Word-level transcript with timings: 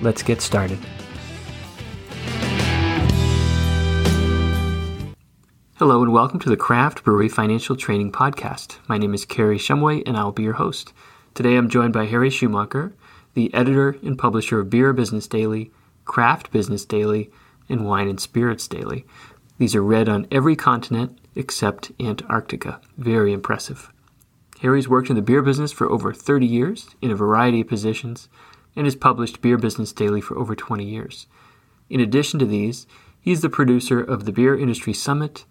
let's 0.00 0.22
get 0.22 0.40
started. 0.40 0.78
Hello 5.76 6.02
and 6.02 6.12
welcome 6.12 6.40
to 6.40 6.48
the 6.48 6.56
Craft 6.56 7.04
Brewery 7.04 7.28
Financial 7.28 7.76
Training 7.76 8.10
Podcast. 8.10 8.78
My 8.88 8.96
name 8.96 9.12
is 9.12 9.24
Kerry 9.24 9.58
Shumway 9.58 10.02
and 10.06 10.16
I'll 10.16 10.32
be 10.32 10.42
your 10.42 10.54
host. 10.54 10.92
Today 11.34 11.56
I'm 11.56 11.68
joined 11.68 11.92
by 11.92 12.06
Harry 12.06 12.30
Schumacher, 12.30 12.94
the 13.34 13.52
editor 13.52 13.96
and 14.02 14.18
publisher 14.18 14.60
of 14.60 14.70
Beer 14.70 14.92
Business 14.94 15.26
Daily, 15.26 15.70
Craft 16.06 16.50
Business 16.50 16.84
Daily, 16.86 17.30
and 17.68 17.84
Wine 17.84 18.08
and 18.08 18.18
Spirits 18.18 18.66
Daily. 18.66 19.04
These 19.58 19.74
are 19.74 19.82
read 19.82 20.08
on 20.08 20.26
every 20.30 20.56
continent 20.56 21.18
except 21.34 21.92
Antarctica. 22.00 22.80
Very 22.96 23.34
impressive. 23.34 23.92
Harry's 24.60 24.88
worked 24.88 25.10
in 25.10 25.16
the 25.16 25.22
beer 25.22 25.42
business 25.42 25.72
for 25.72 25.90
over 25.90 26.14
30 26.14 26.46
years 26.46 26.88
in 27.02 27.10
a 27.10 27.14
variety 27.14 27.60
of 27.60 27.68
positions 27.68 28.30
and 28.76 28.86
has 28.86 28.94
published 28.94 29.40
Beer 29.40 29.56
Business 29.56 29.92
Daily 29.92 30.20
for 30.20 30.38
over 30.38 30.54
20 30.54 30.84
years. 30.84 31.26
In 31.88 32.00
addition 32.00 32.38
to 32.38 32.46
these, 32.46 32.86
he's 33.20 33.40
the 33.40 33.48
producer 33.48 34.00
of 34.00 34.24
the 34.24 34.32
Beer 34.32 34.56
Industry 34.56 34.92
Summit 34.92 35.44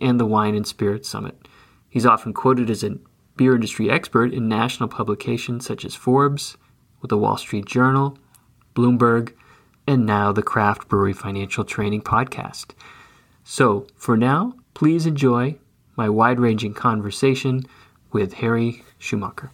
and 0.00 0.18
the 0.18 0.26
Wine 0.26 0.54
and 0.54 0.66
Spirits 0.66 1.08
Summit. 1.08 1.46
He's 1.88 2.06
often 2.06 2.32
quoted 2.32 2.70
as 2.70 2.82
a 2.82 2.98
beer 3.36 3.54
industry 3.54 3.90
expert 3.90 4.32
in 4.32 4.48
national 4.48 4.88
publications 4.88 5.66
such 5.66 5.84
as 5.84 5.94
Forbes, 5.94 6.56
with 7.00 7.08
the 7.08 7.18
Wall 7.18 7.36
Street 7.36 7.66
Journal, 7.66 8.18
Bloomberg, 8.74 9.32
and 9.86 10.06
now 10.06 10.32
the 10.32 10.42
Craft 10.42 10.88
Brewery 10.88 11.12
Financial 11.12 11.64
Training 11.64 12.02
Podcast. 12.02 12.72
So, 13.42 13.86
for 13.96 14.16
now, 14.16 14.54
please 14.74 15.06
enjoy 15.06 15.56
my 15.96 16.08
wide 16.08 16.38
ranging 16.38 16.74
conversation 16.74 17.64
with 18.12 18.34
Harry 18.34 18.84
Schumacher. 18.98 19.50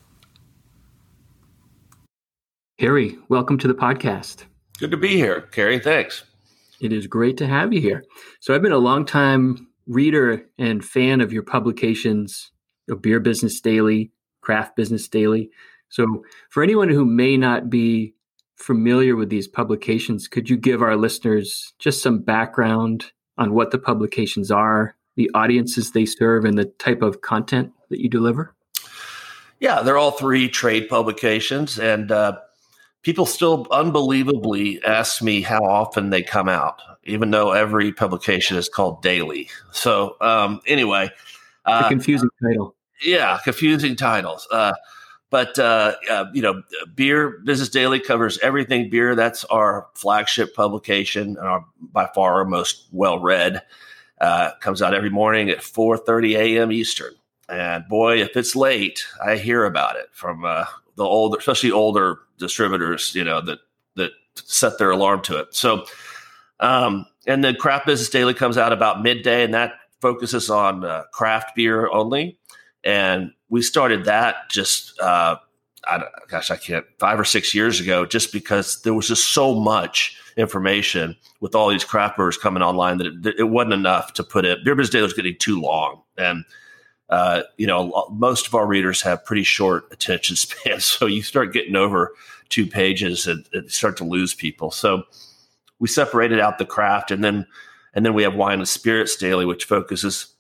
Harry, 2.78 3.16
welcome 3.30 3.56
to 3.56 3.66
the 3.66 3.74
podcast. 3.74 4.44
Good 4.78 4.90
to 4.90 4.98
be 4.98 5.16
here, 5.16 5.40
Kerry. 5.40 5.78
Thanks. 5.78 6.24
It 6.78 6.92
is 6.92 7.06
great 7.06 7.38
to 7.38 7.46
have 7.46 7.72
you 7.72 7.80
here. 7.80 8.04
So, 8.40 8.54
I've 8.54 8.60
been 8.60 8.70
a 8.70 8.76
long 8.76 9.06
time 9.06 9.68
reader 9.86 10.44
and 10.58 10.84
fan 10.84 11.22
of 11.22 11.32
your 11.32 11.42
publications, 11.42 12.52
of 12.90 13.00
Beer 13.00 13.18
Business 13.18 13.62
Daily, 13.62 14.12
Craft 14.42 14.76
Business 14.76 15.08
Daily. 15.08 15.48
So, 15.88 16.22
for 16.50 16.62
anyone 16.62 16.90
who 16.90 17.06
may 17.06 17.38
not 17.38 17.70
be 17.70 18.12
familiar 18.56 19.16
with 19.16 19.30
these 19.30 19.48
publications, 19.48 20.28
could 20.28 20.50
you 20.50 20.58
give 20.58 20.82
our 20.82 20.96
listeners 20.96 21.72
just 21.78 22.02
some 22.02 22.18
background 22.18 23.06
on 23.38 23.54
what 23.54 23.70
the 23.70 23.78
publications 23.78 24.50
are, 24.50 24.96
the 25.14 25.30
audiences 25.32 25.92
they 25.92 26.04
serve, 26.04 26.44
and 26.44 26.58
the 26.58 26.66
type 26.66 27.00
of 27.00 27.22
content 27.22 27.72
that 27.88 28.02
you 28.02 28.10
deliver? 28.10 28.54
Yeah, 29.60 29.80
they're 29.80 29.96
all 29.96 30.10
three 30.10 30.50
trade 30.50 30.90
publications, 30.90 31.78
and 31.78 32.12
uh, 32.12 32.36
people 33.06 33.24
still 33.24 33.68
unbelievably 33.70 34.82
ask 34.82 35.22
me 35.22 35.40
how 35.40 35.62
often 35.62 36.10
they 36.10 36.22
come 36.22 36.48
out, 36.48 36.82
even 37.04 37.30
though 37.30 37.52
every 37.52 37.92
publication 37.92 38.56
is 38.56 38.68
called 38.68 39.00
daily. 39.00 39.48
So, 39.70 40.16
um, 40.20 40.60
anyway, 40.66 41.10
uh, 41.64 41.88
confusing 41.88 42.30
title. 42.42 42.74
Yeah, 43.00 43.38
confusing 43.44 43.94
titles. 43.94 44.48
Uh, 44.50 44.72
but 45.30 45.56
uh, 45.56 45.94
uh, 46.10 46.24
you 46.34 46.42
know, 46.42 46.64
Beer 46.96 47.38
Business 47.44 47.68
Daily 47.68 48.00
covers 48.00 48.38
everything 48.38 48.90
beer. 48.90 49.14
That's 49.14 49.44
our 49.44 49.86
flagship 49.94 50.56
publication, 50.56 51.36
and 51.38 51.46
our 51.46 51.64
by 51.80 52.08
far 52.12 52.34
our 52.34 52.44
most 52.44 52.88
well 52.90 53.20
read. 53.20 53.62
Uh, 54.20 54.50
comes 54.60 54.82
out 54.82 54.94
every 54.94 55.10
morning 55.10 55.48
at 55.48 55.58
4:30 55.58 56.36
a.m. 56.36 56.72
Eastern. 56.72 57.14
And 57.48 57.86
boy, 57.86 58.20
if 58.20 58.36
it's 58.36 58.56
late, 58.56 59.04
I 59.24 59.36
hear 59.36 59.64
about 59.64 59.94
it 59.94 60.08
from 60.10 60.44
uh, 60.44 60.64
the 60.96 61.04
older, 61.04 61.38
especially 61.38 61.72
older 61.72 62.18
distributors. 62.38 63.14
You 63.14 63.24
know 63.24 63.40
that 63.40 63.58
that 63.94 64.12
set 64.34 64.78
their 64.78 64.90
alarm 64.90 65.22
to 65.22 65.38
it. 65.38 65.54
So, 65.54 65.86
um, 66.60 67.06
and 67.26 67.42
then 67.42 67.56
Craft 67.56 67.86
Business 67.86 68.10
Daily 68.10 68.34
comes 68.34 68.58
out 68.58 68.72
about 68.72 69.02
midday, 69.02 69.44
and 69.44 69.54
that 69.54 69.72
focuses 70.00 70.50
on 70.50 70.84
uh, 70.84 71.04
craft 71.12 71.56
beer 71.56 71.90
only. 71.90 72.38
And 72.84 73.32
we 73.48 73.62
started 73.62 74.04
that 74.04 74.50
just, 74.50 75.00
uh, 75.00 75.36
I, 75.86 76.02
gosh, 76.28 76.50
I 76.50 76.56
can't, 76.56 76.84
five 76.98 77.18
or 77.18 77.24
six 77.24 77.54
years 77.54 77.80
ago, 77.80 78.04
just 78.06 78.32
because 78.32 78.82
there 78.82 78.94
was 78.94 79.08
just 79.08 79.32
so 79.32 79.54
much 79.54 80.16
information 80.36 81.16
with 81.40 81.54
all 81.54 81.70
these 81.70 81.84
craft 81.84 82.16
brewers 82.16 82.36
coming 82.36 82.62
online 82.62 82.98
that 82.98 83.06
it, 83.06 83.34
it 83.38 83.50
wasn't 83.50 83.72
enough 83.72 84.12
to 84.12 84.22
put 84.22 84.44
it. 84.44 84.64
Beer 84.64 84.74
Business 84.74 84.92
Daily 84.92 85.02
was 85.04 85.14
getting 85.14 85.36
too 85.38 85.60
long. 85.60 86.02
And, 86.18 86.44
uh, 87.08 87.42
you 87.56 87.66
know, 87.66 88.06
most 88.10 88.46
of 88.46 88.54
our 88.54 88.66
readers 88.66 89.02
have 89.02 89.24
pretty 89.24 89.44
short 89.44 89.86
attention 89.92 90.36
spans. 90.36 90.84
So 90.84 91.06
you 91.06 91.22
start 91.22 91.52
getting 91.52 91.76
over 91.76 92.12
two 92.48 92.66
pages 92.66 93.26
and, 93.26 93.48
and 93.52 93.70
start 93.70 93.96
to 93.98 94.04
lose 94.04 94.34
people. 94.34 94.70
So 94.70 95.04
we 95.78 95.88
separated 95.88 96.40
out 96.40 96.58
the 96.58 96.64
craft 96.64 97.10
and 97.10 97.22
then, 97.22 97.46
and 97.94 98.04
then 98.04 98.14
we 98.14 98.22
have 98.22 98.34
Wine 98.34 98.58
and 98.58 98.68
Spirits 98.68 99.16
Daily, 99.16 99.46
which 99.46 99.64
focuses 99.64 100.34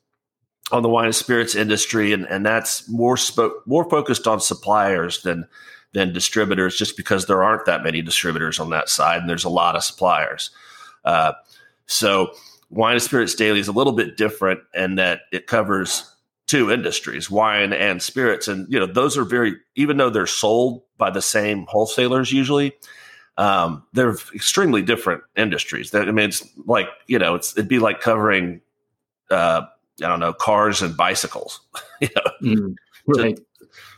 on 0.72 0.82
the 0.82 0.88
wine 0.88 1.06
and 1.06 1.14
spirits 1.14 1.54
industry, 1.54 2.12
and, 2.12 2.26
and 2.26 2.44
that's 2.44 2.88
more 2.88 3.16
spo- 3.16 3.54
more 3.66 3.88
focused 3.88 4.26
on 4.26 4.40
suppliers 4.40 5.22
than 5.22 5.46
than 5.92 6.12
distributors, 6.12 6.76
just 6.76 6.96
because 6.96 7.26
there 7.26 7.42
aren't 7.42 7.64
that 7.66 7.82
many 7.82 8.02
distributors 8.02 8.58
on 8.58 8.70
that 8.70 8.88
side, 8.88 9.20
and 9.20 9.30
there's 9.30 9.44
a 9.44 9.48
lot 9.48 9.76
of 9.76 9.84
suppliers. 9.84 10.50
Uh, 11.04 11.32
so, 11.86 12.32
wine 12.68 12.94
and 12.94 13.02
spirits 13.02 13.34
daily 13.34 13.60
is 13.60 13.68
a 13.68 13.72
little 13.72 13.92
bit 13.92 14.16
different 14.16 14.60
in 14.74 14.96
that 14.96 15.20
it 15.32 15.46
covers 15.46 16.12
two 16.46 16.70
industries, 16.70 17.30
wine 17.30 17.72
and 17.72 18.02
spirits, 18.02 18.48
and 18.48 18.72
you 18.72 18.78
know 18.78 18.86
those 18.86 19.16
are 19.18 19.24
very 19.24 19.56
even 19.74 19.96
though 19.96 20.10
they're 20.10 20.26
sold 20.26 20.82
by 20.98 21.10
the 21.10 21.22
same 21.22 21.66
wholesalers 21.68 22.32
usually. 22.32 22.72
Um, 23.38 23.84
they're 23.92 24.16
extremely 24.34 24.80
different 24.80 25.22
industries. 25.36 25.90
That 25.90 26.08
I 26.08 26.12
mean, 26.12 26.28
it's 26.28 26.48
like 26.64 26.88
you 27.06 27.18
know, 27.18 27.34
it's 27.34 27.52
it'd 27.56 27.68
be 27.68 27.78
like 27.78 28.00
covering 28.00 28.60
uh, 29.30 29.62
I 30.02 30.08
don't 30.08 30.20
know, 30.20 30.32
cars 30.32 30.82
and 30.82 30.96
bicycles. 30.96 31.60
you 32.00 32.08
know? 32.14 32.32
mm, 32.42 32.76
right. 33.06 33.38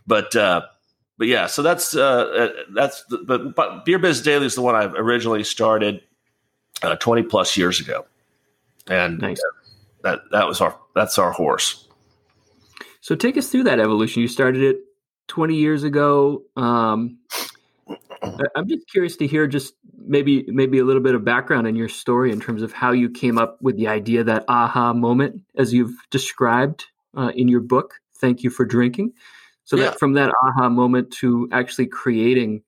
But 0.06 0.34
uh, 0.34 0.62
but 1.18 1.26
yeah, 1.26 1.46
so 1.46 1.62
that's 1.62 1.94
uh, 1.94 2.02
uh, 2.02 2.48
that's 2.74 3.04
the, 3.04 3.18
but, 3.18 3.54
but 3.54 3.84
Beer 3.84 3.98
Biz 3.98 4.22
Daily 4.22 4.46
is 4.46 4.54
the 4.54 4.62
one 4.62 4.74
I 4.74 4.84
originally 4.84 5.44
started 5.44 6.00
uh, 6.82 6.96
twenty 6.96 7.22
plus 7.22 7.56
years 7.56 7.80
ago, 7.80 8.06
and 8.86 9.18
nice. 9.18 9.40
that 10.02 10.20
that 10.30 10.46
was 10.46 10.60
our 10.60 10.78
that's 10.94 11.18
our 11.18 11.32
horse. 11.32 11.87
So 13.08 13.14
take 13.14 13.38
us 13.38 13.48
through 13.48 13.64
that 13.64 13.80
evolution. 13.80 14.20
You 14.20 14.28
started 14.28 14.62
it 14.62 14.80
twenty 15.28 15.54
years 15.54 15.82
ago. 15.82 16.42
Um, 16.56 17.20
I'm 18.54 18.68
just 18.68 18.86
curious 18.86 19.16
to 19.16 19.26
hear 19.26 19.46
just 19.46 19.72
maybe 19.96 20.44
maybe 20.48 20.78
a 20.78 20.84
little 20.84 21.00
bit 21.00 21.14
of 21.14 21.24
background 21.24 21.66
in 21.66 21.74
your 21.74 21.88
story 21.88 22.32
in 22.32 22.38
terms 22.38 22.60
of 22.60 22.74
how 22.74 22.92
you 22.92 23.08
came 23.08 23.38
up 23.38 23.56
with 23.62 23.78
the 23.78 23.88
idea 23.88 24.24
that 24.24 24.44
aha 24.46 24.92
moment 24.92 25.40
as 25.56 25.72
you've 25.72 25.96
described 26.10 26.84
uh, 27.16 27.32
in 27.34 27.48
your 27.48 27.62
book. 27.62 27.94
Thank 28.20 28.42
you 28.42 28.50
for 28.50 28.66
drinking. 28.66 29.14
So 29.64 29.78
yeah. 29.78 29.84
that 29.84 29.98
from 29.98 30.12
that 30.12 30.30
aha 30.42 30.68
moment 30.68 31.10
to 31.20 31.48
actually 31.50 31.86
creating 31.86 32.62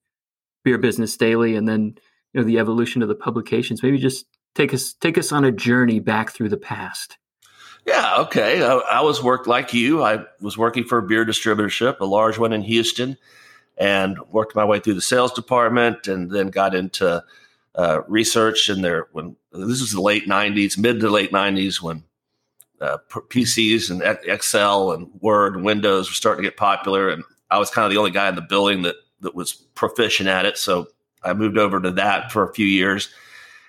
Beer 0.65 0.79
Business 0.79 1.19
Daily, 1.19 1.55
and 1.55 1.69
then 1.69 1.99
you 2.33 2.41
know 2.41 2.45
the 2.45 2.61
evolution 2.61 3.03
of 3.03 3.09
the 3.09 3.15
publications. 3.15 3.83
Maybe 3.83 3.99
just 3.99 4.25
take 4.55 4.73
us 4.73 4.95
take 4.95 5.19
us 5.19 5.33
on 5.33 5.45
a 5.45 5.53
journey 5.53 6.01
back 6.01 6.31
through 6.31 6.49
the 6.49 6.57
past. 6.57 7.19
Yeah, 7.87 8.17
okay. 8.19 8.63
I, 8.63 8.75
I 8.77 9.01
was 9.01 9.23
worked 9.23 9.47
like 9.47 9.73
you. 9.75 10.03
I 10.03 10.25
was 10.41 10.57
working 10.59 10.85
for 10.85 10.99
a 10.99 11.03
beer 11.03 11.25
distributorship, 11.25 12.01
a 12.01 12.05
large 12.05 12.39
one 12.39 12.53
in 12.53 12.63
Houston 12.63 13.17
and 13.81 14.19
worked 14.31 14.55
my 14.55 14.65
way 14.65 14.79
through 14.79 14.95
the 14.95 15.01
sales 15.01 15.33
department 15.33 16.07
and 16.07 16.31
then 16.31 16.49
got 16.49 16.75
into 16.75 17.25
uh, 17.75 18.03
research 18.07 18.69
in 18.69 18.83
there 18.83 19.09
when 19.13 19.35
this 19.53 19.81
was 19.81 19.93
the 19.93 20.01
late 20.01 20.29
90s 20.29 20.79
mid 20.79 21.01
to 21.01 21.09
late 21.09 21.33
90s 21.33 21.81
when 21.81 22.05
uh, 22.81 22.99
pcs 23.11 23.91
and 23.91 24.03
excel 24.29 24.93
and 24.93 25.09
word 25.21 25.55
and 25.55 25.65
windows 25.65 26.09
were 26.09 26.15
starting 26.15 26.43
to 26.43 26.49
get 26.49 26.57
popular 26.57 27.09
and 27.09 27.25
i 27.51 27.59
was 27.59 27.71
kind 27.71 27.85
of 27.85 27.91
the 27.91 27.99
only 27.99 28.11
guy 28.11 28.29
in 28.29 28.35
the 28.35 28.43
building 28.43 28.83
that 28.83 28.97
that 29.21 29.35
was 29.35 29.53
proficient 29.53 30.29
at 30.29 30.45
it 30.45 30.59
so 30.59 30.87
i 31.23 31.33
moved 31.33 31.59
over 31.59 31.81
to 31.81 31.91
that 31.91 32.31
for 32.33 32.49
a 32.49 32.55
few 32.55 32.67
years 32.67 33.09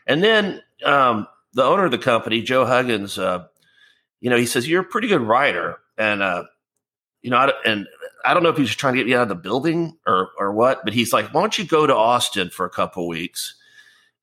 and 0.07 0.23
then 0.23 0.61
um, 0.83 1.27
the 1.53 1.63
owner 1.63 1.85
of 1.85 1.91
the 1.91 1.97
company 1.97 2.41
joe 2.41 2.65
huggins 2.65 3.17
uh, 3.17 3.45
you 4.21 4.29
know 4.29 4.37
he 4.37 4.45
says 4.45 4.67
you're 4.67 4.81
a 4.81 4.85
pretty 4.85 5.07
good 5.07 5.21
writer 5.21 5.79
and 5.97 6.23
uh, 6.23 6.43
you 7.21 7.29
know, 7.29 7.51
and 7.65 7.87
I 8.25 8.33
don't 8.33 8.43
know 8.43 8.49
if 8.49 8.57
he's 8.57 8.75
trying 8.75 8.93
to 8.93 8.99
get 8.99 9.07
me 9.07 9.13
out 9.13 9.23
of 9.23 9.29
the 9.29 9.35
building 9.35 9.97
or 10.07 10.29
or 10.37 10.51
what, 10.51 10.83
but 10.83 10.93
he's 10.93 11.13
like, 11.13 11.33
why 11.33 11.41
don't 11.41 11.57
you 11.57 11.65
go 11.65 11.85
to 11.85 11.95
Austin 11.95 12.49
for 12.49 12.65
a 12.65 12.69
couple 12.69 13.07
weeks 13.07 13.55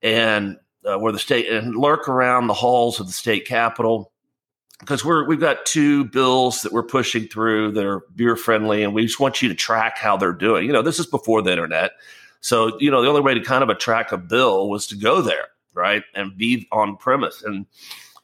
and 0.02 0.56
uh, 0.84 0.98
where 0.98 1.12
the 1.12 1.18
state 1.18 1.48
and 1.48 1.76
lurk 1.76 2.08
around 2.08 2.46
the 2.46 2.54
halls 2.54 3.00
of 3.00 3.06
the 3.06 3.12
state 3.12 3.46
capitol 3.46 4.12
because 4.80 5.04
we're 5.04 5.24
we've 5.26 5.40
got 5.40 5.64
two 5.66 6.04
bills 6.06 6.62
that 6.62 6.72
we're 6.72 6.84
pushing 6.84 7.26
through 7.28 7.72
that 7.72 7.84
are 7.84 8.02
beer 8.14 8.36
friendly, 8.36 8.82
and 8.82 8.94
we 8.94 9.04
just 9.04 9.20
want 9.20 9.42
you 9.42 9.48
to 9.48 9.54
track 9.54 9.98
how 9.98 10.16
they're 10.16 10.32
doing. 10.32 10.66
You 10.66 10.72
know, 10.72 10.82
this 10.82 10.98
is 10.98 11.06
before 11.06 11.42
the 11.42 11.50
internet, 11.50 11.92
so 12.40 12.78
you 12.80 12.90
know 12.90 13.02
the 13.02 13.08
only 13.08 13.20
way 13.20 13.34
to 13.34 13.40
kind 13.40 13.62
of 13.62 13.78
track 13.78 14.12
a 14.12 14.18
bill 14.18 14.68
was 14.68 14.86
to 14.88 14.96
go 14.96 15.20
there, 15.20 15.48
right, 15.74 16.02
and 16.14 16.36
be 16.36 16.68
on 16.72 16.96
premise. 16.96 17.42
And 17.42 17.66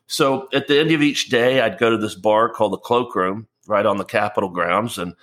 so 0.07 0.49
at 0.53 0.69
the 0.69 0.79
end 0.79 0.91
of 0.93 1.03
each 1.03 1.29
day, 1.29 1.61
I'd 1.61 1.79
go 1.79 1.91
to 1.91 1.99
this 1.99 2.15
bar 2.15 2.49
called 2.49 2.73
the 2.73 2.79
Cloakroom, 2.79 3.47
right 3.67 3.87
on 3.87 3.97
the 3.97 4.05
Capitol 4.05 4.51
grounds, 4.51 4.99
and 4.99 5.15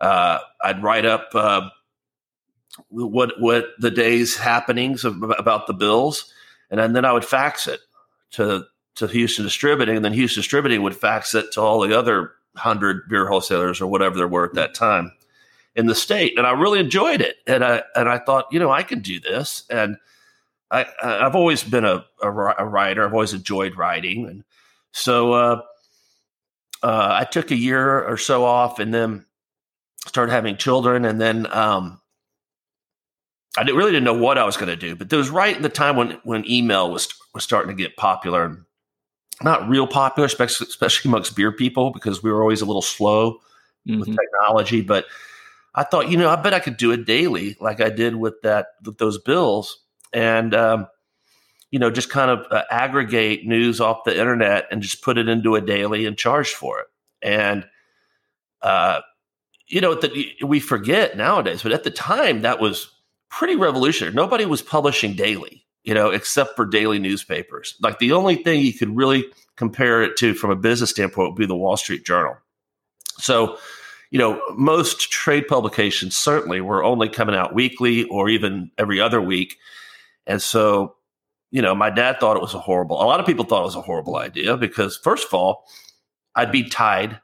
uh, 0.00 0.38
I'd 0.62 0.82
write 0.82 1.06
up. 1.06 1.30
Uh, 1.34 1.68
what 2.88 3.40
what 3.40 3.66
the 3.78 3.90
day's 3.90 4.36
happenings 4.36 5.04
of, 5.04 5.22
about 5.22 5.66
the 5.66 5.74
bills, 5.74 6.32
and 6.70 6.94
then 6.94 7.04
I 7.04 7.12
would 7.12 7.24
fax 7.24 7.66
it 7.66 7.80
to 8.32 8.66
to 8.96 9.06
Houston 9.06 9.44
Distributing, 9.44 9.96
and 9.96 10.04
then 10.04 10.12
Houston 10.12 10.40
Distributing 10.40 10.82
would 10.82 10.96
fax 10.96 11.34
it 11.34 11.52
to 11.52 11.60
all 11.60 11.80
the 11.80 11.96
other 11.96 12.32
hundred 12.56 13.08
beer 13.08 13.26
wholesalers 13.26 13.80
or 13.80 13.86
whatever 13.86 14.16
there 14.16 14.28
were 14.28 14.44
at 14.44 14.54
that 14.54 14.74
time 14.74 15.12
in 15.74 15.86
the 15.86 15.94
state. 15.94 16.38
And 16.38 16.46
I 16.46 16.52
really 16.52 16.78
enjoyed 16.78 17.20
it, 17.20 17.36
and 17.46 17.64
I 17.64 17.82
and 17.94 18.08
I 18.08 18.18
thought, 18.18 18.46
you 18.50 18.58
know, 18.58 18.70
I 18.70 18.82
can 18.82 19.00
do 19.00 19.20
this. 19.20 19.64
And 19.70 19.96
I 20.70 20.86
I've 21.02 21.36
always 21.36 21.62
been 21.62 21.84
a, 21.84 22.04
a, 22.22 22.28
a 22.30 22.66
writer. 22.66 23.04
I've 23.04 23.12
always 23.12 23.32
enjoyed 23.32 23.76
writing, 23.76 24.26
and 24.26 24.44
so 24.92 25.32
uh, 25.32 25.62
uh, 26.82 27.08
I 27.20 27.24
took 27.24 27.50
a 27.50 27.56
year 27.56 28.02
or 28.04 28.16
so 28.16 28.44
off, 28.44 28.78
and 28.78 28.92
then 28.92 29.26
started 30.06 30.32
having 30.32 30.56
children, 30.56 31.04
and 31.04 31.20
then. 31.20 31.46
Um, 31.52 32.00
I 33.56 33.62
really 33.62 33.92
didn't 33.92 34.02
know 34.02 34.18
what 34.18 34.36
I 34.36 34.42
was 34.42 34.56
going 34.56 34.70
to 34.70 34.74
do, 34.74 34.96
but 34.96 35.12
it 35.12 35.16
was 35.16 35.30
right 35.30 35.54
in 35.54 35.62
the 35.62 35.68
time 35.68 35.94
when 35.94 36.18
when 36.24 36.50
email 36.50 36.90
was 36.90 37.08
was 37.34 37.44
starting 37.44 37.68
to 37.68 37.80
get 37.80 37.96
popular 37.96 38.64
not 39.42 39.68
real 39.68 39.86
popular, 39.86 40.26
especially, 40.26 40.66
especially 40.68 41.08
amongst 41.08 41.34
beer 41.34 41.52
people, 41.52 41.90
because 41.90 42.22
we 42.22 42.30
were 42.30 42.40
always 42.40 42.60
a 42.60 42.66
little 42.66 42.82
slow 42.82 43.40
mm-hmm. 43.86 44.00
with 44.00 44.16
technology. 44.16 44.80
But 44.80 45.06
I 45.74 45.84
thought, 45.84 46.08
you 46.08 46.16
know, 46.16 46.30
I 46.30 46.36
bet 46.36 46.54
I 46.54 46.60
could 46.60 46.76
do 46.76 46.92
it 46.92 47.04
daily, 47.04 47.56
like 47.60 47.80
I 47.80 47.90
did 47.90 48.16
with 48.16 48.40
that 48.42 48.68
with 48.84 48.98
those 48.98 49.18
bills, 49.18 49.83
and 50.14 50.54
um, 50.54 50.86
you 51.70 51.78
know, 51.78 51.90
just 51.90 52.08
kind 52.08 52.30
of 52.30 52.46
uh, 52.50 52.62
aggregate 52.70 53.46
news 53.46 53.80
off 53.80 54.04
the 54.04 54.18
internet 54.18 54.66
and 54.70 54.80
just 54.80 55.02
put 55.02 55.18
it 55.18 55.28
into 55.28 55.56
a 55.56 55.60
daily 55.60 56.06
and 56.06 56.16
charge 56.16 56.50
for 56.50 56.80
it. 56.80 56.86
And 57.20 57.66
uh, 58.62 59.00
you 59.66 59.80
know, 59.80 59.94
the, 59.94 60.34
we 60.42 60.60
forget 60.60 61.16
nowadays, 61.16 61.62
but 61.62 61.72
at 61.72 61.84
the 61.84 61.90
time 61.90 62.42
that 62.42 62.60
was 62.60 62.90
pretty 63.28 63.56
revolutionary. 63.56 64.14
Nobody 64.14 64.46
was 64.46 64.62
publishing 64.62 65.14
daily 65.14 65.64
you 65.84 65.92
know, 65.92 66.10
except 66.10 66.56
for 66.56 66.64
daily 66.64 66.98
newspapers. 66.98 67.76
Like 67.80 67.98
the 67.98 68.12
only 68.12 68.36
thing 68.36 68.62
you 68.62 68.72
could 68.72 68.96
really 68.96 69.26
compare 69.56 70.02
it 70.02 70.16
to 70.16 70.34
from 70.34 70.50
a 70.50 70.56
business 70.56 70.90
standpoint 70.90 71.30
would 71.30 71.38
be 71.38 71.46
the 71.46 71.54
Wall 71.54 71.76
Street 71.76 72.04
Journal. 72.04 72.36
So, 73.18 73.58
you 74.10 74.18
know, 74.18 74.40
most 74.56 75.12
trade 75.12 75.46
publications 75.46 76.16
certainly 76.16 76.60
were 76.60 76.82
only 76.82 77.08
coming 77.08 77.36
out 77.36 77.54
weekly 77.54 78.04
or 78.04 78.28
even 78.28 78.70
every 78.78 78.98
other 78.98 79.20
week. 79.20 79.58
And 80.26 80.40
so, 80.40 80.96
you 81.50 81.62
know, 81.62 81.74
my 81.74 81.90
dad 81.90 82.18
thought 82.18 82.36
it 82.36 82.42
was 82.42 82.54
a 82.54 82.60
horrible, 82.60 83.00
a 83.00 83.04
lot 83.04 83.20
of 83.20 83.26
people 83.26 83.44
thought 83.44 83.62
it 83.62 83.66
was 83.66 83.76
a 83.76 83.82
horrible 83.82 84.16
idea 84.16 84.56
because, 84.56 84.96
first 84.96 85.26
of 85.26 85.34
all, 85.34 85.64
I'd 86.34 86.52
be 86.52 86.68
tied 86.68 87.20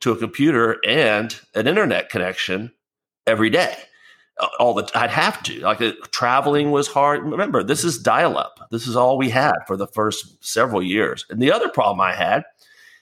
to 0.00 0.12
a 0.12 0.16
computer 0.16 0.78
and 0.86 1.38
an 1.54 1.66
internet 1.66 2.10
connection 2.10 2.72
every 3.26 3.50
day 3.50 3.76
all 4.58 4.74
the 4.74 4.90
I'd 4.94 5.10
have 5.10 5.42
to 5.44 5.60
like 5.60 5.80
uh, 5.80 5.92
traveling 6.10 6.70
was 6.70 6.88
hard. 6.88 7.22
Remember, 7.22 7.62
this 7.62 7.84
is 7.84 7.98
dial 7.98 8.36
up. 8.36 8.66
This 8.70 8.86
is 8.86 8.96
all 8.96 9.16
we 9.16 9.30
had 9.30 9.54
for 9.66 9.76
the 9.76 9.86
first 9.86 10.44
several 10.44 10.82
years. 10.82 11.24
And 11.30 11.40
the 11.40 11.52
other 11.52 11.68
problem 11.68 12.00
I 12.00 12.14
had 12.14 12.44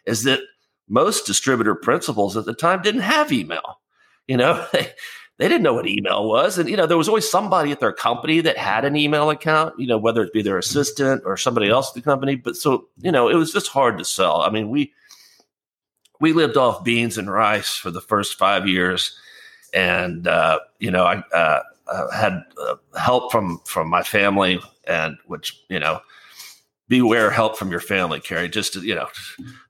is 0.06 0.24
that 0.24 0.40
most 0.88 1.26
distributor 1.26 1.74
principals 1.74 2.36
at 2.36 2.44
the 2.44 2.54
time 2.54 2.82
didn't 2.82 3.02
have 3.02 3.32
email. 3.32 3.80
You 4.26 4.36
know, 4.36 4.66
they 5.38 5.48
didn't 5.48 5.62
know 5.62 5.74
what 5.74 5.88
email 5.88 6.28
was, 6.28 6.58
and 6.58 6.68
you 6.68 6.76
know 6.76 6.86
there 6.86 6.98
was 6.98 7.08
always 7.08 7.28
somebody 7.28 7.72
at 7.72 7.80
their 7.80 7.92
company 7.92 8.40
that 8.40 8.56
had 8.56 8.84
an 8.84 8.96
email 8.96 9.30
account. 9.30 9.78
You 9.78 9.86
know, 9.86 9.98
whether 9.98 10.22
it 10.22 10.32
be 10.32 10.42
their 10.42 10.58
assistant 10.58 11.22
or 11.24 11.36
somebody 11.36 11.68
else 11.68 11.90
at 11.90 11.94
the 11.94 12.02
company. 12.02 12.36
But 12.36 12.56
so 12.56 12.88
you 12.98 13.12
know, 13.12 13.28
it 13.28 13.34
was 13.34 13.52
just 13.52 13.68
hard 13.68 13.98
to 13.98 14.04
sell. 14.04 14.42
I 14.42 14.50
mean, 14.50 14.68
we 14.68 14.92
we 16.20 16.32
lived 16.32 16.56
off 16.56 16.84
beans 16.84 17.18
and 17.18 17.30
rice 17.30 17.74
for 17.74 17.90
the 17.90 18.00
first 18.00 18.38
five 18.38 18.68
years 18.68 19.18
and 19.72 20.26
uh, 20.26 20.58
you 20.78 20.90
know 20.90 21.04
I 21.04 21.22
uh, 21.34 21.62
uh, 21.86 22.10
had 22.10 22.44
uh, 22.60 22.76
help 22.98 23.32
from 23.32 23.60
from 23.64 23.88
my 23.88 24.02
family, 24.02 24.60
and 24.86 25.16
which 25.26 25.60
you 25.68 25.78
know 25.78 26.00
beware 26.88 27.30
help 27.30 27.56
from 27.56 27.70
your 27.70 27.80
family, 27.80 28.20
Kerry. 28.20 28.48
Just 28.48 28.74
to, 28.74 28.80
you 28.80 28.94
know, 28.94 29.08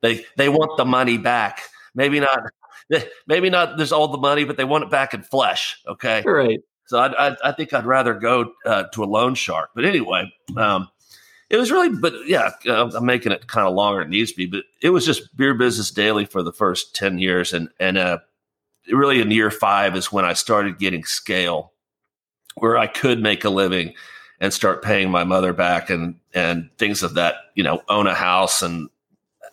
they 0.01 0.25
they 0.37 0.49
want 0.49 0.77
the 0.77 0.85
money 0.85 1.19
back. 1.19 1.63
Maybe 1.95 2.21
not. 2.21 2.43
Maybe 3.27 3.51
not. 3.51 3.77
There's 3.77 3.93
all 3.93 4.09
the 4.09 4.19
money, 4.19 4.45
but 4.45 4.57
they 4.57 4.65
want 4.65 4.85
it 4.85 4.91
back 4.91 5.15
in 5.15 5.23
flesh. 5.23 5.81
Okay, 5.87 6.23
right. 6.27 6.61
So 6.87 6.99
I, 6.99 7.29
I, 7.29 7.37
I 7.45 7.53
think 7.53 7.73
I'd 7.73 7.87
rather 7.87 8.15
go 8.15 8.53
uh, 8.67 8.85
to 8.93 9.05
a 9.05 9.07
loan 9.07 9.35
shark. 9.35 9.71
But 9.75 9.85
anyway, 9.85 10.31
um, 10.57 10.89
it 11.49 11.57
was 11.57 11.71
really, 11.71 11.91
but 11.91 12.15
yeah, 12.27 12.51
I'm 12.67 13.05
making 13.07 13.33
it 13.33 13.47
kind 13.47 13.67
of 13.67 13.75
longer 13.75 14.01
than 14.01 14.09
it 14.09 14.17
needs 14.17 14.33
to 14.33 14.37
be. 14.37 14.47
But 14.47 14.65
it 14.81 14.91
was 14.91 15.07
just 15.07 15.35
beer 15.37 15.55
business 15.55 15.91
daily 15.91 16.25
for 16.25 16.43
the 16.43 16.53
first 16.53 16.95
ten 16.95 17.19
years, 17.19 17.53
and 17.53 17.69
and 17.79 17.99
uh, 17.99 18.19
really 18.91 19.21
in 19.21 19.31
year 19.31 19.51
five 19.51 19.97
is 19.97 20.13
when 20.13 20.25
I 20.25 20.33
started 20.33 20.79
getting 20.79 21.05
scale 21.05 21.73
where 22.57 22.77
I 22.77 22.87
could 22.87 23.21
make 23.21 23.45
a 23.45 23.51
living 23.51 23.95
and 24.41 24.53
start 24.53 24.83
paying 24.83 25.11
my 25.11 25.25
mother 25.25 25.53
back 25.53 25.89
and 25.91 26.17
and 26.35 26.69
things 26.79 27.03
of 27.03 27.15
that, 27.15 27.37
you 27.55 27.63
know, 27.63 27.83
own 27.89 28.07
a 28.07 28.15
house 28.15 28.63
and 28.63 28.89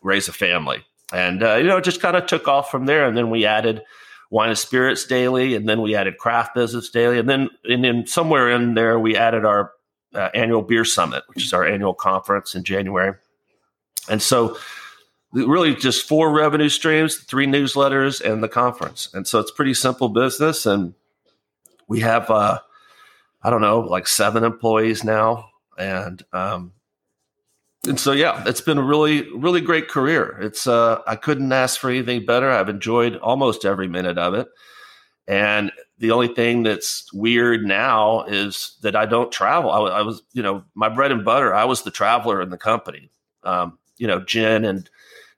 raise 0.01 0.27
a 0.27 0.33
family. 0.33 0.83
And 1.11 1.43
uh, 1.43 1.55
you 1.55 1.67
know, 1.67 1.77
it 1.77 1.83
just 1.83 2.01
kind 2.01 2.15
of 2.15 2.25
took 2.25 2.47
off 2.47 2.69
from 2.69 2.85
there. 2.85 3.07
And 3.07 3.17
then 3.17 3.29
we 3.29 3.45
added 3.45 3.81
wine 4.29 4.49
and 4.49 4.57
spirits 4.57 5.05
daily, 5.05 5.55
and 5.55 5.67
then 5.67 5.81
we 5.81 5.95
added 5.95 6.17
craft 6.17 6.55
business 6.55 6.89
daily, 6.89 7.17
and 7.19 7.27
then 7.29 7.49
and 7.65 7.83
then 7.83 8.05
somewhere 8.05 8.49
in 8.51 8.75
there 8.75 8.99
we 8.99 9.15
added 9.15 9.45
our 9.45 9.71
uh, 10.13 10.29
annual 10.33 10.61
beer 10.61 10.85
summit, 10.85 11.23
which 11.27 11.43
is 11.43 11.53
our 11.53 11.65
annual 11.65 11.93
conference 11.93 12.55
in 12.55 12.63
January. 12.63 13.15
And 14.09 14.21
so 14.21 14.57
really 15.31 15.75
just 15.75 16.07
four 16.07 16.31
revenue 16.31 16.69
streams, 16.69 17.17
three 17.17 17.45
newsletters, 17.45 18.21
and 18.21 18.43
the 18.43 18.49
conference. 18.49 19.09
And 19.13 19.27
so 19.27 19.39
it's 19.39 19.51
pretty 19.51 19.73
simple 19.73 20.09
business. 20.09 20.65
And 20.65 20.93
we 21.87 21.99
have, 21.99 22.29
uh, 22.29 22.59
I 23.43 23.49
don't 23.49 23.61
know, 23.61 23.79
like 23.79 24.07
seven 24.07 24.43
employees 24.43 25.03
now. 25.03 25.49
And, 25.77 26.23
um, 26.33 26.73
and 27.87 27.99
so, 27.99 28.11
yeah, 28.11 28.43
it's 28.45 28.61
been 28.61 28.77
a 28.77 28.83
really, 28.83 29.31
really 29.35 29.61
great 29.61 29.87
career. 29.87 30.37
It's, 30.41 30.67
uh, 30.67 31.01
I 31.07 31.15
couldn't 31.15 31.51
ask 31.51 31.79
for 31.79 31.89
anything 31.89 32.25
better. 32.25 32.49
I've 32.49 32.69
enjoyed 32.69 33.15
almost 33.17 33.65
every 33.65 33.87
minute 33.87 34.17
of 34.17 34.33
it. 34.33 34.47
And 35.27 35.71
the 35.99 36.11
only 36.11 36.27
thing 36.27 36.63
that's 36.63 37.11
weird 37.13 37.63
now 37.63 38.23
is 38.23 38.77
that 38.81 38.95
I 38.95 39.05
don't 39.05 39.31
travel. 39.31 39.69
I, 39.69 39.99
I 39.99 40.01
was, 40.01 40.23
you 40.33 40.41
know, 40.41 40.63
my 40.73 40.89
bread 40.89 41.11
and 41.11 41.23
butter, 41.23 41.53
I 41.53 41.65
was 41.65 41.83
the 41.83 41.91
traveler 41.91 42.41
in 42.41 42.49
the 42.49 42.57
company. 42.57 43.11
Um, 43.43 43.77
you 43.97 44.07
know, 44.07 44.19
Jen 44.19 44.65
and 44.65 44.89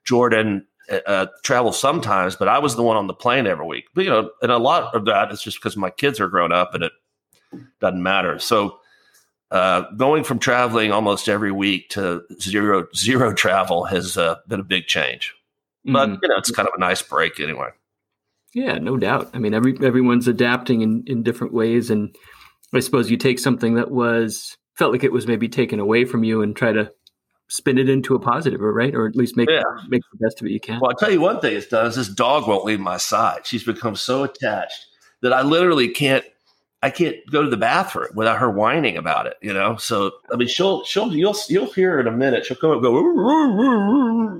Jordan 0.04 0.66
uh, 0.90 1.00
uh, 1.06 1.26
travel 1.44 1.72
sometimes, 1.72 2.36
but 2.36 2.48
I 2.48 2.58
was 2.58 2.74
the 2.74 2.82
one 2.82 2.96
on 2.96 3.06
the 3.06 3.14
plane 3.14 3.46
every 3.46 3.66
week. 3.66 3.84
But 3.94 4.04
you 4.04 4.10
know, 4.10 4.30
and 4.40 4.50
a 4.50 4.58
lot 4.58 4.94
of 4.94 5.04
that 5.04 5.30
is 5.30 5.42
just 5.42 5.58
because 5.58 5.76
my 5.76 5.90
kids 5.90 6.18
are 6.20 6.28
grown 6.28 6.52
up 6.52 6.74
and 6.74 6.84
it 6.84 6.92
doesn't 7.80 8.02
matter. 8.02 8.38
So 8.38 8.80
uh, 9.52 9.90
going 9.96 10.24
from 10.24 10.38
traveling 10.38 10.92
almost 10.92 11.28
every 11.28 11.52
week 11.52 11.90
to 11.90 12.22
zero 12.40 12.86
zero 12.96 13.34
travel 13.34 13.84
has 13.84 14.16
uh, 14.16 14.36
been 14.48 14.60
a 14.60 14.64
big 14.64 14.86
change. 14.86 15.34
But 15.84 16.08
mm-hmm. 16.08 16.18
you 16.22 16.28
know, 16.28 16.36
it's 16.38 16.50
kind 16.50 16.66
of 16.66 16.74
a 16.74 16.80
nice 16.80 17.02
break 17.02 17.38
anyway. 17.38 17.68
Yeah, 18.54 18.78
no 18.78 18.96
doubt. 18.96 19.30
I 19.34 19.38
mean, 19.38 19.52
every 19.52 19.76
everyone's 19.84 20.26
adapting 20.26 20.80
in, 20.80 21.04
in 21.06 21.22
different 21.22 21.52
ways, 21.52 21.90
and 21.90 22.16
I 22.72 22.80
suppose 22.80 23.10
you 23.10 23.18
take 23.18 23.38
something 23.38 23.74
that 23.74 23.90
was 23.90 24.56
felt 24.76 24.92
like 24.92 25.04
it 25.04 25.12
was 25.12 25.26
maybe 25.26 25.48
taken 25.50 25.80
away 25.80 26.06
from 26.06 26.24
you 26.24 26.40
and 26.40 26.56
try 26.56 26.72
to 26.72 26.90
spin 27.48 27.76
it 27.76 27.90
into 27.90 28.14
a 28.14 28.18
positive, 28.18 28.60
right? 28.60 28.94
Or 28.94 29.06
at 29.06 29.16
least 29.16 29.36
make 29.36 29.50
yeah. 29.50 29.62
make 29.88 30.02
the 30.12 30.24
best 30.24 30.40
of 30.40 30.46
it 30.46 30.52
you 30.52 30.60
can. 30.60 30.80
Well, 30.80 30.90
I'll 30.90 30.96
tell 30.96 31.12
you 31.12 31.20
one 31.20 31.40
thing 31.40 31.54
it's 31.54 31.66
done 31.66 31.84
is 31.84 31.96
this 31.96 32.08
dog 32.08 32.48
won't 32.48 32.64
leave 32.64 32.80
my 32.80 32.96
side. 32.96 33.46
She's 33.46 33.64
become 33.64 33.96
so 33.96 34.22
attached 34.22 34.86
that 35.20 35.34
I 35.34 35.42
literally 35.42 35.88
can't 35.90 36.24
I 36.82 36.90
can't 36.90 37.16
go 37.30 37.42
to 37.42 37.48
the 37.48 37.56
bathroom 37.56 38.10
without 38.14 38.38
her 38.38 38.50
whining 38.50 38.96
about 38.96 39.26
it, 39.26 39.36
you 39.40 39.52
know. 39.52 39.76
So 39.76 40.12
I 40.32 40.36
mean, 40.36 40.48
she'll 40.48 40.84
she'll 40.84 41.12
you'll 41.14 41.36
you'll 41.48 41.72
hear 41.72 41.92
her 41.92 42.00
in 42.00 42.08
a 42.08 42.12
minute. 42.12 42.44
She'll 42.44 42.56
come 42.56 42.70
up 42.70 42.76
and 42.76 42.82
go, 42.82 42.98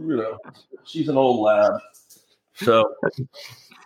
you 0.09 0.17
know. 0.17 0.39
She's 0.85 1.09
an 1.09 1.17
old 1.17 1.41
lab. 1.41 1.73
So 2.55 2.95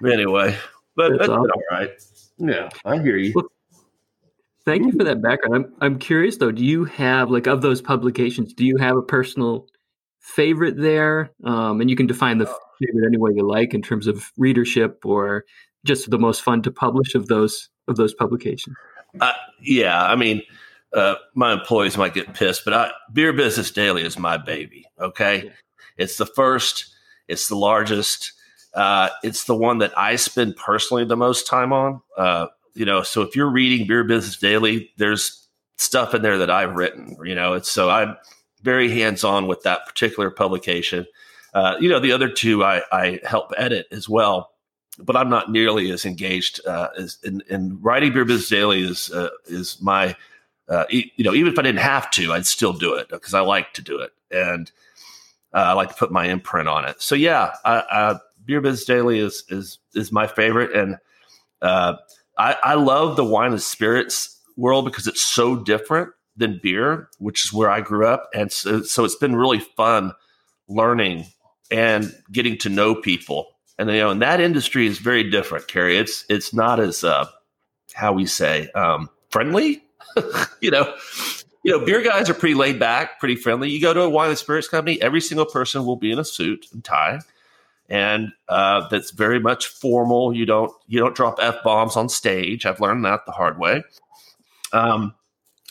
anyway, 0.04 0.56
but 0.96 1.10
that's, 1.10 1.18
that's 1.18 1.30
awesome. 1.30 1.50
all 1.50 1.62
right. 1.70 1.90
Yeah, 2.38 2.68
I 2.84 2.98
hear 2.98 3.16
you. 3.16 3.32
Well, 3.34 3.46
Thank 4.66 4.84
you 4.84 4.92
for 4.98 5.04
that 5.04 5.22
background. 5.22 5.54
I'm 5.54 5.74
I'm 5.80 5.98
curious 5.98 6.38
though. 6.38 6.50
Do 6.50 6.64
you 6.64 6.86
have 6.86 7.30
like 7.30 7.46
of 7.46 7.62
those 7.62 7.80
publications? 7.80 8.52
Do 8.52 8.66
you 8.66 8.76
have 8.78 8.96
a 8.96 9.02
personal 9.02 9.68
favorite 10.18 10.76
there? 10.76 11.30
Um, 11.44 11.80
and 11.80 11.88
you 11.88 11.94
can 11.94 12.08
define 12.08 12.38
the 12.38 12.46
favorite 12.46 13.06
any 13.06 13.16
way 13.16 13.30
you 13.32 13.46
like 13.46 13.74
in 13.74 13.82
terms 13.82 14.08
of 14.08 14.32
readership 14.36 15.06
or 15.06 15.44
just 15.84 16.10
the 16.10 16.18
most 16.18 16.42
fun 16.42 16.62
to 16.62 16.72
publish 16.72 17.14
of 17.14 17.28
those 17.28 17.68
of 17.88 17.96
those 17.96 18.14
publications. 18.14 18.76
Uh, 19.20 19.32
yeah, 19.60 20.04
I 20.04 20.16
mean, 20.16 20.42
uh, 20.92 21.16
my 21.34 21.52
employees 21.52 21.96
might 21.96 22.14
get 22.14 22.34
pissed, 22.34 22.64
but 22.64 22.74
I, 22.74 22.90
Beer 23.12 23.32
Business 23.32 23.70
Daily 23.70 24.02
is 24.02 24.18
my 24.18 24.36
baby. 24.36 24.86
Okay, 25.00 25.44
yeah. 25.44 25.50
it's 25.96 26.16
the 26.16 26.26
first, 26.26 26.94
it's 27.28 27.48
the 27.48 27.56
largest, 27.56 28.32
uh, 28.74 29.10
it's 29.22 29.44
the 29.44 29.56
one 29.56 29.78
that 29.78 29.96
I 29.98 30.16
spend 30.16 30.56
personally 30.56 31.04
the 31.04 31.16
most 31.16 31.46
time 31.46 31.72
on. 31.72 32.00
Uh, 32.16 32.46
you 32.74 32.84
know, 32.84 33.02
so 33.02 33.22
if 33.22 33.34
you're 33.34 33.50
reading 33.50 33.86
Beer 33.86 34.04
Business 34.04 34.36
Daily, 34.36 34.90
there's 34.98 35.48
stuff 35.78 36.14
in 36.14 36.22
there 36.22 36.38
that 36.38 36.50
I've 36.50 36.74
written. 36.74 37.16
You 37.24 37.34
know, 37.34 37.54
it's 37.54 37.70
so 37.70 37.90
I'm 37.90 38.16
very 38.62 38.90
hands 38.90 39.24
on 39.24 39.46
with 39.46 39.62
that 39.62 39.86
particular 39.86 40.30
publication. 40.30 41.06
Uh, 41.54 41.76
you 41.80 41.88
know, 41.88 42.00
the 42.00 42.12
other 42.12 42.28
two 42.28 42.62
I, 42.62 42.82
I 42.92 43.20
help 43.24 43.52
edit 43.56 43.86
as 43.90 44.08
well 44.08 44.50
but 44.98 45.16
I'm 45.16 45.30
not 45.30 45.50
nearly 45.50 45.90
as 45.90 46.04
engaged 46.04 46.60
uh, 46.66 46.88
as 46.98 47.18
in, 47.24 47.42
in, 47.48 47.80
writing 47.80 48.12
Beer 48.12 48.24
Business 48.24 48.48
Daily 48.48 48.82
is 48.82 49.10
uh, 49.10 49.30
is 49.46 49.80
my 49.80 50.16
uh, 50.68 50.84
e- 50.90 51.12
you 51.16 51.24
know 51.24 51.34
even 51.34 51.52
if 51.52 51.58
I 51.58 51.62
didn't 51.62 51.80
have 51.80 52.10
to, 52.12 52.32
I'd 52.32 52.46
still 52.46 52.72
do 52.72 52.94
it 52.94 53.08
because 53.08 53.34
I 53.34 53.40
like 53.40 53.72
to 53.74 53.82
do 53.82 53.98
it 54.00 54.12
and 54.30 54.70
uh, 55.52 55.58
I 55.58 55.72
like 55.72 55.88
to 55.88 55.94
put 55.94 56.12
my 56.12 56.26
imprint 56.26 56.68
on 56.68 56.84
it. 56.84 57.00
So 57.00 57.14
yeah, 57.14 57.54
I, 57.64 58.16
Beer 58.44 58.60
Business 58.60 58.84
Daily 58.84 59.18
is 59.18 59.44
is 59.48 59.78
is 59.94 60.12
my 60.12 60.26
favorite, 60.26 60.74
and 60.74 60.96
uh, 61.60 61.96
I, 62.38 62.56
I 62.62 62.74
love 62.74 63.16
the 63.16 63.24
wine 63.24 63.52
and 63.52 63.62
spirits 63.62 64.40
world 64.56 64.84
because 64.84 65.06
it's 65.06 65.22
so 65.22 65.56
different 65.56 66.10
than 66.36 66.60
beer, 66.62 67.08
which 67.18 67.44
is 67.44 67.52
where 67.52 67.70
I 67.70 67.80
grew 67.80 68.06
up, 68.06 68.28
and 68.34 68.52
so, 68.52 68.82
so 68.82 69.04
it's 69.04 69.16
been 69.16 69.36
really 69.36 69.60
fun 69.60 70.12
learning 70.68 71.26
and 71.70 72.14
getting 72.30 72.58
to 72.58 72.68
know 72.68 72.94
people 72.94 73.55
and 73.78 73.90
you 73.90 73.98
know, 73.98 74.10
and 74.10 74.22
that 74.22 74.40
industry 74.40 74.86
is 74.86 74.98
very 74.98 75.28
different, 75.30 75.68
Kerry. 75.68 75.98
It's 75.98 76.24
it's 76.28 76.52
not 76.54 76.80
as 76.80 77.04
uh, 77.04 77.26
how 77.94 78.12
we 78.12 78.26
say 78.26 78.70
um, 78.72 79.10
friendly. 79.30 79.82
you 80.60 80.70
know, 80.70 80.94
you 81.62 81.72
know, 81.72 81.84
beer 81.84 82.02
guys 82.02 82.30
are 82.30 82.34
pretty 82.34 82.54
laid 82.54 82.78
back, 82.78 83.18
pretty 83.18 83.36
friendly. 83.36 83.70
You 83.70 83.80
go 83.80 83.92
to 83.92 84.02
a 84.02 84.08
wine 84.08 84.30
and 84.30 84.38
spirits 84.38 84.68
company, 84.68 85.00
every 85.02 85.20
single 85.20 85.46
person 85.46 85.84
will 85.84 85.96
be 85.96 86.10
in 86.10 86.18
a 86.18 86.24
suit 86.24 86.66
and 86.72 86.82
tie, 86.82 87.20
and 87.88 88.32
uh, 88.48 88.88
that's 88.88 89.10
very 89.10 89.40
much 89.40 89.66
formal. 89.66 90.34
You 90.34 90.46
don't 90.46 90.72
you 90.86 90.98
don't 90.98 91.14
drop 91.14 91.38
f 91.40 91.56
bombs 91.62 91.96
on 91.96 92.08
stage. 92.08 92.64
I've 92.64 92.80
learned 92.80 93.04
that 93.04 93.26
the 93.26 93.32
hard 93.32 93.58
way. 93.58 93.84
Um, 94.72 95.14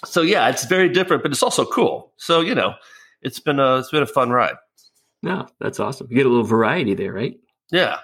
so 0.04 0.22
yeah, 0.22 0.48
it's 0.50 0.66
very 0.66 0.90
different, 0.90 1.24
but 1.24 1.32
it's 1.32 1.44
also 1.44 1.66
cool. 1.66 2.12
So 2.18 2.42
you 2.42 2.54
know, 2.54 2.76
it's 3.24 3.40
been 3.40 3.60
a 3.60 3.78
it's 3.78 3.90
been 3.90 4.04
a 4.04 4.08
fun 4.08 4.30
ride. 4.30 4.56
No, 5.24 5.48
that's 5.60 5.80
awesome. 5.80 6.08
You 6.12 6.18
get 6.18 6.28
a 6.28 6.30
little 6.30 6.44
variety 6.44 6.94
there, 6.94 7.12
right? 7.12 7.40
Yeah. 7.72 7.98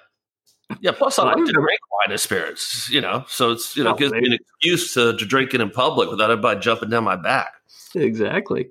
Yeah. 0.80 0.92
Plus, 0.92 1.20
I 1.20 1.26
like 1.26 1.36
to 1.36 1.52
drink 1.52 1.80
wine 1.92 2.12
and 2.12 2.20
spirits, 2.20 2.90
you 2.90 3.02
know, 3.02 3.26
so 3.28 3.52
it's, 3.52 3.76
you 3.76 3.84
know, 3.84 3.92
oh, 3.92 3.96
gives 3.96 4.14
me 4.14 4.20
an 4.26 4.34
excuse 4.34 4.94
to, 4.94 5.18
to 5.18 5.26
drink 5.26 5.54
it 5.54 5.62
in 5.62 5.70
public 5.70 6.10
without 6.10 6.32
everybody 6.32 6.60
jumping 6.60 6.90
down 6.90 7.04
my 7.04 7.18
back. 7.18 7.54
Exactly. 7.96 8.70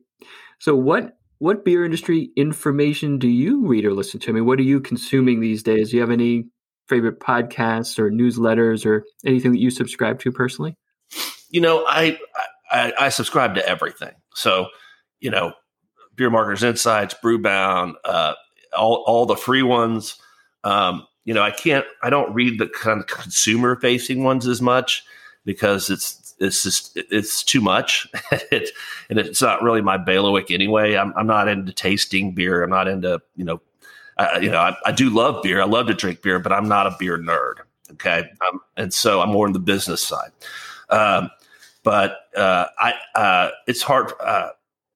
So, 0.59 0.75
what 0.75 1.16
what 1.38 1.64
beer 1.64 1.85
industry 1.85 2.30
information 2.37 3.18
do 3.18 3.28
you 3.28 3.66
read 3.66 3.85
or 3.87 3.94
listen 3.94 4.20
to? 4.20 4.30
I 4.30 4.35
mean, 4.35 4.44
what 4.44 4.59
are 4.59 4.62
you 4.62 4.78
consuming 4.80 5.40
these 5.40 5.62
days? 5.62 5.90
Do 5.90 5.97
you 5.97 6.02
have 6.02 6.11
any 6.11 6.49
favorite 6.87 7.18
podcasts 7.18 7.99
or 7.99 8.11
newsletters 8.11 8.85
or 8.85 9.04
anything 9.25 9.52
that 9.52 9.61
you 9.61 9.70
subscribe 9.70 10.20
to 10.20 10.32
personally? 10.32 10.76
You 11.50 11.62
know, 11.62 11.85
I 11.87 12.18
I, 12.70 12.92
I 13.00 13.09
subscribe 13.09 13.54
to 13.54 13.66
everything. 13.66 14.12
So, 14.35 14.66
you 15.18 15.30
know, 15.30 15.54
Beer 16.14 16.30
Marketers 16.30 16.62
Insights, 16.62 17.14
Brewbound, 17.25 17.94
uh, 18.04 18.35
all 18.76 19.02
all 19.06 19.26
the 19.26 19.37
free 19.37 19.62
ones. 19.62 20.20
Um, 20.64 21.07
you 21.25 21.35
know, 21.35 21.43
I 21.43 21.50
can't, 21.50 21.85
I 22.02 22.11
don't 22.11 22.33
read 22.35 22.59
the 22.59 22.67
kind 22.67 23.00
of 23.00 23.07
consumer 23.07 23.76
facing 23.76 24.25
ones 24.25 24.47
as 24.47 24.61
much 24.61 25.05
because 25.45 25.90
it's, 25.90 26.35
it's 26.40 26.62
just, 26.62 26.97
it's 26.97 27.43
too 27.43 27.61
much. 27.61 28.09
it, 28.50 28.71
and 29.09 29.19
it's 29.19 29.43
not 29.43 29.62
really 29.62 29.83
my 29.83 29.97
bailiwick 29.97 30.50
anyway. 30.50 30.97
I'm, 30.97 31.12
I'm 31.17 31.26
not 31.26 31.49
into 31.49 31.73
tasting 31.73 32.35
beer. 32.35 32.62
I'm 32.62 32.71
not 32.71 32.88
into, 32.88 33.21
you 33.37 33.45
know, 33.45 33.61
uh, 34.17 34.38
you 34.40 34.50
know, 34.50 34.59
I, 34.59 34.76
I, 34.85 34.93
do 34.93 35.09
love 35.09 35.43
beer. 35.43 35.62
I 35.62 35.64
love 35.64 35.87
to 35.87 35.95
drink 35.95 36.21
beer, 36.21 36.38
but 36.38 36.52
I'm 36.52 36.69
not 36.69 36.87
a 36.87 36.97
beer 36.99 37.17
nerd. 37.17 37.55
Okay. 37.93 38.25
Um, 38.47 38.61
and 38.76 38.93
so 38.93 39.21
I'm 39.21 39.31
more 39.31 39.47
in 39.47 39.52
the 39.52 39.59
business 39.59 40.02
side. 40.02 40.31
Um, 40.90 41.31
but 41.83 42.19
uh, 42.37 42.67
I, 42.79 42.95
uh, 43.14 43.50
it's 43.67 43.83
hard. 43.83 44.12
Uh, 44.21 44.50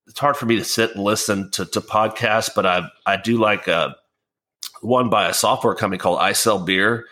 it's 0.06 0.18
hard 0.18 0.36
for 0.36 0.44
me 0.46 0.56
to 0.56 0.64
sit 0.64 0.94
and 0.94 1.02
listen 1.02 1.50
to, 1.52 1.64
to 1.64 1.80
podcasts, 1.80 2.50
but 2.54 2.66
I, 2.66 2.88
I 3.06 3.16
do 3.16 3.38
like, 3.38 3.66
uh, 3.66 3.94
one 4.84 5.10
by 5.10 5.28
a 5.28 5.34
software 5.34 5.74
company 5.74 5.98
called 5.98 6.18
I 6.20 6.32
Sell 6.32 6.58
Beer. 6.58 7.06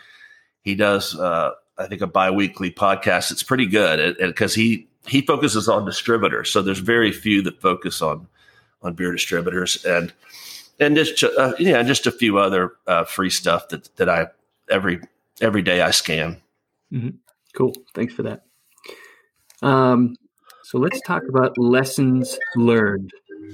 He 0.61 0.75
does, 0.75 1.17
uh, 1.17 1.51
I 1.77 1.87
think, 1.87 2.01
a 2.01 2.07
biweekly 2.07 2.71
podcast. 2.71 3.31
It's 3.31 3.43
pretty 3.43 3.65
good 3.65 4.17
because 4.17 4.53
he 4.55 4.87
he 5.07 5.21
focuses 5.21 5.67
on 5.67 5.85
distributors. 5.85 6.49
So 6.49 6.61
there's 6.61 6.79
very 6.79 7.11
few 7.11 7.41
that 7.43 7.61
focus 7.61 8.01
on 8.01 8.27
on 8.81 8.93
beer 8.93 9.11
distributors 9.11 9.83
and 9.85 10.13
and 10.79 10.95
just 10.95 11.23
uh, 11.23 11.53
yeah, 11.59 11.81
just 11.83 12.07
a 12.07 12.11
few 12.11 12.37
other 12.37 12.73
uh, 12.87 13.03
free 13.05 13.29
stuff 13.29 13.69
that 13.69 13.95
that 13.97 14.09
I 14.09 14.27
every 14.69 15.01
every 15.41 15.61
day 15.61 15.81
I 15.81 15.91
scan. 15.91 16.41
Mm-hmm. 16.91 17.17
Cool. 17.55 17.75
Thanks 17.93 18.13
for 18.13 18.23
that. 18.23 18.43
Um, 19.61 20.15
so 20.63 20.77
let's 20.77 20.99
talk 21.01 21.23
about 21.29 21.57
lessons 21.57 22.37
learned 22.55 23.11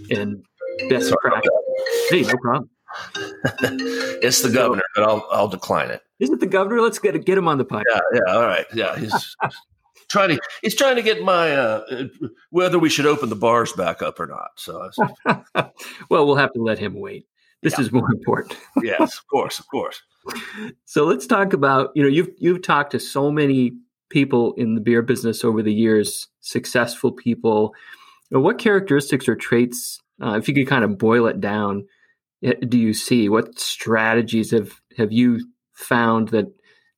and 0.09 0.43
best 0.89 1.13
practice. 1.21 1.51
Hey, 2.09 2.21
no 2.21 2.35
problem. 2.37 2.69
it's 3.15 4.41
the 4.41 4.49
governor, 4.49 4.83
but 4.95 5.03
I'll 5.03 5.27
I'll 5.31 5.47
decline 5.47 5.89
it. 5.89 6.01
Isn't 6.19 6.35
it 6.35 6.39
the 6.39 6.47
governor? 6.47 6.81
Let's 6.81 6.99
get 6.99 7.23
get 7.25 7.37
him 7.37 7.47
on 7.47 7.57
the 7.57 7.65
podcast. 7.65 7.83
Yeah, 7.93 8.19
yeah, 8.25 8.33
all 8.33 8.41
right. 8.41 8.65
Yeah, 8.73 8.97
he's 8.97 9.35
trying 10.09 10.29
to 10.29 10.41
he's 10.61 10.75
trying 10.75 10.95
to 10.97 11.01
get 11.01 11.23
my 11.23 11.51
uh, 11.51 12.07
whether 12.49 12.77
we 12.77 12.89
should 12.89 13.05
open 13.05 13.29
the 13.29 13.35
bars 13.35 13.71
back 13.73 14.01
up 14.01 14.19
or 14.19 14.27
not. 14.27 14.51
So, 14.57 14.89
well, 16.09 16.25
we'll 16.25 16.35
have 16.35 16.53
to 16.53 16.61
let 16.61 16.79
him 16.79 16.99
wait. 16.99 17.27
This 17.61 17.73
yeah. 17.77 17.85
is 17.85 17.91
more 17.91 18.09
important. 18.11 18.57
yes, 18.83 19.17
of 19.17 19.27
course, 19.27 19.59
of 19.59 19.67
course. 19.67 20.01
So 20.85 21.05
let's 21.05 21.25
talk 21.25 21.53
about 21.53 21.91
you 21.95 22.03
know 22.03 22.09
you've 22.09 22.29
you've 22.37 22.61
talked 22.61 22.91
to 22.91 22.99
so 22.99 23.31
many 23.31 23.71
people 24.09 24.53
in 24.53 24.75
the 24.75 24.81
beer 24.81 25.01
business 25.01 25.45
over 25.45 25.61
the 25.61 25.73
years, 25.73 26.27
successful 26.41 27.11
people. 27.11 27.73
what 28.31 28.57
characteristics 28.57 29.29
or 29.29 29.35
traits, 29.35 29.99
uh, 30.21 30.35
if 30.37 30.47
you 30.47 30.55
could 30.55 30.67
kind 30.67 30.83
of 30.83 30.97
boil 30.97 31.27
it 31.27 31.39
down, 31.39 31.85
do 32.41 32.77
you 32.77 32.93
see? 32.93 33.29
What 33.29 33.59
strategies 33.59 34.51
have 34.51 34.71
have 34.97 35.11
you 35.11 35.39
found 35.73 36.29
that 36.29 36.45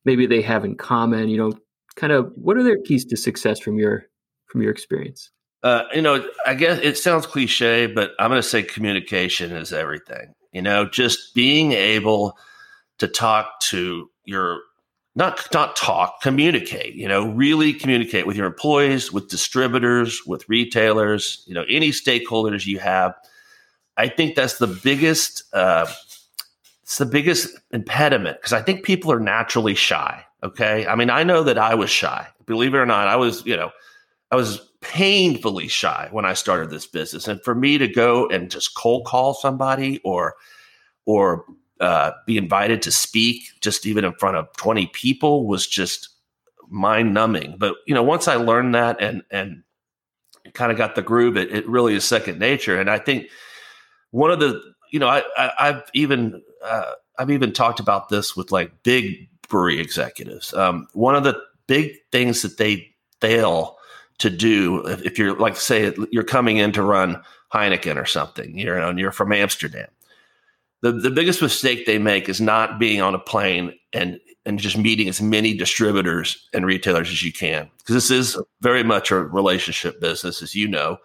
maybe 0.04 0.26
they 0.26 0.42
have 0.42 0.64
in 0.64 0.76
common? 0.76 1.28
You 1.28 1.38
know, 1.38 1.52
kind 1.96 2.12
of 2.12 2.32
what 2.34 2.56
are 2.56 2.62
their 2.62 2.78
keys 2.84 3.04
to 3.06 3.16
success 3.16 3.60
from 3.60 3.78
your 3.78 4.04
from 4.46 4.62
your 4.62 4.70
experience? 4.70 5.30
Uh, 5.62 5.84
you 5.94 6.02
know, 6.02 6.26
I 6.44 6.54
guess 6.54 6.80
it 6.82 6.98
sounds 6.98 7.26
cliche, 7.26 7.86
but 7.86 8.10
I'm 8.18 8.30
going 8.30 8.42
to 8.42 8.48
say 8.48 8.62
communication 8.62 9.52
is 9.52 9.72
everything. 9.72 10.34
You 10.52 10.62
know, 10.62 10.88
just 10.88 11.34
being 11.34 11.72
able 11.72 12.36
to 12.98 13.06
talk 13.08 13.60
to 13.60 14.10
your 14.24 14.60
not 15.14 15.46
not 15.52 15.76
talk, 15.76 16.20
communicate. 16.20 16.94
You 16.94 17.08
know, 17.08 17.28
really 17.32 17.72
communicate 17.72 18.26
with 18.26 18.36
your 18.36 18.46
employees, 18.46 19.12
with 19.12 19.28
distributors, 19.28 20.22
with 20.26 20.48
retailers. 20.48 21.44
You 21.46 21.54
know, 21.54 21.64
any 21.68 21.90
stakeholders 21.90 22.66
you 22.66 22.78
have 22.78 23.14
I 23.96 24.08
think 24.08 24.34
that's 24.34 24.58
the 24.58 24.66
biggest. 24.66 25.44
Uh, 25.52 25.86
it's 26.82 26.98
the 26.98 27.06
biggest 27.06 27.48
impediment 27.70 28.38
because 28.38 28.52
I 28.52 28.62
think 28.62 28.84
people 28.84 29.12
are 29.12 29.20
naturally 29.20 29.74
shy. 29.74 30.24
Okay, 30.42 30.86
I 30.86 30.96
mean, 30.96 31.10
I 31.10 31.22
know 31.22 31.42
that 31.44 31.58
I 31.58 31.74
was 31.74 31.90
shy. 31.90 32.26
Believe 32.46 32.74
it 32.74 32.78
or 32.78 32.86
not, 32.86 33.08
I 33.08 33.16
was. 33.16 33.44
You 33.46 33.56
know, 33.56 33.70
I 34.30 34.36
was 34.36 34.60
painfully 34.80 35.68
shy 35.68 36.08
when 36.10 36.24
I 36.24 36.34
started 36.34 36.70
this 36.70 36.86
business, 36.86 37.28
and 37.28 37.42
for 37.42 37.54
me 37.54 37.78
to 37.78 37.88
go 37.88 38.28
and 38.28 38.50
just 38.50 38.74
cold 38.74 39.06
call 39.06 39.34
somebody 39.34 40.00
or 40.04 40.34
or 41.04 41.44
uh, 41.80 42.12
be 42.26 42.38
invited 42.38 42.80
to 42.82 42.92
speak 42.92 43.42
just 43.60 43.86
even 43.86 44.04
in 44.04 44.12
front 44.14 44.36
of 44.36 44.46
20 44.56 44.86
people 44.88 45.46
was 45.46 45.66
just 45.66 46.10
mind 46.68 47.12
numbing. 47.12 47.56
But 47.58 47.74
you 47.86 47.94
know, 47.94 48.02
once 48.02 48.28
I 48.28 48.36
learned 48.36 48.74
that 48.74 49.00
and 49.00 49.22
and 49.30 49.62
kind 50.54 50.72
of 50.72 50.78
got 50.78 50.94
the 50.94 51.02
groove, 51.02 51.36
it, 51.36 51.52
it 51.52 51.68
really 51.68 51.94
is 51.94 52.04
second 52.04 52.38
nature. 52.38 52.80
And 52.80 52.90
I 52.90 52.98
think 52.98 53.28
one 54.12 54.30
of 54.30 54.38
the 54.38 54.62
you 54.92 55.00
know 55.00 55.08
I, 55.08 55.22
I 55.36 55.66
have 55.66 55.90
even 55.92 56.40
uh, 56.64 56.92
I've 57.18 57.30
even 57.30 57.52
talked 57.52 57.80
about 57.80 58.08
this 58.08 58.36
with 58.36 58.52
like 58.52 58.82
big 58.84 59.28
brewery 59.48 59.80
executives. 59.80 60.54
Um, 60.54 60.86
one 60.92 61.16
of 61.16 61.24
the 61.24 61.38
big 61.66 61.92
things 62.12 62.42
that 62.42 62.56
they 62.56 62.94
fail 63.20 63.76
to 64.18 64.30
do 64.30 64.86
if, 64.86 65.02
if, 65.02 65.18
you're 65.18 65.36
like 65.36 65.56
say 65.56 65.92
you're 66.10 66.22
coming 66.22 66.58
in 66.58 66.72
to 66.72 66.82
run 66.82 67.20
Heineken 67.52 67.96
or 67.96 68.06
something, 68.06 68.56
you 68.56 68.66
know, 68.66 68.88
and 68.88 68.98
you're 68.98 69.12
from 69.12 69.32
Amsterdam. 69.32 69.88
The 70.82 70.92
the 70.92 71.10
biggest 71.10 71.42
mistake 71.42 71.86
they 71.86 71.98
make 71.98 72.28
is 72.28 72.40
not 72.40 72.78
being 72.78 73.00
on 73.00 73.14
a 73.14 73.18
plane 73.18 73.74
and 73.92 74.20
and 74.44 74.58
just 74.58 74.76
meeting 74.76 75.08
as 75.08 75.22
many 75.22 75.54
distributors 75.54 76.48
and 76.52 76.66
retailers 76.66 77.08
as 77.08 77.22
you 77.22 77.32
can 77.32 77.70
because 77.78 77.94
this 77.94 78.10
is 78.10 78.36
very 78.60 78.82
much 78.82 79.10
a 79.10 79.16
relationship 79.16 80.00
business, 80.00 80.42
as 80.42 80.54
you 80.54 80.66
know, 80.66 80.98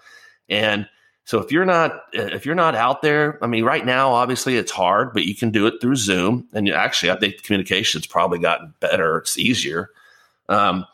and 0.50 0.88
so 1.28 1.40
if 1.40 1.52
you're 1.52 1.66
not 1.66 2.06
if 2.14 2.46
you're 2.46 2.56
not 2.56 2.74
out 2.74 3.02
there, 3.02 3.38
I 3.44 3.48
mean, 3.48 3.66
right 3.66 3.86
now 3.86 4.14
obviously 4.14 4.56
it's 4.56 4.72
hard, 4.72 5.12
but 5.12 5.26
you 5.26 5.36
can 5.36 5.52
do 5.52 5.68
it 5.68 5.74
through 5.82 5.98
Zoom. 5.98 6.48
And 6.54 6.70
actually, 6.70 7.12
I 7.12 7.20
think 7.20 7.44
communication's 7.44 8.08
probably 8.08 8.40
gotten 8.40 8.74
better. 8.80 9.18
It's 9.18 9.38
easier. 9.38 9.90
Um, 10.48 10.86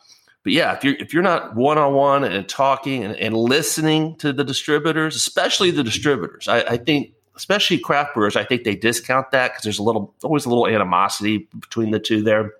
but 0.42 0.52
yeah, 0.52 0.74
if 0.74 0.82
you're 0.82 0.96
if 0.96 1.14
you're 1.14 1.22
not 1.22 1.54
one 1.54 1.78
on 1.78 1.94
one 1.94 2.24
and 2.24 2.48
talking 2.48 3.04
and, 3.04 3.14
and, 3.14 3.36
listening 3.36 4.16
to 4.16 4.32
the 4.32 4.42
distributors, 4.42 5.14
especially 5.14 5.70
the 5.70 5.84
distributors, 5.84 6.48
I, 6.48 6.62
I 6.62 6.76
think 6.78 7.12
especially 7.36 7.78
craft 7.78 8.14
brewers, 8.14 8.34
I 8.34 8.42
think 8.42 8.64
they 8.64 8.74
discount 8.74 9.30
that 9.30 9.52
because 9.52 9.62
there's 9.62 9.78
a 9.78 9.84
little 9.84 10.16
always 10.24 10.46
a 10.46 10.48
little 10.48 10.66
animosity 10.66 11.48
between 11.60 11.92
the 11.92 12.00
two 12.00 12.24
there. 12.24 12.50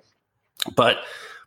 But 0.76 0.99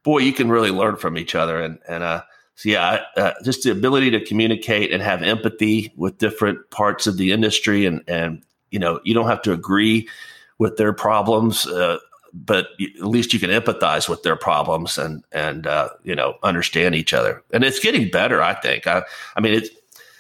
boy, 0.04 0.18
you 0.18 0.34
can 0.34 0.50
really 0.50 0.72
learn 0.72 0.98
from 0.98 1.18
each 1.18 1.36
other, 1.36 1.62
and 1.62 1.80
and 1.88 2.04
uh, 2.04 2.24
so 2.58 2.70
yeah, 2.70 3.04
uh, 3.16 3.34
just 3.44 3.62
the 3.62 3.72
ability 3.72 4.10
to 4.12 4.26
communicate 4.26 4.92
and 4.92 5.02
have 5.04 5.22
empathy 5.22 5.94
with 5.96 6.18
different 6.18 6.72
parts 6.72 7.06
of 7.06 7.18
the 7.18 7.32
industry, 7.32 7.86
and 7.86 8.04
and 8.08 8.42
you 8.72 8.80
know 8.80 9.00
you 9.04 9.14
don't 9.14 9.28
have 9.28 9.44
to 9.44 9.54
agree 9.54 10.10
with 10.58 10.76
their 10.78 10.92
problems. 10.92 11.68
Uh, 11.68 12.00
but 12.34 12.70
at 12.80 13.06
least 13.06 13.32
you 13.32 13.40
can 13.40 13.52
empathize 13.52 14.10
with 14.10 14.24
their 14.24 14.36
problems 14.36 14.98
and 14.98 15.24
and 15.32 15.68
uh, 15.68 15.90
you 16.04 16.16
know 16.16 16.34
understand 16.42 16.96
each 16.96 17.14
other. 17.14 17.44
And 17.54 17.64
it's 17.64 17.80
getting 17.80 18.10
better, 18.10 18.42
I 18.42 18.56
think. 18.56 18.88
I, 18.88 19.04
I 19.36 19.40
mean, 19.40 19.54
it's 19.54 19.70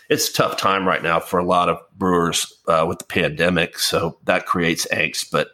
it's 0.08 0.29
a 0.29 0.34
tough 0.34 0.58
time 0.58 0.88
right 0.88 1.01
now 1.01 1.20
for 1.20 1.39
a 1.39 1.44
lot 1.44 1.70
of 1.70 1.79
brewers 1.98 2.53
uh, 2.67 2.86
with 2.88 3.00
the 3.00 3.06
pandemic, 3.06 3.79
so 3.79 4.20
that 4.25 4.46
creates 4.46 4.86
angst. 4.91 5.32
But 5.32 5.50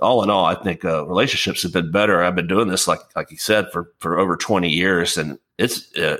all 0.00 0.22
in 0.22 0.30
all, 0.30 0.44
I 0.44 0.54
think 0.54 0.84
uh, 0.84 1.06
relationships 1.06 1.62
have 1.62 1.72
been 1.72 1.90
better. 1.90 2.22
I've 2.22 2.34
been 2.34 2.46
doing 2.46 2.68
this, 2.68 2.88
like 2.88 3.00
like 3.16 3.30
you 3.30 3.38
said, 3.38 3.70
for 3.72 3.92
for 3.98 4.18
over 4.18 4.36
twenty 4.36 4.70
years, 4.70 5.16
and 5.16 5.38
it's 5.58 5.94
uh, 5.96 6.16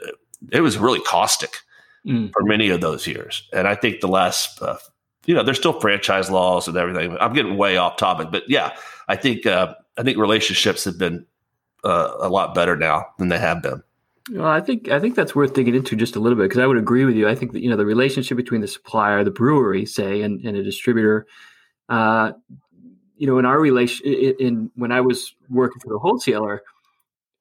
it 0.52 0.60
was 0.60 0.78
really 0.78 1.00
caustic 1.00 1.58
mm. 2.06 2.32
for 2.32 2.42
many 2.42 2.70
of 2.70 2.80
those 2.80 3.06
years. 3.06 3.48
And 3.52 3.66
I 3.66 3.74
think 3.74 4.00
the 4.00 4.08
last 4.08 4.62
uh, 4.62 4.76
you 5.26 5.34
know, 5.34 5.42
there's 5.42 5.58
still 5.58 5.78
franchise 5.80 6.30
laws 6.30 6.68
and 6.68 6.76
everything. 6.76 7.16
I'm 7.18 7.32
getting 7.32 7.56
way 7.56 7.76
off 7.76 7.96
topic, 7.96 8.28
but 8.30 8.44
yeah, 8.48 8.76
I 9.08 9.16
think 9.16 9.46
uh, 9.46 9.74
I 9.98 10.02
think 10.02 10.18
relationships 10.18 10.84
have 10.84 10.98
been 10.98 11.26
uh, 11.84 12.14
a 12.20 12.28
lot 12.28 12.54
better 12.54 12.76
now 12.76 13.06
than 13.18 13.28
they 13.28 13.38
have 13.38 13.62
been. 13.62 13.82
Well, 14.32 14.46
I 14.46 14.60
think 14.60 14.88
I 14.90 15.00
think 15.00 15.16
that's 15.16 15.34
worth 15.34 15.54
digging 15.54 15.74
into 15.74 15.96
just 15.96 16.16
a 16.16 16.20
little 16.20 16.36
bit 16.36 16.44
because 16.44 16.58
I 16.58 16.66
would 16.66 16.78
agree 16.78 17.04
with 17.04 17.14
you. 17.14 17.28
I 17.28 17.34
think 17.34 17.52
that 17.52 17.62
you 17.62 17.70
know 17.70 17.76
the 17.76 17.86
relationship 17.86 18.36
between 18.36 18.60
the 18.60 18.68
supplier, 18.68 19.24
the 19.24 19.30
brewery, 19.30 19.84
say, 19.86 20.22
and, 20.22 20.40
and 20.44 20.56
a 20.56 20.62
distributor. 20.62 21.26
Uh, 21.88 22.32
you 23.24 23.30
know, 23.30 23.38
in 23.38 23.46
our 23.46 23.58
relation, 23.58 24.06
in, 24.06 24.70
when 24.74 24.92
I 24.92 25.00
was 25.00 25.34
working 25.48 25.80
for 25.80 25.88
the 25.88 25.98
wholesaler, 25.98 26.62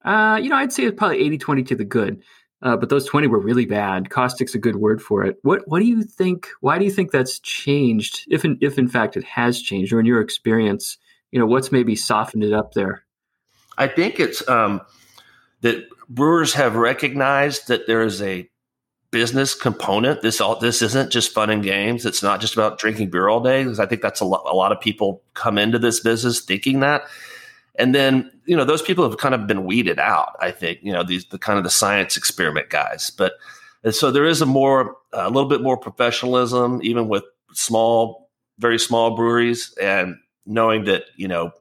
uh, 0.02 0.40
you 0.42 0.48
know, 0.48 0.56
I'd 0.56 0.72
say 0.72 0.84
it's 0.84 0.96
probably 0.96 1.18
80-20 1.36 1.66
to 1.66 1.76
the 1.76 1.84
good. 1.84 2.22
Uh, 2.62 2.74
but 2.74 2.88
those 2.88 3.04
20 3.04 3.26
were 3.26 3.38
really 3.38 3.66
bad. 3.66 4.08
Caustic's 4.08 4.54
a 4.54 4.58
good 4.58 4.76
word 4.76 5.02
for 5.02 5.26
it. 5.26 5.36
What 5.42 5.68
what 5.68 5.80
do 5.80 5.84
you 5.84 6.02
think? 6.02 6.48
Why 6.62 6.78
do 6.78 6.86
you 6.86 6.90
think 6.90 7.10
that's 7.10 7.38
changed? 7.40 8.24
If 8.30 8.46
in, 8.46 8.56
if 8.62 8.78
in 8.78 8.88
fact 8.88 9.18
it 9.18 9.24
has 9.24 9.60
changed, 9.60 9.92
or 9.92 10.00
in 10.00 10.06
your 10.06 10.22
experience, 10.22 10.96
you 11.32 11.38
know, 11.38 11.44
what's 11.44 11.70
maybe 11.70 11.94
softened 11.94 12.44
it 12.44 12.54
up 12.54 12.72
there? 12.72 13.04
I 13.76 13.86
think 13.86 14.18
it's 14.18 14.48
um, 14.48 14.80
that 15.60 15.84
brewers 16.08 16.54
have 16.54 16.76
recognized 16.76 17.68
that 17.68 17.86
there 17.86 18.02
is 18.02 18.22
a 18.22 18.48
business 19.14 19.54
component. 19.54 20.22
This 20.22 20.40
all 20.40 20.58
this 20.58 20.82
isn't 20.82 21.12
just 21.12 21.32
fun 21.32 21.48
and 21.48 21.62
games. 21.62 22.04
It's 22.04 22.20
not 22.20 22.40
just 22.40 22.54
about 22.54 22.80
drinking 22.80 23.10
beer 23.10 23.28
all 23.28 23.40
day. 23.40 23.62
Because 23.62 23.78
I 23.78 23.86
think 23.86 24.02
that's 24.02 24.20
a 24.20 24.24
lot. 24.24 24.42
A 24.44 24.56
lot 24.56 24.72
of 24.72 24.80
people 24.80 25.22
come 25.34 25.56
into 25.56 25.78
this 25.78 26.00
business 26.00 26.40
thinking 26.40 26.80
that, 26.80 27.02
and 27.76 27.94
then 27.94 28.28
you 28.44 28.56
know 28.56 28.64
those 28.64 28.82
people 28.82 29.08
have 29.08 29.18
kind 29.18 29.32
of 29.32 29.46
been 29.46 29.64
weeded 29.64 30.00
out. 30.00 30.34
I 30.40 30.50
think 30.50 30.80
you 30.82 30.92
know 30.92 31.04
these 31.04 31.26
the 31.26 31.38
kind 31.38 31.58
of 31.58 31.64
the 31.64 31.70
science 31.70 32.16
experiment 32.16 32.70
guys, 32.70 33.10
but 33.10 33.34
so 33.92 34.10
there 34.10 34.24
is 34.24 34.42
a 34.42 34.46
more 34.46 34.96
a 35.12 35.30
little 35.30 35.48
bit 35.48 35.62
more 35.62 35.76
professionalism 35.76 36.80
even 36.82 37.06
with 37.06 37.22
small, 37.52 38.30
very 38.58 38.80
small 38.80 39.14
breweries, 39.14 39.72
and 39.80 40.16
knowing 40.44 40.84
that 40.86 41.04
you 41.16 41.28
know. 41.28 41.52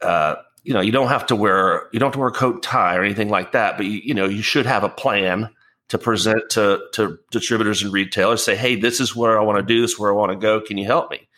Uh, 0.00 0.36
you 0.62 0.74
know, 0.74 0.80
you 0.80 0.92
don't 0.92 1.08
have 1.08 1.24
to 1.26 1.34
wear 1.34 1.88
you 1.92 1.98
don't 1.98 2.08
have 2.08 2.12
to 2.12 2.18
wear 2.18 2.28
a 2.28 2.32
coat 2.32 2.62
tie 2.62 2.94
or 2.94 3.02
anything 3.02 3.30
like 3.30 3.52
that, 3.52 3.76
but 3.78 3.86
you, 3.86 4.00
you 4.04 4.14
know, 4.14 4.26
you 4.26 4.42
should 4.42 4.66
have 4.66 4.84
a 4.84 4.88
plan 4.88 5.48
to 5.88 5.98
present 5.98 6.50
to 6.50 6.82
to 6.92 7.18
distributors 7.30 7.82
and 7.82 7.92
retailers. 7.92 8.44
Say, 8.44 8.56
hey, 8.56 8.76
this 8.76 9.00
is 9.00 9.16
where 9.16 9.38
I 9.38 9.42
want 9.42 9.58
to 9.58 9.74
do. 9.74 9.80
This 9.80 9.92
is 9.92 9.98
where 9.98 10.10
I 10.10 10.14
want 10.14 10.32
to 10.32 10.38
go. 10.38 10.60
Can 10.60 10.78
you 10.78 10.84
help 10.84 11.10
me? 11.10 11.28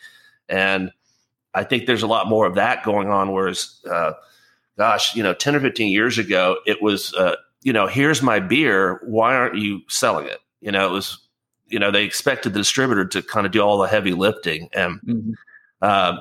And 0.49 0.91
I 1.53 1.63
think 1.63 1.85
there's 1.85 2.03
a 2.03 2.07
lot 2.07 2.27
more 2.27 2.45
of 2.45 2.55
that 2.55 2.83
going 2.83 3.09
on. 3.09 3.31
Whereas, 3.31 3.79
uh, 3.89 4.13
gosh, 4.77 5.15
you 5.15 5.23
know, 5.23 5.33
10 5.33 5.55
or 5.55 5.59
15 5.59 5.91
years 5.91 6.17
ago, 6.17 6.57
it 6.65 6.81
was, 6.81 7.13
uh, 7.13 7.35
you 7.63 7.73
know, 7.73 7.87
here's 7.87 8.21
my 8.21 8.39
beer. 8.39 9.01
Why 9.05 9.35
aren't 9.35 9.57
you 9.57 9.81
selling 9.87 10.27
it? 10.27 10.39
You 10.61 10.71
know, 10.71 10.87
it 10.87 10.91
was, 10.91 11.19
you 11.67 11.79
know, 11.79 11.91
they 11.91 12.03
expected 12.03 12.53
the 12.53 12.59
distributor 12.59 13.05
to 13.05 13.21
kind 13.21 13.45
of 13.45 13.51
do 13.51 13.61
all 13.61 13.77
the 13.77 13.87
heavy 13.87 14.13
lifting. 14.13 14.69
And 14.73 14.99
mm-hmm. 15.01 15.31
uh, 15.81 16.17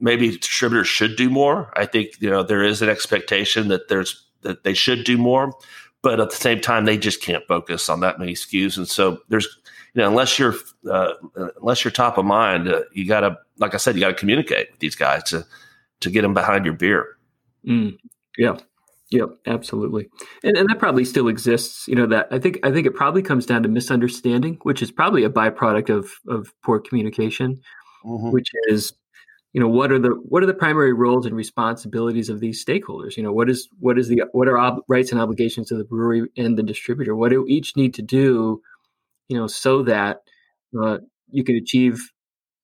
maybe 0.00 0.36
distributors 0.36 0.88
should 0.88 1.16
do 1.16 1.30
more. 1.30 1.72
I 1.76 1.86
think, 1.86 2.20
you 2.20 2.30
know, 2.30 2.42
there 2.42 2.62
is 2.62 2.82
an 2.82 2.88
expectation 2.88 3.68
that 3.68 3.88
there's, 3.88 4.24
that 4.42 4.64
they 4.64 4.74
should 4.74 5.04
do 5.04 5.18
more. 5.18 5.52
But 6.08 6.20
at 6.20 6.30
the 6.30 6.36
same 6.36 6.62
time, 6.62 6.86
they 6.86 6.96
just 6.96 7.20
can't 7.20 7.46
focus 7.46 7.90
on 7.90 8.00
that 8.00 8.18
many 8.18 8.32
SKUs. 8.32 8.78
And 8.78 8.88
so 8.88 9.18
there's, 9.28 9.44
you 9.92 10.00
know, 10.00 10.08
unless 10.08 10.38
you're 10.38 10.54
uh, 10.90 11.12
unless 11.60 11.84
you're 11.84 11.90
top 11.90 12.16
of 12.16 12.24
mind, 12.24 12.66
uh, 12.66 12.80
you 12.94 13.06
got 13.06 13.20
to, 13.20 13.36
like 13.58 13.74
I 13.74 13.76
said, 13.76 13.94
you 13.94 14.00
got 14.00 14.08
to 14.08 14.14
communicate 14.14 14.70
with 14.70 14.80
these 14.80 14.94
guys 14.94 15.22
to 15.24 15.44
to 16.00 16.10
get 16.10 16.22
them 16.22 16.32
behind 16.32 16.64
your 16.64 16.72
beer. 16.72 17.18
Mm, 17.66 17.98
yeah, 18.38 18.56
yep, 19.10 19.28
absolutely, 19.46 20.08
and 20.42 20.56
and 20.56 20.66
that 20.70 20.78
probably 20.78 21.04
still 21.04 21.28
exists. 21.28 21.86
You 21.86 21.96
know, 21.96 22.06
that 22.06 22.28
I 22.30 22.38
think 22.38 22.58
I 22.62 22.72
think 22.72 22.86
it 22.86 22.94
probably 22.94 23.20
comes 23.20 23.44
down 23.44 23.62
to 23.64 23.68
misunderstanding, 23.68 24.56
which 24.62 24.80
is 24.80 24.90
probably 24.90 25.24
a 25.24 25.30
byproduct 25.30 25.90
of 25.90 26.10
of 26.26 26.54
poor 26.62 26.80
communication, 26.80 27.60
mm-hmm. 28.02 28.30
which 28.30 28.48
is 28.68 28.94
you 29.52 29.60
know 29.60 29.68
what 29.68 29.90
are 29.90 29.98
the 29.98 30.10
what 30.28 30.42
are 30.42 30.46
the 30.46 30.54
primary 30.54 30.92
roles 30.92 31.26
and 31.26 31.34
responsibilities 31.34 32.28
of 32.28 32.40
these 32.40 32.64
stakeholders 32.64 33.16
you 33.16 33.22
know 33.22 33.32
what 33.32 33.48
is 33.48 33.68
what 33.80 33.98
is 33.98 34.08
the 34.08 34.22
what 34.32 34.48
are 34.48 34.58
ob- 34.58 34.82
rights 34.88 35.10
and 35.10 35.20
obligations 35.20 35.72
of 35.72 35.78
the 35.78 35.84
brewery 35.84 36.28
and 36.36 36.58
the 36.58 36.62
distributor 36.62 37.16
what 37.16 37.30
do 37.30 37.46
each 37.48 37.76
need 37.76 37.94
to 37.94 38.02
do 38.02 38.60
you 39.28 39.36
know, 39.36 39.46
so 39.46 39.82
that 39.82 40.22
uh, 40.80 40.98
you 41.30 41.44
can 41.44 41.56
achieve 41.56 42.10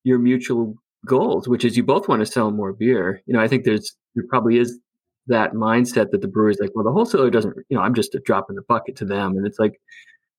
your 0.03 0.19
mutual 0.19 0.75
goals, 1.07 1.47
which 1.47 1.65
is 1.65 1.77
you 1.77 1.85
both 1.85 2.09
want 2.09 2.21
to 2.21 2.27
sell 2.27 2.51
more 2.51 2.73
beer. 2.73 3.23
You 3.27 3.35
know, 3.35 3.41
I 3.41 3.49
think 3.49 3.65
there's 3.65 3.95
there 4.15 4.25
probably 4.29 4.59
is 4.59 4.79
that 5.27 5.53
mindset 5.53 6.11
that 6.11 6.21
the 6.21 6.29
brewery's 6.29 6.61
like, 6.61 6.71
well, 6.75 6.85
the 6.85 6.93
wholesaler 6.93 7.31
doesn't, 7.31 7.57
you 7.69 7.77
know, 7.77 7.83
I'm 7.83 7.95
just 7.95 8.15
a 8.15 8.21
drop 8.21 8.47
in 8.51 8.57
the 8.57 8.63
bucket 8.63 8.97
to 8.97 9.05
them, 9.05 9.37
and 9.37 9.47
it's 9.47 9.59
like, 9.59 9.81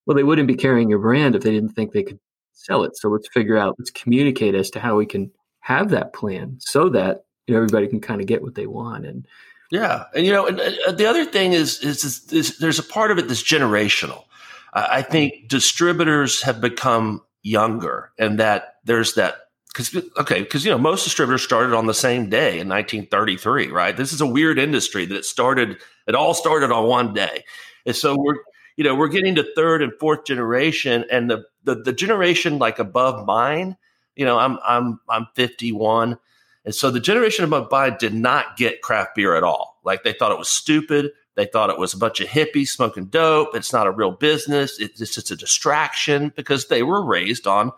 well, 0.05 0.15
they 0.15 0.23
wouldn't 0.23 0.47
be 0.47 0.55
carrying 0.55 0.89
your 0.89 0.99
brand 0.99 1.36
if 1.36 1.43
they 1.43 1.51
didn't 1.51 1.73
think 1.73 1.91
they 1.91 2.03
could 2.03 2.19
sell 2.53 2.84
it. 2.84 2.95
So 2.95 3.10
let's 3.10 3.27
figure 3.29 3.58
out, 3.58 3.75
let's 3.77 3.91
communicate 3.91 4.55
as 4.55 4.69
to 4.71 4.79
how 4.79 4.95
we 4.95 5.05
can 5.05 5.31
have 5.65 5.89
that 5.89 6.13
plan 6.13 6.56
so 6.60 6.89
that 6.89 7.25
you 7.47 7.54
know 7.54 7.58
everybody 7.58 7.88
can 7.88 7.99
kind 7.99 8.21
of 8.21 8.28
get 8.28 8.41
what 8.41 8.56
they 8.56 8.67
want 8.67 9.06
and. 9.06 9.28
Yeah, 9.71 10.04
and 10.13 10.23
you 10.23 10.32
know, 10.32 10.45
and, 10.45 10.60
uh, 10.62 10.91
the 10.91 11.08
other 11.08 11.25
thing 11.25 11.54
is, 11.54 11.80
is, 11.80 12.04
is, 12.04 12.32
is 12.32 12.60
there's 12.60 12.78
a 12.78 12.84
part 12.84 13.10
of 13.10 13.17
it 13.17 13.28
that's 13.28 13.41
generational. 13.41 14.25
I 14.73 15.01
think 15.01 15.47
distributors 15.47 16.43
have 16.43 16.62
become 16.62 17.23
younger 17.41 18.12
and 18.19 18.39
that 18.39 18.75
there's 18.86 19.15
that 19.15 19.36
because 19.67 19.95
okay 20.17 20.41
because 20.41 20.65
you 20.65 20.71
know 20.71 20.78
most 20.78 21.04
distributors 21.04 21.43
started 21.43 21.75
on 21.75 21.86
the 21.86 21.93
same 21.93 22.30
day 22.30 22.60
in 22.60 22.67
1933 22.67 23.67
right 23.69 23.95
this 23.97 24.12
is 24.12 24.19
a 24.19 24.25
weird 24.25 24.58
industry 24.58 25.06
that 25.06 25.15
it 25.15 25.25
started 25.25 25.78
it 26.08 26.15
all 26.15 26.34
started 26.34 26.71
on 26.71 26.88
one 26.88 27.13
day 27.13 27.43
and 27.86 27.95
so 27.95 28.15
we're 28.17 28.38
you 28.78 28.84
know 28.84 28.95
we're 28.95 29.08
getting 29.08 29.36
to 29.36 29.45
third 29.56 29.84
and 29.84 29.93
fourth 29.99 30.25
generation 30.25 31.06
and 31.12 31.30
the 31.30 31.45
the, 31.63 31.75
the 31.75 31.93
generation 31.93 32.58
like 32.58 32.80
above 32.80 33.25
mine 33.28 33.78
you 34.15 34.25
know 34.25 34.38
i'm 34.38 34.58
i'm 34.65 34.99
i'm 35.10 35.28
51 35.36 36.17
and 36.65 36.73
so 36.73 36.89
the 36.89 36.99
generation 36.99 37.45
above 37.45 37.69
mine 37.71 37.95
did 37.99 38.13
not 38.13 38.58
get 38.58 38.82
craft 38.82 39.15
beer 39.15 39.36
at 39.36 39.43
all 39.43 39.80
like 39.84 40.04
they 40.04 40.13
thought 40.13 40.32
it 40.32 40.38
was 40.38 40.49
stupid 40.49 41.12
they 41.36 41.45
thought 41.45 41.69
it 41.69 41.78
was 41.78 41.93
a 41.93 41.97
bunch 41.97 42.21
of 42.21 42.28
hippies 42.28 42.69
smoking 42.69 43.06
dope. 43.06 43.56
It's 43.56 43.73
not 43.73 43.88
a 43.88 43.91
real 43.91 44.12
business. 44.12 44.80
It's 44.80 44.97
just 45.13 45.32
a 45.32 45.36
distraction 45.36 46.32
because 46.36 46.67
they 46.67 46.82
were 46.82 47.04
raised 47.04 47.45
on 47.45 47.71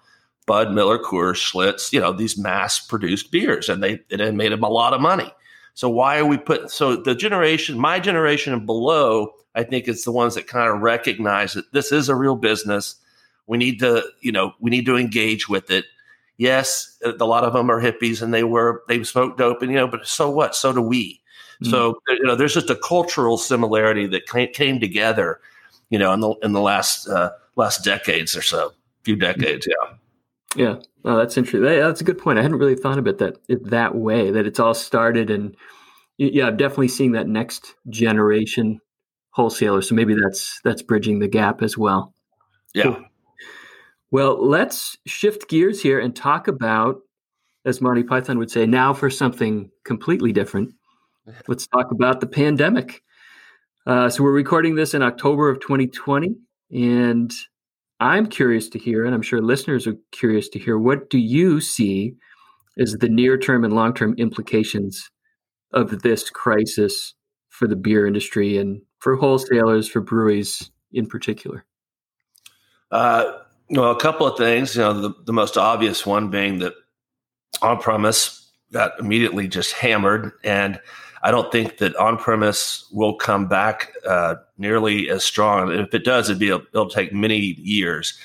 Bud, 0.46 0.72
Miller, 0.72 1.00
Coors, 1.00 1.36
Schlitz, 1.36 1.92
you 1.92 2.00
know, 2.00 2.14
these 2.14 2.38
mass 2.38 2.80
produced 2.80 3.32
beers 3.32 3.68
and 3.68 3.84
they 3.84 4.00
it 4.10 4.36
made 4.36 4.52
them 4.52 4.64
a 4.64 4.70
lot 4.70 4.94
of 4.94 5.02
money. 5.02 5.32
So 5.74 5.90
why 5.90 6.20
are 6.20 6.26
we 6.26 6.38
putting 6.38 6.70
so 6.70 6.96
the 6.96 7.16
generation, 7.16 7.78
my 7.78 8.00
generation 8.00 8.54
and 8.54 8.66
below, 8.66 9.34
I 9.56 9.64
think 9.64 9.88
it's 9.88 10.06
the 10.06 10.12
ones 10.12 10.36
that 10.36 10.48
kind 10.48 10.70
of 10.72 10.82
recognize 10.82 11.54
that 11.54 11.74
this 11.74 11.92
is 11.92 12.10
a 12.10 12.16
real 12.16 12.36
business. 12.36 12.96
We 13.48 13.58
need 13.58 13.80
to, 13.80 14.04
you 14.22 14.32
know, 14.32 14.54
we 14.60 14.70
need 14.72 14.86
to 14.86 14.98
engage 14.98 15.50
with 15.50 15.72
it. 15.72 15.86
Yes, 16.38 16.98
a 17.04 17.26
lot 17.26 17.44
of 17.44 17.54
them 17.54 17.72
are 17.72 17.82
hippies 17.82 18.22
and 18.22 18.34
they 18.34 18.44
were 18.44 18.84
they 18.88 19.04
smoked 19.04 19.40
dope 19.40 19.62
and 19.62 19.72
you 19.72 19.78
know, 19.78 19.88
but 19.88 20.08
so 20.08 20.30
what? 20.30 20.56
So 20.56 20.72
do 20.72 20.82
we. 20.82 21.22
Mm-hmm. 21.64 21.72
So 21.72 22.00
you 22.08 22.24
know, 22.24 22.36
there's 22.36 22.54
just 22.54 22.70
a 22.70 22.76
cultural 22.76 23.38
similarity 23.38 24.06
that 24.08 24.28
came 24.54 24.80
together, 24.80 25.40
you 25.90 25.98
know, 25.98 26.14
in 26.14 26.20
the 26.20 26.34
in 26.44 26.54
the 26.54 26.62
last 26.62 27.08
uh, 27.08 27.32
last 27.56 27.84
decades 27.84 28.38
or 28.38 28.44
so, 28.44 28.74
few 29.04 29.16
decades. 29.16 29.68
Yeah. 29.68 29.94
Yeah, 30.56 30.76
oh, 31.06 31.18
that's 31.18 31.38
interesting. 31.38 31.62
That's 31.62 32.02
a 32.02 32.06
good 32.06 32.18
point. 32.18 32.40
I 32.40 32.42
hadn't 32.42 32.58
really 32.58 32.76
thought 32.76 32.98
about 32.98 33.18
that 33.18 33.38
that 33.66 33.96
way. 33.96 34.32
That 34.32 34.48
it's 34.48 34.60
all 34.60 34.74
started, 34.74 35.30
and 35.30 35.56
yeah, 36.18 36.48
I'm 36.48 36.58
definitely 36.58 36.88
seeing 36.88 37.12
that 37.12 37.28
next 37.28 37.76
generation 37.90 38.80
wholesaler. 39.32 39.82
So 39.82 39.94
maybe 39.94 40.16
that's 40.16 40.60
that's 40.64 40.82
bridging 40.82 41.20
the 41.20 41.28
gap 41.28 41.62
as 41.62 41.78
well. 41.78 42.14
Yeah. 42.74 42.84
Cool. 42.84 43.06
Well, 44.10 44.46
let's 44.46 44.98
shift 45.06 45.50
gears 45.50 45.82
here 45.82 46.00
and 46.00 46.16
talk 46.16 46.48
about, 46.48 47.02
as 47.66 47.82
Monty 47.82 48.04
Python 48.04 48.38
would 48.38 48.52
say, 48.52 48.66
now 48.66 48.94
for 48.94 49.10
something 49.10 49.70
completely 49.84 50.32
different. 50.32 50.74
Let's 51.50 51.68
talk 51.68 51.92
about 51.92 52.22
the 52.22 52.28
pandemic. 52.28 53.04
Uh, 53.86 54.10
so 54.10 54.24
we're 54.24 54.32
recording 54.32 54.76
this 54.76 54.94
in 54.94 55.02
October 55.02 55.50
of 55.50 55.60
2020, 55.60 56.36
and 56.72 57.34
I'm 58.00 58.28
curious 58.28 58.70
to 58.70 58.80
hear, 58.80 59.04
and 59.04 59.14
I'm 59.14 59.22
sure 59.22 59.42
listeners 59.42 59.88
are 59.88 59.96
curious 60.12 60.48
to 60.50 60.60
hear, 60.60 60.78
what 60.78 61.10
do 61.10 61.18
you 61.18 61.60
see 61.60 62.16
as 62.78 62.94
the 62.94 63.10
near 63.10 63.38
term 63.38 63.66
and 63.66 63.74
long 63.74 63.94
term 63.94 64.14
implications 64.18 65.10
of 65.74 66.02
this 66.02 66.30
crisis 66.30 67.14
for 67.50 67.68
the 67.68 67.76
beer 67.76 68.08
industry 68.08 68.58
and 68.58 68.82
for 69.00 69.16
wholesalers, 69.16 69.90
for 69.90 70.00
breweries 70.00 70.72
in 70.94 71.08
particular? 71.08 71.66
Uh, 72.92 73.40
well, 73.70 73.92
a 73.92 74.00
couple 74.00 74.28
of 74.28 74.38
things. 74.38 74.76
You 74.76 74.82
know, 74.82 74.94
the, 74.94 75.14
the 75.26 75.34
most 75.34 75.58
obvious 75.58 76.06
one 76.06 76.30
being 76.30 76.60
that 76.60 76.74
on 77.62 77.80
premise 77.80 78.52
got 78.72 79.00
immediately 79.00 79.48
just 79.48 79.74
hammered, 79.74 80.32
and 80.44 80.80
I 81.24 81.32
don't 81.32 81.52
think 81.52 81.78
that 81.78 81.96
on 81.96 82.18
premise 82.18 82.88
will 82.92 83.16
come 83.16 83.48
back 83.48 83.92
uh, 84.08 84.36
nearly 84.58 85.10
as 85.10 85.24
strong. 85.24 85.72
And 85.72 85.82
if 85.82 85.94
it 85.94 86.06
does, 86.06 86.30
it'd 86.30 86.40
be 86.40 86.50
a, 86.50 86.58
it'll 86.58 86.90
take 86.90 87.14
many 87.14 87.38
years. 87.38 88.18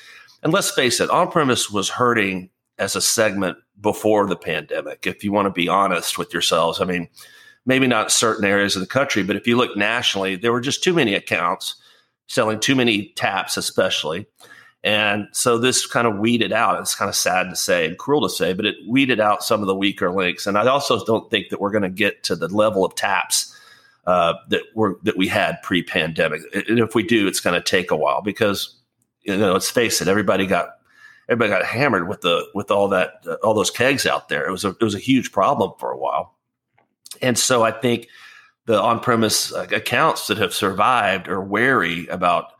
And 0.43 0.53
let's 0.53 0.71
face 0.71 0.99
it, 0.99 1.09
on 1.09 1.31
premise 1.31 1.69
was 1.69 1.89
hurting 1.89 2.49
as 2.77 2.95
a 2.95 3.01
segment 3.01 3.57
before 3.79 4.27
the 4.27 4.35
pandemic. 4.35 5.07
If 5.07 5.23
you 5.23 5.31
want 5.31 5.47
to 5.47 5.51
be 5.51 5.67
honest 5.67 6.17
with 6.17 6.33
yourselves, 6.33 6.81
I 6.81 6.85
mean, 6.85 7.07
maybe 7.65 7.87
not 7.87 8.11
certain 8.11 8.45
areas 8.45 8.75
of 8.75 8.81
the 8.81 8.87
country, 8.87 9.23
but 9.23 9.35
if 9.35 9.47
you 9.47 9.57
look 9.57 9.75
nationally, 9.77 10.35
there 10.35 10.51
were 10.51 10.61
just 10.61 10.83
too 10.83 10.93
many 10.93 11.13
accounts 11.15 11.75
selling 12.27 12.59
too 12.59 12.75
many 12.75 13.13
taps, 13.15 13.57
especially. 13.57 14.25
And 14.83 15.29
so 15.31 15.57
this 15.57 15.85
kind 15.85 16.05
of 16.05 16.17
weeded 16.17 16.51
out. 16.51 16.79
It's 16.81 16.95
kind 16.95 17.07
of 17.07 17.15
sad 17.15 17.49
to 17.49 17.55
say 17.55 17.85
and 17.85 17.97
cruel 17.97 18.21
to 18.21 18.29
say, 18.29 18.53
but 18.53 18.65
it 18.65 18.75
weeded 18.85 19.19
out 19.19 19.43
some 19.43 19.61
of 19.61 19.67
the 19.67 19.75
weaker 19.75 20.11
links. 20.11 20.45
And 20.45 20.57
I 20.57 20.67
also 20.67 21.03
don't 21.05 21.29
think 21.29 21.49
that 21.49 21.61
we're 21.61 21.71
going 21.71 21.83
to 21.83 21.89
get 21.89 22.23
to 22.23 22.35
the 22.35 22.49
level 22.49 22.83
of 22.83 22.93
taps 22.95 23.57
uh, 24.05 24.33
that 24.49 24.63
we 24.75 24.89
that 25.03 25.15
we 25.15 25.27
had 25.27 25.61
pre-pandemic. 25.63 26.41
And 26.53 26.79
if 26.79 26.95
we 26.95 27.03
do, 27.03 27.27
it's 27.27 27.39
going 27.39 27.53
to 27.53 27.65
take 27.65 27.91
a 27.91 27.95
while 27.95 28.21
because 28.21 28.75
you 29.21 29.37
know, 29.37 29.53
let's 29.53 29.69
face 29.69 30.01
it, 30.01 30.07
everybody 30.09 30.45
got 30.45 30.71
everybody 31.29 31.49
got 31.49 31.65
hammered 31.65 32.09
with 32.09 32.21
the 32.21 32.45
with 32.53 32.69
all 32.69 32.89
that 32.89 33.21
uh, 33.27 33.35
all 33.43 33.53
those 33.53 33.71
kegs 33.71 34.05
out 34.05 34.29
there. 34.29 34.45
It 34.45 34.51
was 34.51 34.65
a 34.65 34.69
it 34.69 34.83
was 34.83 34.95
a 34.95 34.99
huge 34.99 35.31
problem 35.31 35.71
for 35.79 35.91
a 35.91 35.97
while. 35.97 36.35
And 37.21 37.37
so 37.39 37.63
I 37.63 37.71
think 37.71 38.07
the 38.65 38.81
on-premise 38.81 39.53
uh, 39.53 39.67
accounts 39.71 40.27
that 40.27 40.37
have 40.37 40.53
survived 40.53 41.27
are 41.27 41.41
wary 41.41 42.07
about 42.07 42.51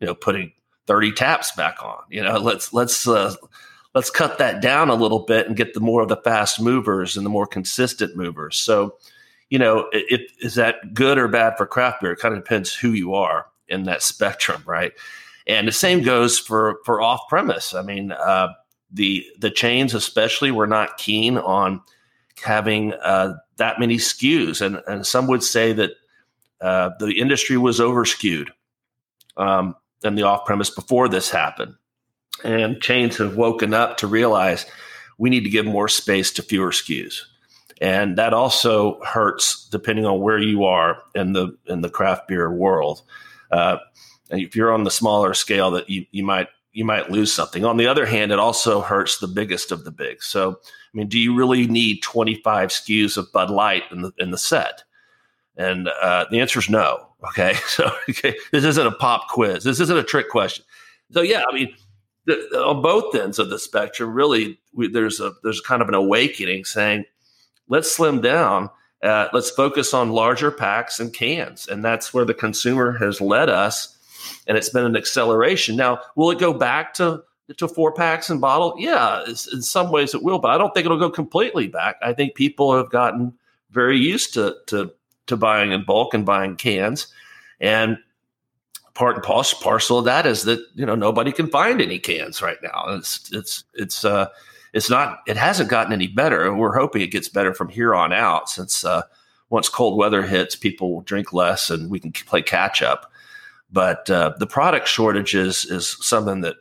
you 0.00 0.06
know 0.06 0.14
putting 0.14 0.52
30 0.88 1.12
taps 1.12 1.52
back 1.52 1.84
on. 1.84 2.02
You 2.10 2.24
know, 2.24 2.38
let's 2.38 2.72
let's 2.72 3.06
uh, 3.06 3.34
let's 3.94 4.10
cut 4.10 4.38
that 4.38 4.60
down 4.60 4.88
a 4.88 4.94
little 4.94 5.20
bit 5.20 5.46
and 5.46 5.56
get 5.56 5.74
the 5.74 5.80
more 5.80 6.02
of 6.02 6.08
the 6.08 6.16
fast 6.16 6.60
movers 6.60 7.16
and 7.16 7.24
the 7.24 7.30
more 7.30 7.46
consistent 7.46 8.16
movers. 8.16 8.56
So, 8.56 8.96
you 9.50 9.58
know, 9.58 9.88
it, 9.92 10.06
it, 10.08 10.32
is 10.40 10.54
that 10.56 10.94
good 10.94 11.18
or 11.18 11.28
bad 11.28 11.56
for 11.56 11.66
craft 11.66 12.00
beer? 12.00 12.12
It 12.12 12.18
kind 12.18 12.34
of 12.34 12.42
depends 12.42 12.74
who 12.74 12.92
you 12.92 13.14
are 13.14 13.46
in 13.68 13.84
that 13.84 14.02
spectrum, 14.02 14.62
right? 14.66 14.92
And 15.46 15.68
the 15.68 15.72
same 15.72 16.02
goes 16.02 16.38
for 16.38 16.78
for 16.84 17.00
off 17.00 17.20
premise. 17.28 17.74
I 17.74 17.82
mean, 17.82 18.12
uh, 18.12 18.48
the 18.90 19.24
the 19.38 19.50
chains 19.50 19.94
especially 19.94 20.50
were 20.50 20.66
not 20.66 20.96
keen 20.96 21.38
on 21.38 21.82
having 22.42 22.94
uh, 22.94 23.34
that 23.56 23.78
many 23.78 23.96
SKUs, 23.96 24.60
and 24.64 24.82
and 24.86 25.06
some 25.06 25.26
would 25.26 25.42
say 25.42 25.72
that 25.74 25.92
uh, 26.60 26.90
the 26.98 27.18
industry 27.18 27.56
was 27.56 27.80
over 27.80 28.04
skewed. 28.04 28.50
Um, 29.36 29.74
than 30.00 30.14
the 30.14 30.22
off 30.22 30.44
premise 30.44 30.70
before 30.70 31.08
this 31.08 31.30
happened. 31.30 31.74
And 32.44 32.80
chains 32.80 33.16
have 33.16 33.36
woken 33.36 33.74
up 33.74 33.96
to 33.98 34.06
realize 34.06 34.64
we 35.18 35.30
need 35.30 35.44
to 35.44 35.50
give 35.50 35.66
more 35.66 35.88
space 35.88 36.30
to 36.32 36.42
fewer 36.42 36.70
SKUs. 36.70 37.22
And 37.80 38.16
that 38.18 38.34
also 38.34 39.00
hurts 39.04 39.68
depending 39.68 40.04
on 40.04 40.20
where 40.20 40.38
you 40.38 40.64
are 40.64 41.02
in 41.14 41.32
the 41.32 41.56
in 41.66 41.80
the 41.80 41.90
craft 41.90 42.28
beer 42.28 42.52
world. 42.52 43.02
Uh, 43.50 43.78
and 44.30 44.40
if 44.40 44.56
you're 44.56 44.72
on 44.72 44.84
the 44.84 44.90
smaller 44.90 45.34
scale, 45.34 45.70
that 45.72 45.88
you, 45.88 46.06
you 46.10 46.24
might 46.24 46.48
you 46.72 46.84
might 46.84 47.10
lose 47.10 47.32
something. 47.32 47.64
On 47.64 47.76
the 47.76 47.86
other 47.86 48.06
hand, 48.06 48.32
it 48.32 48.38
also 48.38 48.80
hurts 48.80 49.18
the 49.18 49.28
biggest 49.28 49.72
of 49.72 49.84
the 49.84 49.90
big. 49.90 50.22
So, 50.22 50.52
I 50.52 50.96
mean, 50.96 51.08
do 51.08 51.18
you 51.18 51.34
really 51.34 51.66
need 51.66 52.02
25 52.02 52.68
SKUs 52.70 53.16
of 53.16 53.32
Bud 53.32 53.50
Light 53.50 53.84
in 53.90 54.02
the 54.02 54.12
in 54.18 54.30
the 54.30 54.38
set? 54.38 54.84
And 55.56 55.88
uh, 55.88 56.26
the 56.30 56.40
answer 56.40 56.58
is 56.58 56.70
no. 56.70 57.07
Okay, 57.26 57.54
so 57.66 57.90
okay, 58.08 58.36
this 58.52 58.64
isn't 58.64 58.86
a 58.86 58.92
pop 58.92 59.28
quiz. 59.28 59.64
This 59.64 59.80
isn't 59.80 59.98
a 59.98 60.02
trick 60.02 60.28
question. 60.28 60.64
So 61.12 61.22
yeah, 61.22 61.42
I 61.48 61.54
mean, 61.54 61.74
the, 62.26 62.36
on 62.58 62.82
both 62.82 63.14
ends 63.14 63.38
of 63.38 63.50
the 63.50 63.58
spectrum, 63.58 64.12
really, 64.12 64.58
we, 64.74 64.88
there's 64.88 65.20
a 65.20 65.32
there's 65.42 65.60
kind 65.60 65.82
of 65.82 65.88
an 65.88 65.94
awakening 65.94 66.64
saying, 66.64 67.04
let's 67.68 67.90
slim 67.90 68.20
down. 68.20 68.70
Uh, 69.02 69.28
let's 69.32 69.50
focus 69.50 69.94
on 69.94 70.10
larger 70.10 70.50
packs 70.50 70.98
and 70.98 71.12
cans, 71.12 71.68
and 71.68 71.84
that's 71.84 72.12
where 72.12 72.24
the 72.24 72.34
consumer 72.34 72.98
has 72.98 73.20
led 73.20 73.48
us. 73.48 73.96
And 74.48 74.58
it's 74.58 74.70
been 74.70 74.84
an 74.84 74.96
acceleration. 74.96 75.76
Now, 75.76 76.00
will 76.16 76.30
it 76.30 76.38
go 76.38 76.52
back 76.52 76.94
to 76.94 77.22
to 77.56 77.68
four 77.68 77.92
packs 77.92 78.28
and 78.28 78.40
bottle? 78.40 78.74
Yeah, 78.76 79.24
in 79.26 79.62
some 79.62 79.90
ways 79.90 80.14
it 80.14 80.22
will, 80.22 80.38
but 80.38 80.50
I 80.50 80.58
don't 80.58 80.74
think 80.74 80.84
it'll 80.84 80.98
go 80.98 81.10
completely 81.10 81.68
back. 81.68 81.96
I 82.02 82.12
think 82.12 82.34
people 82.34 82.76
have 82.76 82.90
gotten 82.90 83.32
very 83.70 83.98
used 83.98 84.34
to 84.34 84.56
to 84.66 84.92
to 85.28 85.36
buying 85.36 85.72
in 85.72 85.84
bulk 85.84 86.14
and 86.14 86.26
buying 86.26 86.56
cans. 86.56 87.06
And 87.60 87.98
part 88.94 89.16
and 89.16 89.24
parcel 89.24 89.98
of 89.98 90.04
that 90.04 90.26
is 90.26 90.42
that 90.42 90.60
you 90.74 90.84
know 90.84 90.96
nobody 90.96 91.32
can 91.32 91.48
find 91.48 91.80
any 91.80 91.98
cans 91.98 92.42
right 92.42 92.58
now. 92.62 92.84
It's 92.88 93.30
it's 93.32 93.64
it's 93.74 94.04
uh 94.04 94.26
it's 94.72 94.90
not 94.90 95.20
it 95.26 95.36
hasn't 95.36 95.70
gotten 95.70 95.92
any 95.92 96.08
better. 96.08 96.52
We're 96.54 96.76
hoping 96.76 97.02
it 97.02 97.12
gets 97.12 97.28
better 97.28 97.54
from 97.54 97.68
here 97.68 97.94
on 97.94 98.12
out 98.12 98.50
since 98.50 98.84
uh, 98.84 99.02
once 99.50 99.68
cold 99.68 99.96
weather 99.96 100.22
hits, 100.22 100.56
people 100.56 100.92
will 100.92 101.00
drink 101.02 101.32
less 101.32 101.70
and 101.70 101.90
we 101.90 102.00
can 102.00 102.12
play 102.12 102.42
catch 102.42 102.82
up. 102.82 103.10
But 103.70 104.10
uh, 104.10 104.34
the 104.38 104.46
product 104.46 104.88
shortages 104.88 105.64
is 105.64 105.96
something 106.00 106.42
that 106.42 106.56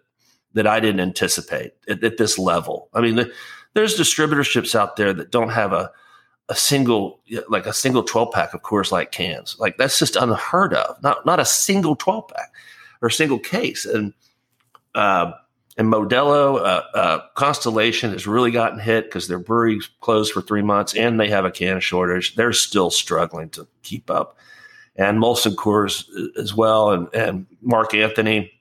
that 0.53 0.67
I 0.67 0.80
didn't 0.80 1.01
anticipate 1.01 1.73
at, 1.88 2.03
at 2.03 2.17
this 2.17 2.39
level. 2.39 2.89
I 2.93 3.01
mean, 3.01 3.15
the, 3.15 3.32
there's 3.73 3.97
distributorships 3.97 4.73
out 4.73 4.95
there 4.95 5.13
that 5.13 5.32
don't 5.32 5.49
have 5.49 5.73
a 5.73 5.91
a 6.50 6.56
single 6.56 7.20
like 7.50 7.66
a 7.66 7.74
single 7.74 8.04
12 8.04 8.32
pack 8.32 8.54
of 8.54 8.62
Coors 8.62 8.92
Light 8.92 9.12
cans. 9.12 9.58
Like 9.60 9.78
that's 9.78 10.00
just 10.00 10.16
unheard 10.16 10.74
of. 10.74 11.02
Not 11.04 11.26
not 11.26 11.40
a 11.40 11.46
single 11.46 11.96
12 11.96 12.30
pack 12.30 12.54
or 13.02 13.10
a 13.10 13.12
single 13.12 13.40
case. 13.40 13.86
And 13.86 14.14
uh, 14.96 15.34
and 15.78 15.92
Modelo 15.92 16.58
uh, 16.58 16.84
uh, 16.96 17.20
Constellation 17.36 18.12
has 18.12 18.26
really 18.26 18.50
gotten 18.50 18.80
hit 18.80 19.06
because 19.06 19.28
their 19.28 19.40
brewery's 19.40 19.90
closed 20.02 20.34
for 20.34 20.42
three 20.42 20.64
months 20.64 20.96
and 20.96 21.20
they 21.20 21.30
have 21.30 21.46
a 21.46 21.52
can 21.52 21.80
shortage. 21.80 22.36
They're 22.36 22.54
still 22.54 22.90
struggling 22.90 23.50
to 23.52 23.68
keep 23.84 24.10
up. 24.10 24.38
And 24.96 25.20
Molson 25.20 25.54
Coors 25.54 26.06
as 26.38 26.56
well, 26.56 26.92
and 26.92 27.08
and 27.14 27.46
Mark 27.62 27.94
Anthony 27.94 28.52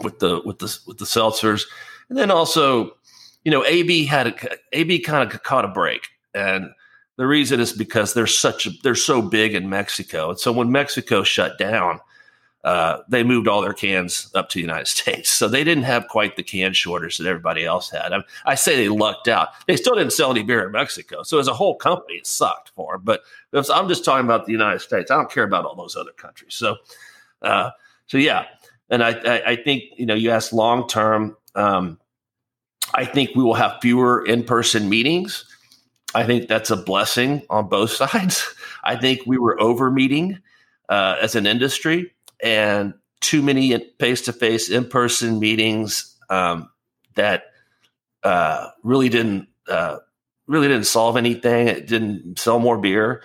with 0.00 0.18
the 0.18 0.40
with 0.42 0.58
the 0.58 0.78
with 0.86 0.96
the 0.96 1.04
seltzers, 1.04 1.66
and 2.08 2.16
then 2.16 2.30
also, 2.30 2.96
you 3.44 3.50
know, 3.50 3.62
AB 3.66 4.06
had 4.06 4.28
a, 4.28 4.34
AB 4.72 5.00
kind 5.00 5.30
of 5.30 5.42
caught 5.42 5.66
a 5.66 5.68
break 5.68 6.08
and 6.34 6.70
the 7.16 7.26
reason 7.26 7.60
is 7.60 7.72
because 7.72 8.14
they're 8.14 8.26
such 8.26 8.68
they're 8.82 8.94
so 8.94 9.22
big 9.22 9.54
in 9.54 9.68
Mexico, 9.68 10.30
and 10.30 10.38
so 10.38 10.52
when 10.52 10.72
Mexico 10.72 11.22
shut 11.22 11.58
down, 11.58 12.00
uh, 12.64 13.02
they 13.08 13.22
moved 13.22 13.46
all 13.46 13.60
their 13.60 13.74
cans 13.74 14.30
up 14.34 14.48
to 14.48 14.54
the 14.54 14.62
United 14.62 14.88
States. 14.88 15.28
So 15.28 15.48
they 15.48 15.64
didn't 15.64 15.84
have 15.84 16.08
quite 16.08 16.36
the 16.36 16.42
can 16.42 16.72
shortage 16.72 17.18
that 17.18 17.28
everybody 17.28 17.64
else 17.64 17.90
had. 17.90 18.12
I, 18.12 18.24
I, 18.46 18.54
say 18.54 18.74
they 18.74 18.88
lucked 18.88 19.28
out. 19.28 19.50
They 19.66 19.76
still 19.76 19.94
didn't 19.94 20.14
sell 20.14 20.30
any 20.30 20.42
beer 20.42 20.66
in 20.66 20.72
Mexico. 20.72 21.22
So 21.22 21.38
as 21.38 21.46
a 21.46 21.54
whole 21.54 21.76
company, 21.76 22.14
it 22.14 22.26
sucked 22.26 22.70
for 22.70 22.94
them. 22.94 23.02
But 23.04 23.20
I'm 23.52 23.88
just 23.88 24.04
talking 24.04 24.24
about 24.24 24.46
the 24.46 24.52
United 24.52 24.80
States. 24.80 25.10
I 25.10 25.16
don't 25.16 25.30
care 25.30 25.44
about 25.44 25.66
all 25.66 25.76
those 25.76 25.94
other 25.94 26.12
countries. 26.12 26.54
So, 26.54 26.76
uh, 27.42 27.70
so 28.06 28.16
yeah. 28.16 28.46
And 28.88 29.04
I, 29.04 29.10
I, 29.10 29.50
I, 29.50 29.56
think, 29.56 29.84
you 29.96 30.06
know, 30.06 30.14
you 30.14 30.30
asked 30.30 30.52
long 30.52 30.88
term. 30.88 31.36
Um, 31.54 31.98
I 32.94 33.04
think 33.04 33.30
we 33.34 33.42
will 33.42 33.54
have 33.54 33.78
fewer 33.80 34.24
in 34.24 34.42
person 34.42 34.88
meetings. 34.88 35.44
I 36.14 36.24
think 36.24 36.48
that's 36.48 36.70
a 36.70 36.76
blessing 36.76 37.42
on 37.50 37.68
both 37.68 37.90
sides. 37.92 38.54
I 38.82 38.96
think 38.96 39.20
we 39.26 39.38
were 39.38 39.60
over 39.60 39.90
meeting 39.90 40.40
uh, 40.88 41.16
as 41.20 41.34
an 41.34 41.46
industry 41.46 42.12
and 42.42 42.94
too 43.20 43.42
many 43.42 43.76
face 43.98 44.22
to 44.22 44.32
face, 44.32 44.68
in 44.68 44.84
person 44.86 45.38
meetings 45.38 46.14
um, 46.28 46.68
that 47.14 47.44
uh, 48.22 48.68
really 48.82 49.08
didn't 49.08 49.48
uh, 49.68 49.98
really 50.46 50.68
didn't 50.68 50.86
solve 50.86 51.16
anything. 51.16 51.68
It 51.68 51.86
didn't 51.86 52.38
sell 52.38 52.58
more 52.58 52.78
beer. 52.78 53.22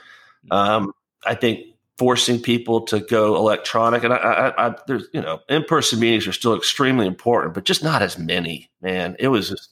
Um, 0.52 0.94
I 1.26 1.36
think 1.36 1.66
forcing 1.98 2.42
people 2.42 2.82
to 2.82 3.02
go 3.02 3.36
electronic 3.36 4.06
and 4.06 4.14
I, 4.14 4.18
I, 4.18 4.68
I 4.68 4.76
there's 4.88 5.08
you 5.14 5.22
know 5.22 5.42
in 5.50 5.66
person 5.66 6.00
meetings 6.00 6.28
are 6.28 6.34
still 6.34 6.56
extremely 6.56 7.06
important, 7.06 7.54
but 7.54 7.66
just 7.66 7.84
not 7.84 8.02
as 8.02 8.18
many. 8.18 8.70
Man, 8.82 9.18
it 9.20 9.28
was 9.28 9.50
just 9.50 9.70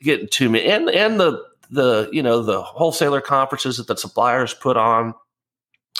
getting 0.00 0.28
too 0.28 0.48
many, 0.48 0.64
and 0.70 0.88
and 0.88 1.20
the 1.20 1.44
the 1.70 2.08
you 2.12 2.22
know 2.22 2.42
the 2.42 2.60
wholesaler 2.62 3.20
conferences 3.20 3.76
that 3.76 3.86
the 3.86 3.96
suppliers 3.96 4.54
put 4.54 4.76
on 4.76 5.14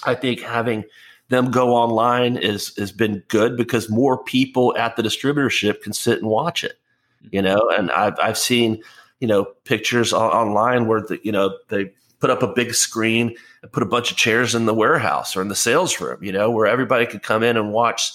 i 0.04 0.14
think 0.14 0.40
having 0.40 0.84
them 1.28 1.50
go 1.50 1.74
online 1.74 2.36
is 2.36 2.76
has 2.76 2.92
been 2.92 3.22
good 3.28 3.56
because 3.56 3.88
more 3.88 4.22
people 4.24 4.76
at 4.76 4.96
the 4.96 5.02
distributorship 5.02 5.82
can 5.82 5.92
sit 5.92 6.18
and 6.18 6.28
watch 6.28 6.64
it 6.64 6.78
you 7.30 7.42
know? 7.42 7.70
And 7.76 7.90
i've 7.90 8.18
i've 8.20 8.38
seen 8.38 8.82
you 9.20 9.28
know 9.28 9.44
pictures 9.64 10.12
on, 10.12 10.30
online 10.30 10.86
where 10.86 11.00
the 11.00 11.20
you 11.22 11.32
know 11.32 11.56
they 11.68 11.92
put 12.20 12.30
up 12.30 12.42
a 12.42 12.52
big 12.52 12.74
screen 12.74 13.34
and 13.62 13.72
put 13.72 13.82
a 13.82 13.86
bunch 13.86 14.10
of 14.10 14.16
chairs 14.16 14.54
in 14.54 14.66
the 14.66 14.74
warehouse 14.74 15.34
or 15.34 15.42
in 15.42 15.48
the 15.48 15.56
sales 15.56 16.00
room, 16.00 16.22
you 16.22 16.30
know, 16.30 16.50
where 16.50 16.66
everybody 16.66 17.06
could 17.06 17.22
come 17.22 17.42
in 17.42 17.56
and 17.56 17.72
watch, 17.72 18.12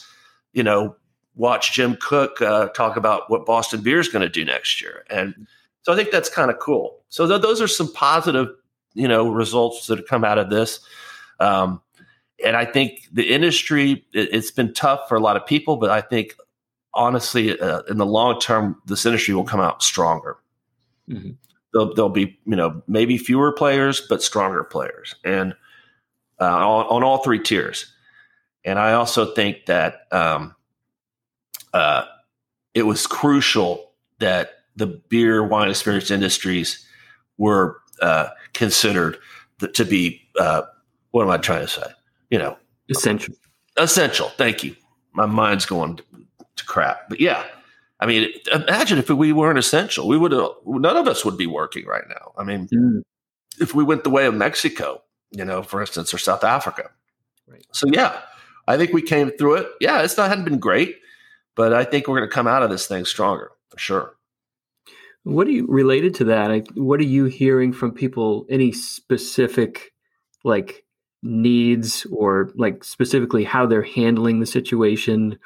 you 0.54 0.64
know, 0.64 0.96
watch 1.36 1.74
Jim 1.74 1.96
Koch 1.96 2.42
uh, 2.42 2.70
talk 2.70 2.96
about 2.96 3.30
what 3.30 3.46
Boston 3.46 3.82
Beer 3.82 4.00
is 4.00 4.08
going 4.08 4.22
to 4.22 4.30
do 4.30 4.46
next 4.46 4.82
year. 4.82 5.04
And 5.10 5.48
so 5.86 5.94
I 5.94 5.96
think 5.96 6.10
that's 6.10 6.30
kind 6.30 6.50
of 6.50 6.58
cool. 6.58 7.00
So 7.10 7.28
th- 7.28 7.44
those 7.44 7.62
are 7.62 7.68
some 7.68 7.94
positive, 7.94 8.48
you 8.96 9.08
know, 9.08 9.30
results 9.30 9.86
that 9.86 10.00
have 10.00 10.08
come 10.08 10.24
out 10.24 10.40
of 10.40 10.50
this. 10.50 10.80
Um, 11.40 11.80
and 12.44 12.58
I 12.58 12.66
think 12.66 13.08
the 13.14 13.32
industry, 13.32 14.04
it, 14.12 14.34
has 14.34 14.50
been 14.50 14.74
tough 14.74 15.08
for 15.08 15.16
a 15.16 15.20
lot 15.20 15.38
of 15.38 15.46
people, 15.46 15.78
but 15.78 15.92
I 15.92 16.02
think 16.02 16.36
honestly, 16.96 17.60
uh, 17.60 17.82
in 17.84 17.98
the 17.98 18.06
long 18.06 18.40
term, 18.40 18.82
this 18.88 19.06
industry 19.06 19.36
will 19.36 19.44
come 19.44 19.60
out 19.60 19.84
stronger. 19.84 20.38
Mm-hmm. 21.08 21.32
There'll, 21.72 21.94
there'll, 21.94 22.10
be, 22.10 22.40
you 22.48 22.56
know, 22.56 22.82
maybe 22.88 23.20
fewer 23.20 23.52
players, 23.52 24.02
but 24.02 24.24
stronger 24.24 24.64
players, 24.64 25.14
and 25.24 25.54
uh, 26.40 26.46
on, 26.46 26.86
on, 26.88 27.04
all 27.04 27.20
three 27.20 27.40
tiers. 27.40 27.94
And 28.64 28.80
I 28.80 28.94
also 28.94 29.34
think 29.34 29.66
that 29.68 30.08
um, 30.12 30.56
uh, 31.74 32.06
it 32.74 32.84
was 32.84 33.06
crucial 33.06 33.92
that 34.20 34.55
the 34.76 34.88
beer, 34.88 35.44
wine, 35.44 35.68
and 35.68 35.78
spirits 35.78 36.12
industries 36.12 36.86
were 37.38 37.80
uh, 38.02 38.30
considered 38.54 39.18
to 39.74 39.86
be 39.86 40.22
uh, 40.40 40.64
what 41.12 41.24
am 41.24 41.30
I 41.30 41.38
trying 41.38 41.62
to 41.62 41.68
say? 41.68 41.88
You 42.30 42.40
know, 42.40 42.58
essential. 42.90 43.34
Essential. 43.78 44.30
Thank 44.38 44.64
you. 44.64 44.76
My 45.14 45.26
mind's 45.26 45.66
going 45.66 46.00
to 46.56 46.66
crap. 46.66 47.08
But 47.10 47.22
yeah, 47.22 47.44
I 48.00 48.06
mean, 48.06 48.30
imagine 48.52 48.98
if 48.98 49.10
we 49.10 49.32
weren't 49.32 49.58
essential, 49.58 50.08
we 50.08 50.18
would 50.18 50.34
have, 50.34 50.50
none 50.66 50.98
of 50.98 51.08
us 51.08 51.24
would 51.24 51.38
be 51.38 51.48
working 51.48 51.86
right 51.86 52.04
now. 52.10 52.34
I 52.38 52.44
mean, 52.44 52.68
mm. 52.68 53.02
if 53.60 53.74
we 53.74 53.84
went 53.84 54.04
the 54.04 54.10
way 54.10 54.26
of 54.26 54.34
Mexico, 54.34 55.02
you 55.32 55.46
know, 55.46 55.64
for 55.64 55.82
instance, 55.82 56.14
or 56.14 56.18
South 56.18 56.44
Africa. 56.44 56.90
Right. 57.48 57.66
So 57.72 57.88
yeah, 57.92 58.20
I 58.68 58.78
think 58.78 58.92
we 58.92 59.02
came 59.02 59.32
through 59.32 59.56
it. 59.56 59.68
Yeah, 59.80 60.02
it's 60.02 60.18
not 60.18 60.30
hadn't 60.30 60.46
been 60.46 60.60
great, 60.60 60.98
but 61.56 61.74
I 61.74 61.84
think 61.84 62.08
we're 62.08 62.18
going 62.18 62.30
to 62.30 62.34
come 62.34 62.48
out 62.48 62.64
of 62.64 62.70
this 62.70 62.88
thing 62.88 63.06
stronger 63.06 63.52
for 63.70 63.80
sure. 63.80 64.15
What 65.26 65.48
are 65.48 65.52
you 65.52 65.66
related 65.68 66.16
to 66.16 66.24
that? 66.26 66.68
what 66.76 67.00
are 67.00 67.04
you 67.04 67.26
hearing 67.26 67.74
from 67.74 67.92
people? 67.92 68.46
Any 68.50 68.72
specific 68.72 69.92
like 70.44 70.86
needs 71.22 72.06
or 72.12 72.52
like 72.56 72.84
specifically 72.84 73.44
how 73.44 73.66
they're 73.66 73.82
handling 73.82 74.40
the 74.40 74.46
situation? 74.46 75.38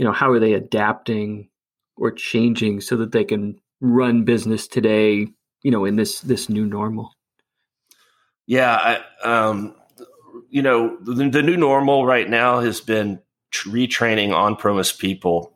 you 0.00 0.06
know 0.06 0.12
how 0.12 0.30
are 0.30 0.40
they 0.40 0.54
adapting 0.54 1.50
or 1.94 2.10
changing 2.10 2.80
so 2.80 2.96
that 2.96 3.12
they 3.12 3.22
can 3.22 3.60
run 3.82 4.24
business 4.24 4.66
today 4.66 5.28
you 5.62 5.70
know 5.70 5.84
in 5.84 5.96
this 5.96 6.22
this 6.22 6.48
new 6.48 6.64
normal 6.64 7.12
yeah 8.46 9.00
I, 9.22 9.28
um, 9.28 9.74
you 10.48 10.62
know 10.62 10.96
the, 11.02 11.28
the, 11.28 11.42
new 11.42 11.58
normal 11.58 12.06
right 12.06 12.26
now 12.26 12.60
has 12.60 12.80
been 12.80 13.20
retraining 13.52 14.34
on-premise 14.34 14.90
people 14.90 15.52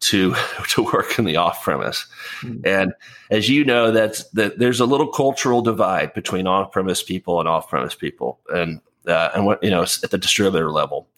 to 0.00 0.34
to 0.68 0.82
work 0.82 1.18
in 1.18 1.24
the 1.24 1.36
off-premise 1.36 2.06
mm-hmm. 2.40 2.60
and 2.66 2.92
as 3.30 3.48
you 3.48 3.64
know 3.64 3.90
that's 3.90 4.24
that 4.30 4.58
there's 4.58 4.80
a 4.80 4.86
little 4.86 5.08
cultural 5.08 5.62
divide 5.62 6.12
between 6.14 6.46
on-premise 6.46 7.02
people 7.02 7.40
and 7.40 7.48
off-premise 7.48 7.94
people 7.94 8.40
and 8.52 8.80
uh, 9.06 9.30
and 9.34 9.44
what 9.44 9.62
you 9.62 9.70
know 9.70 9.82
at 9.82 10.10
the 10.10 10.18
distributor 10.18 10.70
level 10.70 11.08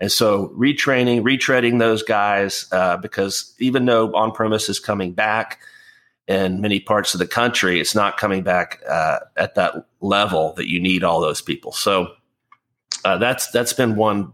and 0.00 0.10
so 0.10 0.48
retraining, 0.56 1.20
retreading 1.22 1.78
those 1.78 2.02
guys, 2.02 2.66
uh, 2.72 2.96
because 2.96 3.54
even 3.58 3.84
though 3.84 4.14
on 4.14 4.32
premise 4.32 4.70
is 4.70 4.80
coming 4.80 5.12
back 5.12 5.60
in 6.26 6.62
many 6.62 6.80
parts 6.80 7.12
of 7.12 7.20
the 7.20 7.26
country, 7.26 7.80
it's 7.80 7.94
not 7.94 8.16
coming 8.16 8.42
back 8.42 8.80
uh, 8.88 9.18
at 9.36 9.56
that 9.56 9.86
level 10.00 10.54
that 10.54 10.70
you 10.70 10.80
need 10.80 11.04
all 11.04 11.20
those 11.20 11.42
people. 11.42 11.72
So 11.72 12.14
uh, 13.04 13.18
that's 13.18 13.50
that's 13.50 13.74
been 13.74 13.94
one 13.94 14.32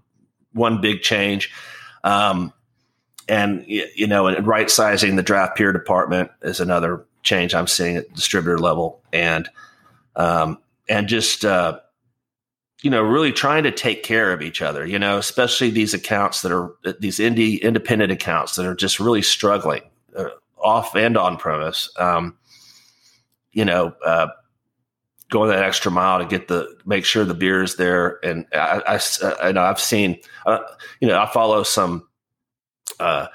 one 0.53 0.81
big 0.81 1.03
change. 1.03 1.53
Um, 2.05 2.53
and 3.29 3.65
you 3.67 4.07
know, 4.07 4.27
and 4.27 4.47
right 4.47 4.71
sizing 4.71 5.17
the 5.17 5.23
draft 5.23 5.57
peer 5.57 5.73
department 5.73 6.31
is 6.43 6.61
another 6.61 7.05
change 7.23 7.55
I'm 7.55 7.67
seeing 7.67 7.97
at 7.97 8.13
distributor 8.15 8.59
level, 8.59 9.01
and 9.13 9.49
um, 10.15 10.59
and 10.89 11.09
just 11.09 11.45
uh, 11.45 11.81
you 12.83 12.91
know, 12.91 13.03
really 13.03 13.33
trying 13.33 13.65
to 13.65 13.73
take 13.73 14.03
care 14.03 14.33
of 14.33 14.43
each 14.43 14.63
other, 14.63 14.87
you 14.87 14.99
know, 14.99 15.19
especially 15.19 15.71
these 15.71 15.95
accounts 15.95 16.43
that 16.43 16.53
are 16.53 16.73
these 17.01 17.19
indie 17.19 17.61
independent 17.61 18.13
accounts 18.13 18.55
that 18.57 18.67
are 18.67 18.75
just 18.75 19.01
really 19.01 19.23
struggling 19.23 19.83
uh, 20.17 20.29
off 20.59 20.95
and 20.95 21.17
on 21.17 21.37
premise. 21.37 21.91
Um, 21.99 22.37
you 23.53 23.65
know, 23.65 23.95
uh, 24.05 24.29
going 25.31 25.51
that 25.51 25.65
extra 25.65 25.91
mile 25.91 26.19
to 26.19 26.27
get 26.27 26.49
the 26.49 26.77
make 26.85 27.05
sure 27.05 27.25
the 27.25 27.35
beer 27.35 27.63
is 27.63 27.77
there. 27.77 28.25
And 28.25 28.47
I, 28.53 28.83
I, 28.87 29.49
I 29.49 29.53
know 29.53 29.63
I've 29.63 29.81
seen, 29.81 30.21
uh, 30.45 30.59
you 31.01 31.09
know, 31.09 31.21
I 31.21 31.27
follow 31.27 31.63
some 31.63 32.07
uh, 33.01 33.29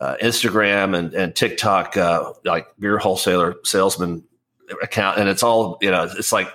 uh, 0.00 0.16
Instagram 0.22 0.96
and, 0.96 1.14
and 1.14 1.34
TikTok 1.34 1.96
uh, 1.96 2.32
like 2.44 2.66
beer 2.78 2.98
wholesaler 2.98 3.56
salesman 3.64 4.24
account, 4.82 5.18
and 5.18 5.28
it's 5.28 5.42
all 5.42 5.78
you 5.80 5.90
know, 5.90 6.04
it's 6.04 6.32
like 6.32 6.48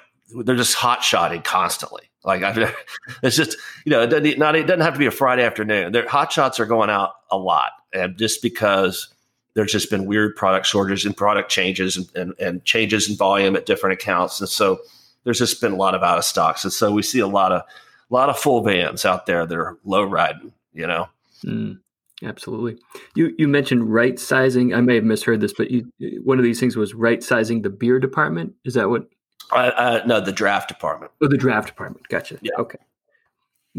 they're 0.43 0.55
just 0.55 0.75
hot 0.75 1.03
shotting 1.03 1.41
constantly. 1.41 2.03
Like 2.23 2.43
I've, 2.43 2.57
it's 3.23 3.35
just 3.35 3.57
you 3.85 3.91
know 3.91 4.01
it 4.01 4.07
doesn't 4.07 4.37
not 4.37 4.55
it 4.55 4.67
doesn't 4.67 4.81
have 4.81 4.93
to 4.93 4.99
be 4.99 5.07
a 5.07 5.11
Friday 5.11 5.43
afternoon. 5.43 5.91
Their 5.91 6.07
hot 6.07 6.31
shots 6.31 6.59
are 6.59 6.65
going 6.65 6.89
out 6.89 7.13
a 7.31 7.37
lot, 7.37 7.71
and 7.93 8.17
just 8.17 8.41
because 8.41 9.07
there's 9.53 9.71
just 9.71 9.89
been 9.89 10.05
weird 10.05 10.35
product 10.35 10.65
shortages 10.65 11.05
and 11.05 11.17
product 11.17 11.51
changes 11.51 11.97
and, 11.97 12.09
and, 12.15 12.33
and 12.39 12.63
changes 12.63 13.09
in 13.09 13.17
volume 13.17 13.55
at 13.55 13.65
different 13.65 13.93
accounts, 13.93 14.39
and 14.39 14.49
so 14.49 14.79
there's 15.23 15.39
just 15.39 15.61
been 15.61 15.73
a 15.73 15.77
lot 15.77 15.95
of 15.95 16.03
out 16.03 16.17
of 16.17 16.23
stocks, 16.23 16.63
and 16.63 16.71
so 16.71 16.91
we 16.91 17.01
see 17.01 17.19
a 17.19 17.27
lot 17.27 17.51
of 17.51 17.61
a 17.61 18.13
lot 18.13 18.29
of 18.29 18.37
full 18.37 18.61
vans 18.61 19.03
out 19.03 19.25
there 19.25 19.45
that 19.45 19.57
are 19.57 19.77
low 19.83 20.03
riding. 20.03 20.53
You 20.73 20.87
know. 20.87 21.09
Mm. 21.43 21.79
Absolutely. 22.23 22.77
You 23.15 23.33
you 23.37 23.47
mentioned 23.47 23.91
right 23.91 24.19
sizing. 24.19 24.73
I 24.73 24.81
may 24.81 24.95
have 24.95 25.03
misheard 25.03 25.41
this, 25.41 25.53
but 25.53 25.71
you, 25.71 25.91
one 26.23 26.37
of 26.37 26.43
these 26.43 26.59
things 26.59 26.75
was 26.75 26.93
right 26.93 27.23
sizing 27.23 27.63
the 27.63 27.69
beer 27.69 27.99
department. 27.99 28.53
Is 28.63 28.75
that 28.75 28.89
what 28.89 29.07
uh, 29.51 29.71
uh, 29.75 30.03
no, 30.05 30.21
the 30.21 30.31
draft 30.31 30.67
department. 30.67 31.11
Oh, 31.21 31.27
the 31.27 31.37
draft 31.37 31.67
department. 31.67 32.07
Gotcha. 32.09 32.37
Yeah. 32.41 32.53
Okay. 32.59 32.79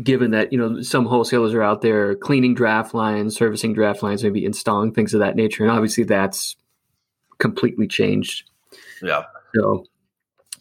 Given 0.03 0.33
that 0.33 0.53
you 0.53 0.59
know 0.59 0.83
some 0.83 1.07
wholesalers 1.07 1.55
are 1.55 1.63
out 1.63 1.83
there 1.83 2.15
cleaning 2.15 2.55
draft 2.55 2.95
lines, 2.95 3.37
servicing 3.37 3.75
draft 3.75 4.03
lines, 4.03 4.25
maybe 4.25 4.45
installing 4.45 4.93
things 4.93 5.15
of 5.15 5.21
that 5.21 5.37
nature, 5.37 5.63
and 5.63 5.71
obviously 5.71 6.05
that's 6.05 6.57
completely 7.39 7.87
changed. 7.87 8.49
Yeah. 9.03 9.25
So, 9.55 9.85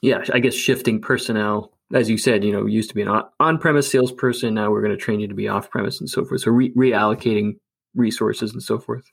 yeah, 0.01 0.23
I 0.33 0.39
guess 0.39 0.53
shifting 0.53 0.99
personnel, 0.99 1.71
as 1.93 2.09
you 2.09 2.17
said, 2.17 2.43
you 2.43 2.51
know, 2.51 2.65
used 2.65 2.89
to 2.89 2.95
be 2.95 3.03
an 3.03 3.23
on-premise 3.39 3.89
salesperson. 3.89 4.53
Now 4.55 4.71
we're 4.71 4.81
going 4.81 4.91
to 4.91 4.97
train 4.97 5.19
you 5.19 5.27
to 5.27 5.35
be 5.35 5.47
off-premise 5.47 5.99
and 6.01 6.09
so 6.09 6.25
forth. 6.25 6.41
So 6.41 6.51
re- 6.51 6.73
reallocating 6.73 7.57
resources 7.95 8.53
and 8.53 8.63
so 8.63 8.79
forth. 8.79 9.11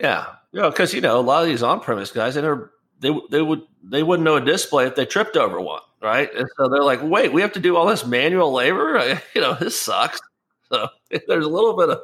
Yeah, 0.00 0.26
yeah, 0.52 0.68
because 0.70 0.94
you 0.94 1.00
know 1.00 1.18
a 1.18 1.22
lot 1.22 1.42
of 1.42 1.48
these 1.48 1.62
on-premise 1.62 2.12
guys, 2.12 2.34
they 2.34 2.42
are 2.42 2.70
they 3.00 3.10
they 3.30 3.42
would 3.42 3.62
they 3.82 4.02
wouldn't 4.02 4.24
know 4.24 4.36
a 4.36 4.40
display 4.40 4.86
if 4.86 4.94
they 4.94 5.06
tripped 5.06 5.36
over 5.36 5.60
one, 5.60 5.82
right? 6.02 6.34
And 6.34 6.48
so 6.56 6.68
they're 6.68 6.82
like, 6.82 7.00
wait, 7.02 7.32
we 7.32 7.40
have 7.42 7.52
to 7.52 7.60
do 7.60 7.76
all 7.76 7.86
this 7.86 8.06
manual 8.06 8.52
labor. 8.52 9.18
You 9.34 9.40
know, 9.40 9.54
this 9.54 9.78
sucks. 9.78 10.20
So 10.70 10.88
there's 11.28 11.44
a 11.44 11.48
little 11.48 11.76
bit 11.76 11.90
of 11.90 12.00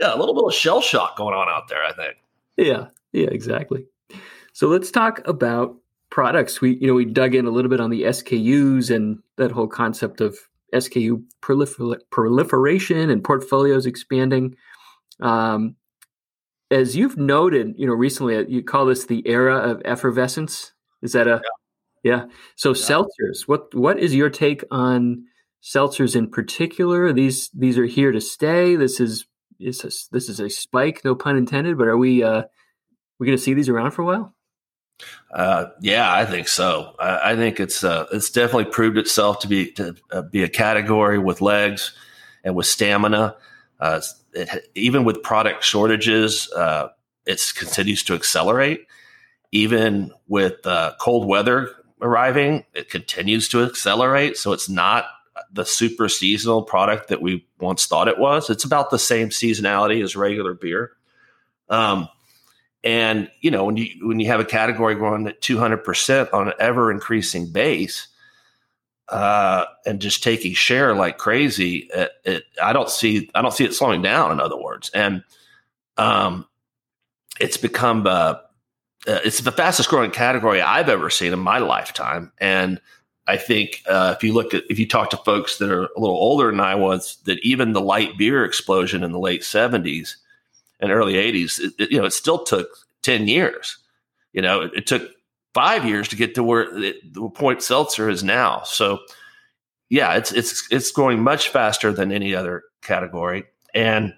yeah, 0.00 0.14
a 0.14 0.18
little 0.18 0.34
bit 0.34 0.44
of 0.44 0.54
shell 0.54 0.80
shock 0.80 1.16
going 1.16 1.34
on 1.34 1.48
out 1.48 1.68
there. 1.68 1.84
I 1.84 1.92
think. 1.92 2.16
Yeah, 2.56 2.88
yeah, 3.12 3.28
exactly. 3.30 3.86
So 4.52 4.68
let's 4.68 4.90
talk 4.90 5.26
about 5.26 5.76
products. 6.10 6.60
We 6.60 6.76
you 6.76 6.86
know 6.86 6.94
we 6.94 7.04
dug 7.04 7.34
in 7.34 7.46
a 7.46 7.50
little 7.50 7.70
bit 7.70 7.80
on 7.80 7.90
the 7.90 8.02
SKUs 8.02 8.94
and 8.94 9.18
that 9.36 9.50
whole 9.50 9.68
concept 9.68 10.20
of 10.20 10.38
SKU 10.74 11.22
prolifer- 11.42 12.00
proliferation 12.10 13.10
and 13.10 13.22
portfolios 13.22 13.86
expanding. 13.86 14.56
Um, 15.20 15.76
as 16.70 16.96
you've 16.96 17.16
noted, 17.16 17.74
you 17.76 17.86
know, 17.86 17.94
recently, 17.94 18.36
uh, 18.36 18.44
you 18.48 18.62
call 18.62 18.86
this 18.86 19.06
the 19.06 19.26
era 19.26 19.56
of 19.56 19.82
effervescence. 19.84 20.72
Is 21.02 21.12
that 21.12 21.28
a 21.28 21.40
yeah? 22.02 22.16
yeah. 22.16 22.24
So 22.56 22.70
yeah. 22.70 22.74
seltzers. 22.74 23.46
What 23.46 23.74
what 23.74 23.98
is 23.98 24.14
your 24.14 24.30
take 24.30 24.64
on 24.70 25.24
seltzers 25.62 26.16
in 26.16 26.30
particular? 26.30 27.12
These 27.12 27.50
these 27.54 27.78
are 27.78 27.86
here 27.86 28.12
to 28.12 28.20
stay. 28.20 28.76
This 28.76 29.00
is 29.00 29.26
is 29.58 29.84
a, 29.84 29.90
this 30.12 30.28
is 30.28 30.40
a 30.40 30.50
spike, 30.50 31.02
no 31.04 31.14
pun 31.14 31.36
intended. 31.36 31.78
But 31.78 31.88
are 31.88 31.96
we 31.96 32.22
uh 32.22 32.42
we 33.18 33.26
going 33.26 33.38
to 33.38 33.42
see 33.42 33.54
these 33.54 33.68
around 33.68 33.92
for 33.92 34.02
a 34.02 34.06
while? 34.06 34.34
Uh, 35.32 35.66
yeah, 35.80 36.12
I 36.12 36.24
think 36.24 36.48
so. 36.48 36.94
I, 36.98 37.32
I 37.32 37.36
think 37.36 37.60
it's 37.60 37.84
uh, 37.84 38.06
it's 38.12 38.30
definitely 38.30 38.66
proved 38.66 38.96
itself 38.96 39.40
to 39.40 39.48
be 39.48 39.72
to 39.72 39.94
uh, 40.10 40.22
be 40.22 40.42
a 40.42 40.48
category 40.48 41.18
with 41.18 41.40
legs 41.40 41.92
and 42.44 42.54
with 42.54 42.66
stamina. 42.66 43.36
Uh, 43.80 44.00
it, 44.32 44.70
even 44.74 45.04
with 45.04 45.22
product 45.22 45.62
shortages, 45.64 46.50
uh, 46.52 46.88
it 47.26 47.42
continues 47.56 48.02
to 48.04 48.14
accelerate. 48.14 48.86
Even 49.52 50.12
with 50.28 50.66
uh, 50.66 50.92
cold 51.00 51.28
weather 51.28 51.70
arriving, 52.00 52.64
it 52.74 52.90
continues 52.90 53.48
to 53.48 53.62
accelerate. 53.62 54.36
So 54.36 54.52
it's 54.52 54.68
not 54.68 55.06
the 55.52 55.64
super 55.64 56.08
seasonal 56.08 56.62
product 56.62 57.08
that 57.08 57.22
we 57.22 57.46
once 57.60 57.86
thought 57.86 58.08
it 58.08 58.18
was. 58.18 58.50
It's 58.50 58.64
about 58.64 58.90
the 58.90 58.98
same 58.98 59.28
seasonality 59.28 60.02
as 60.02 60.16
regular 60.16 60.54
beer. 60.54 60.92
Um, 61.68 62.08
And 62.84 63.28
you 63.40 63.50
know, 63.50 63.64
when 63.64 63.76
you 63.76 63.88
when 64.06 64.20
you 64.20 64.28
have 64.28 64.40
a 64.40 64.44
category 64.44 64.94
growing 64.94 65.26
at 65.26 65.40
200% 65.40 66.32
on 66.32 66.48
an 66.48 66.54
ever 66.60 66.92
increasing 66.92 67.50
base, 67.50 68.08
uh, 69.08 69.66
and 69.84 70.00
just 70.00 70.22
taking 70.22 70.52
share 70.52 70.94
like 70.94 71.18
crazy, 71.18 71.88
it, 71.94 72.12
it, 72.24 72.44
I 72.62 72.72
don't 72.72 72.90
see 72.90 73.30
I 73.34 73.42
don't 73.42 73.52
see 73.52 73.64
it 73.64 73.74
slowing 73.74 74.02
down. 74.02 74.32
In 74.32 74.40
other 74.40 74.56
words, 74.56 74.90
and 74.90 75.22
um, 75.96 76.46
it's 77.40 77.56
become 77.56 78.06
uh, 78.06 78.36
it's 79.06 79.40
the 79.40 79.52
fastest 79.52 79.88
growing 79.88 80.10
category 80.10 80.60
I've 80.60 80.88
ever 80.88 81.10
seen 81.10 81.32
in 81.32 81.38
my 81.38 81.58
lifetime, 81.58 82.32
and 82.38 82.80
I 83.28 83.36
think 83.36 83.82
uh, 83.88 84.14
if 84.16 84.22
you 84.22 84.32
look 84.32 84.54
at 84.54 84.64
if 84.68 84.78
you 84.78 84.86
talk 84.86 85.10
to 85.10 85.16
folks 85.18 85.58
that 85.58 85.70
are 85.70 85.84
a 85.84 86.00
little 86.00 86.16
older 86.16 86.50
than 86.50 86.60
I 86.60 86.74
was, 86.74 87.16
that 87.24 87.38
even 87.40 87.72
the 87.72 87.80
light 87.80 88.16
beer 88.16 88.44
explosion 88.44 89.02
in 89.02 89.12
the 89.12 89.18
late 89.18 89.44
seventies 89.44 90.16
and 90.80 90.92
early 90.92 91.16
eighties, 91.16 91.60
you 91.78 91.98
know, 91.98 92.06
it 92.06 92.12
still 92.12 92.44
took 92.44 92.68
ten 93.02 93.28
years. 93.28 93.78
You 94.32 94.42
know, 94.42 94.62
it, 94.62 94.72
it 94.74 94.86
took 94.86 95.10
five 95.56 95.86
years 95.86 96.06
to 96.08 96.16
get 96.16 96.34
to 96.34 96.44
where 96.44 96.64
it, 96.84 97.14
the 97.14 97.30
point 97.30 97.62
seltzer 97.62 98.10
is 98.10 98.22
now. 98.22 98.62
So, 98.64 98.98
yeah, 99.88 100.14
it's 100.16 100.32
it's 100.32 100.68
it's 100.70 100.90
growing 100.90 101.22
much 101.22 101.48
faster 101.48 101.92
than 101.92 102.12
any 102.12 102.34
other 102.34 102.64
category, 102.82 103.44
and 103.74 104.12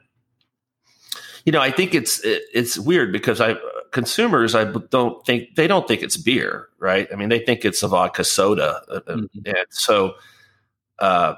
you 1.45 1.53
know, 1.53 1.61
I 1.61 1.71
think 1.71 1.95
it's 1.95 2.19
it, 2.25 2.43
it's 2.53 2.77
weird 2.77 3.13
because 3.13 3.41
I 3.41 3.57
consumers 3.93 4.57
I 4.57 4.65
don't 4.65 5.25
think 5.25 5.55
they 5.55 5.69
don't 5.69 5.87
think 5.87 6.03
it's 6.03 6.17
beer, 6.17 6.69
right? 6.81 7.09
I 7.13 7.15
mean, 7.15 7.29
they 7.29 7.39
think 7.39 7.65
it's 7.65 7.85
a 7.85 7.89
vodka 7.89 8.25
soda, 8.25 8.83
uh, 8.91 8.95
uh, 8.95 9.01
mm-hmm. 9.15 9.39
and 9.47 9.67
so, 9.71 10.15
uh, 10.99 11.37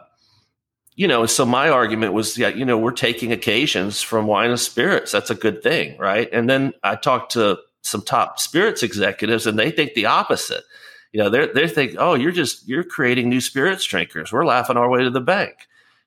you 0.94 1.06
know, 1.06 1.26
so 1.26 1.44
my 1.44 1.68
argument 1.68 2.14
was, 2.14 2.38
yeah, 2.38 2.48
you 2.48 2.64
know, 2.64 2.78
we're 2.78 2.90
taking 2.90 3.32
occasions 3.32 4.00
from 4.00 4.26
wine 4.26 4.48
and 4.48 4.58
spirits. 4.58 5.12
That's 5.12 5.30
a 5.30 5.34
good 5.34 5.62
thing, 5.62 5.98
right? 5.98 6.28
And 6.32 6.48
then 6.48 6.72
I 6.82 6.96
talked 6.96 7.32
to 7.32 7.58
some 7.82 8.02
top 8.02 8.38
spirits 8.38 8.82
executives, 8.82 9.46
and 9.46 9.58
they 9.58 9.70
think 9.70 9.94
the 9.94 10.06
opposite. 10.06 10.64
You 11.12 11.22
know, 11.22 11.30
they 11.30 11.48
they 11.48 11.68
think, 11.68 11.96
oh, 11.98 12.14
you're 12.14 12.32
just 12.32 12.68
you're 12.68 12.84
creating 12.84 13.28
new 13.28 13.40
spirits 13.40 13.84
drinkers. 13.84 14.32
We're 14.32 14.46
laughing 14.46 14.76
our 14.76 14.88
way 14.88 15.02
to 15.02 15.10
the 15.10 15.20
bank. 15.20 15.54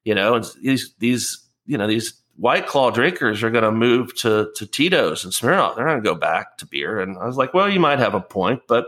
You 0.04 0.16
know, 0.16 0.36
and 0.36 0.46
these 0.62 0.94
these 1.00 1.46
you 1.66 1.78
know 1.78 1.88
these 1.88 2.14
White 2.36 2.68
Claw 2.68 2.90
drinkers 2.90 3.44
are 3.44 3.52
going 3.52 3.64
to 3.64 3.72
move 3.72 4.16
to 4.18 4.52
to 4.56 4.66
Tito's 4.66 5.24
and 5.24 5.34
Smirnoff. 5.34 5.76
They're 5.76 5.86
going 5.86 6.02
to 6.02 6.10
go 6.10 6.16
back 6.16 6.58
to 6.58 6.66
beer. 6.66 7.00
And 7.00 7.18
I 7.18 7.26
was 7.26 7.38
like, 7.38 7.54
well, 7.54 7.70
you 7.70 7.80
might 7.80 8.00
have 8.00 8.16
a 8.16 8.22
point, 8.22 8.62
but 8.68 8.88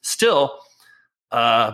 still, 0.00 0.58
uh, 1.30 1.72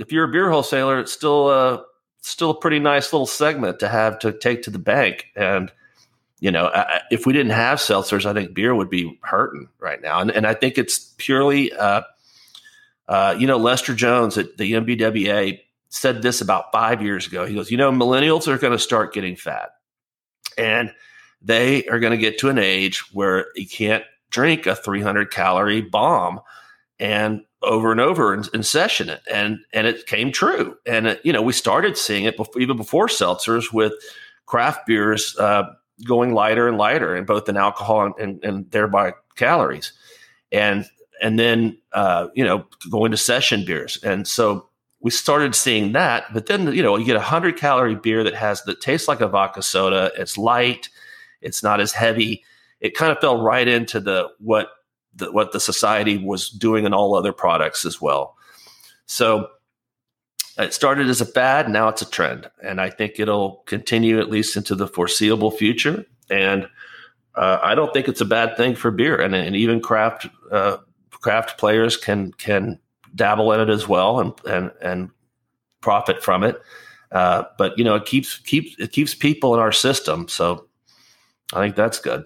if 0.00 0.12
you're 0.12 0.24
a 0.24 0.32
beer 0.32 0.50
wholesaler, 0.50 1.00
it's 1.00 1.12
still 1.12 1.50
a 1.50 1.84
still 2.20 2.50
a 2.50 2.60
pretty 2.60 2.78
nice 2.78 3.12
little 3.12 3.26
segment 3.26 3.80
to 3.80 3.88
have 3.88 4.18
to 4.20 4.32
take 4.32 4.62
to 4.62 4.70
the 4.70 4.78
bank. 4.78 5.26
And 5.34 5.72
you 6.42 6.50
know, 6.50 6.66
I, 6.66 7.02
if 7.12 7.24
we 7.24 7.32
didn't 7.32 7.52
have 7.52 7.78
seltzers, 7.78 8.26
I 8.26 8.32
think 8.32 8.52
beer 8.52 8.74
would 8.74 8.90
be 8.90 9.16
hurting 9.22 9.68
right 9.78 10.02
now. 10.02 10.18
And 10.18 10.28
and 10.32 10.44
I 10.44 10.54
think 10.54 10.76
it's 10.76 11.14
purely, 11.16 11.72
uh, 11.72 12.02
uh, 13.06 13.36
you 13.38 13.46
know, 13.46 13.58
Lester 13.58 13.94
Jones 13.94 14.36
at 14.36 14.56
the 14.56 14.72
NBWA 14.72 15.60
said 15.88 16.20
this 16.20 16.40
about 16.40 16.72
five 16.72 17.00
years 17.00 17.28
ago. 17.28 17.46
He 17.46 17.54
goes, 17.54 17.70
you 17.70 17.76
know, 17.76 17.92
millennials 17.92 18.48
are 18.48 18.58
going 18.58 18.72
to 18.72 18.78
start 18.80 19.14
getting 19.14 19.36
fat 19.36 19.70
and 20.58 20.92
they 21.40 21.86
are 21.86 22.00
going 22.00 22.10
to 22.10 22.16
get 22.16 22.38
to 22.38 22.48
an 22.48 22.58
age 22.58 23.04
where 23.12 23.46
you 23.54 23.68
can't 23.68 24.02
drink 24.30 24.66
a 24.66 24.74
300 24.74 25.30
calorie 25.30 25.80
bomb 25.80 26.40
and 26.98 27.42
over 27.62 27.92
and 27.92 28.00
over 28.00 28.32
and, 28.32 28.66
session 28.66 29.08
it. 29.08 29.20
And, 29.32 29.60
and 29.72 29.86
it 29.86 30.06
came 30.06 30.32
true. 30.32 30.76
And, 30.86 31.06
it, 31.06 31.20
you 31.22 31.32
know, 31.32 31.42
we 31.42 31.52
started 31.52 31.96
seeing 31.96 32.24
it 32.24 32.36
before, 32.36 32.60
even 32.60 32.76
before 32.76 33.06
seltzers 33.06 33.72
with 33.72 33.92
craft 34.46 34.86
beers 34.86 35.36
uh, 35.38 35.74
going 36.06 36.34
lighter 36.34 36.68
and 36.68 36.78
lighter 36.78 37.16
in 37.16 37.24
both 37.24 37.48
in 37.48 37.56
alcohol 37.56 38.06
and, 38.06 38.14
and, 38.18 38.44
and 38.44 38.70
thereby 38.70 39.14
calories. 39.36 39.92
And, 40.50 40.86
and 41.22 41.38
then, 41.38 41.78
uh, 41.92 42.28
you 42.34 42.44
know, 42.44 42.66
going 42.90 43.12
to 43.12 43.16
session 43.16 43.64
beers. 43.64 43.98
And 44.02 44.26
so 44.26 44.68
we 45.00 45.10
started 45.10 45.54
seeing 45.54 45.92
that. 45.92 46.32
But 46.32 46.46
then, 46.46 46.72
you 46.72 46.82
know, 46.82 46.96
you 46.96 47.04
get 47.04 47.16
a 47.16 47.20
hundred 47.20 47.56
calorie 47.56 47.96
beer 47.96 48.24
that 48.24 48.34
has 48.34 48.62
that 48.64 48.80
tastes 48.80 49.08
like 49.08 49.20
a 49.20 49.28
vodka 49.28 49.62
soda. 49.62 50.12
It's 50.16 50.38
light. 50.38 50.88
It's 51.40 51.62
not 51.62 51.80
as 51.80 51.92
heavy. 51.92 52.44
It 52.80 52.94
kind 52.94 53.12
of 53.12 53.18
fell 53.18 53.40
right 53.40 53.66
into 53.66 54.00
the 54.00 54.28
what 54.38 54.70
the, 55.14 55.30
what 55.30 55.52
the 55.52 55.60
society 55.60 56.18
was 56.18 56.48
doing 56.48 56.84
in 56.84 56.94
all 56.94 57.14
other 57.14 57.32
products 57.32 57.84
as 57.84 58.00
well. 58.00 58.36
So 59.06 59.48
it 60.58 60.74
started 60.74 61.08
as 61.08 61.20
a 61.20 61.26
fad. 61.26 61.70
Now 61.70 61.88
it's 61.88 62.02
a 62.02 62.10
trend, 62.10 62.50
and 62.62 62.80
I 62.80 62.90
think 62.90 63.18
it'll 63.18 63.62
continue 63.66 64.18
at 64.18 64.30
least 64.30 64.56
into 64.56 64.74
the 64.74 64.86
foreseeable 64.86 65.50
future. 65.50 66.04
And 66.30 66.68
uh, 67.34 67.58
I 67.62 67.74
don't 67.74 67.92
think 67.92 68.08
it's 68.08 68.20
a 68.20 68.26
bad 68.26 68.56
thing 68.56 68.74
for 68.74 68.90
beer, 68.90 69.16
and, 69.20 69.34
and 69.34 69.56
even 69.56 69.80
craft 69.80 70.28
uh, 70.50 70.78
craft 71.10 71.58
players 71.58 71.96
can 71.96 72.32
can 72.32 72.78
dabble 73.14 73.52
in 73.52 73.60
it 73.60 73.70
as 73.70 73.88
well 73.88 74.20
and 74.20 74.32
and 74.46 74.70
and 74.80 75.10
profit 75.80 76.22
from 76.22 76.44
it. 76.44 76.60
Uh, 77.10 77.44
but 77.58 77.76
you 77.78 77.84
know, 77.84 77.94
it 77.94 78.04
keeps 78.04 78.38
keeps 78.38 78.76
it 78.78 78.92
keeps 78.92 79.14
people 79.14 79.54
in 79.54 79.60
our 79.60 79.72
system, 79.72 80.28
so 80.28 80.66
I 81.52 81.60
think 81.60 81.76
that's 81.76 81.98
good. 81.98 82.24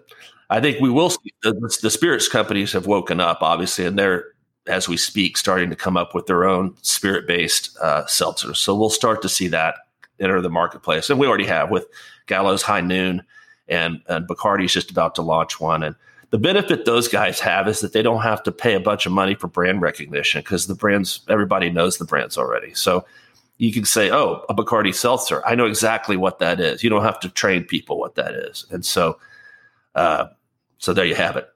I 0.48 0.60
think 0.60 0.80
we 0.80 0.90
will 0.90 1.10
see 1.10 1.32
the, 1.42 1.78
the 1.82 1.90
spirits 1.90 2.28
companies 2.28 2.72
have 2.72 2.86
woken 2.86 3.20
up, 3.20 3.38
obviously, 3.40 3.84
and 3.84 3.98
they're 3.98 4.26
as 4.66 4.88
we 4.88 4.96
speak 4.96 5.37
starting 5.37 5.70
to 5.70 5.76
come 5.76 5.96
up 5.96 6.14
with 6.14 6.26
their 6.26 6.44
own 6.44 6.74
spirit 6.83 7.26
based 7.26 7.76
uh, 7.81 8.05
seltzers. 8.05 8.57
So 8.57 8.74
we'll 8.74 8.90
start 8.90 9.22
to 9.22 9.29
see 9.29 9.48
that 9.48 9.76
enter 10.18 10.40
the 10.40 10.50
marketplace, 10.50 11.11
and 11.11 11.18
we 11.18 11.26
already 11.26 11.46
have 11.46 11.70
with 11.70 11.87
Gallo's 12.26 12.62
High 12.62 12.81
Noon, 12.81 13.22
and 13.68 14.00
and 14.09 14.26
Bacardi's 14.26 14.72
just 14.72 14.90
about 14.90 15.14
to 15.16 15.22
launch 15.22 15.61
one, 15.61 15.83
and 15.83 15.94
the 16.31 16.38
benefit 16.38 16.85
those 16.85 17.09
guys 17.09 17.40
have 17.40 17.68
is 17.68 17.81
that 17.81 17.92
they 17.92 18.02
don't 18.02 18.22
have 18.22 18.42
to 18.42 18.52
pay 18.52 18.74
a 18.74 18.81
bunch 18.81 19.07
of 19.07 19.12
money 19.12 19.35
for 19.35 19.46
brand 19.46 19.81
recognition 19.81 20.40
because 20.40 20.66
the 20.66 20.74
brands, 20.74 21.20
everybody 21.29 21.70
knows 21.70 21.98
the 21.98 22.05
brands 22.05 22.37
already. 22.37 22.74
So 22.74 23.07
you 23.59 23.72
can 23.72 23.85
say, 23.85 24.11
oh, 24.11 24.44
a 24.48 24.55
Bacardi 24.55 24.94
seltzer. 24.94 25.44
I 25.46 25.55
know 25.55 25.66
exactly 25.66 26.16
what 26.16 26.38
that 26.40 26.61
is. 26.61 26.83
You 26.83 26.90
don't 26.90 27.05
have 27.05 27.20
to 27.20 27.29
train 27.29 27.64
people 27.64 27.98
what 27.98 28.16
that 28.16 28.35
is. 28.35 28.66
And 28.70 28.85
so, 28.85 29.18
uh, 29.94 30.26
so 30.79 30.92
there 30.92 31.07
you 31.07 31.14
have 31.14 31.37
it. 31.37 31.48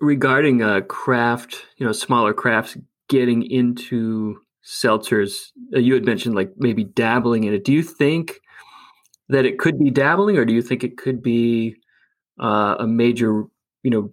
Regarding 0.00 0.62
uh, 0.62 0.80
craft, 0.82 1.64
you 1.76 1.86
know, 1.86 1.92
smaller 1.92 2.32
crafts 2.32 2.76
getting 3.08 3.42
into 3.50 4.40
seltzers, 4.64 5.50
uh, 5.74 5.78
you 5.78 5.94
had 5.94 6.04
mentioned 6.04 6.34
like 6.34 6.52
maybe 6.56 6.84
dabbling 6.84 7.44
in 7.44 7.54
it. 7.54 7.64
Do 7.64 7.72
you 7.72 7.82
think 7.82 8.40
that 9.28 9.44
it 9.44 9.58
could 9.58 9.78
be 9.78 9.90
dabbling, 9.90 10.38
or 10.38 10.44
do 10.44 10.54
you 10.54 10.62
think 10.62 10.84
it 10.84 10.96
could 10.96 11.22
be 11.22 11.76
uh, 12.40 12.76
a 12.78 12.86
major 12.86 13.44
you 13.82 13.90
know 13.90 14.10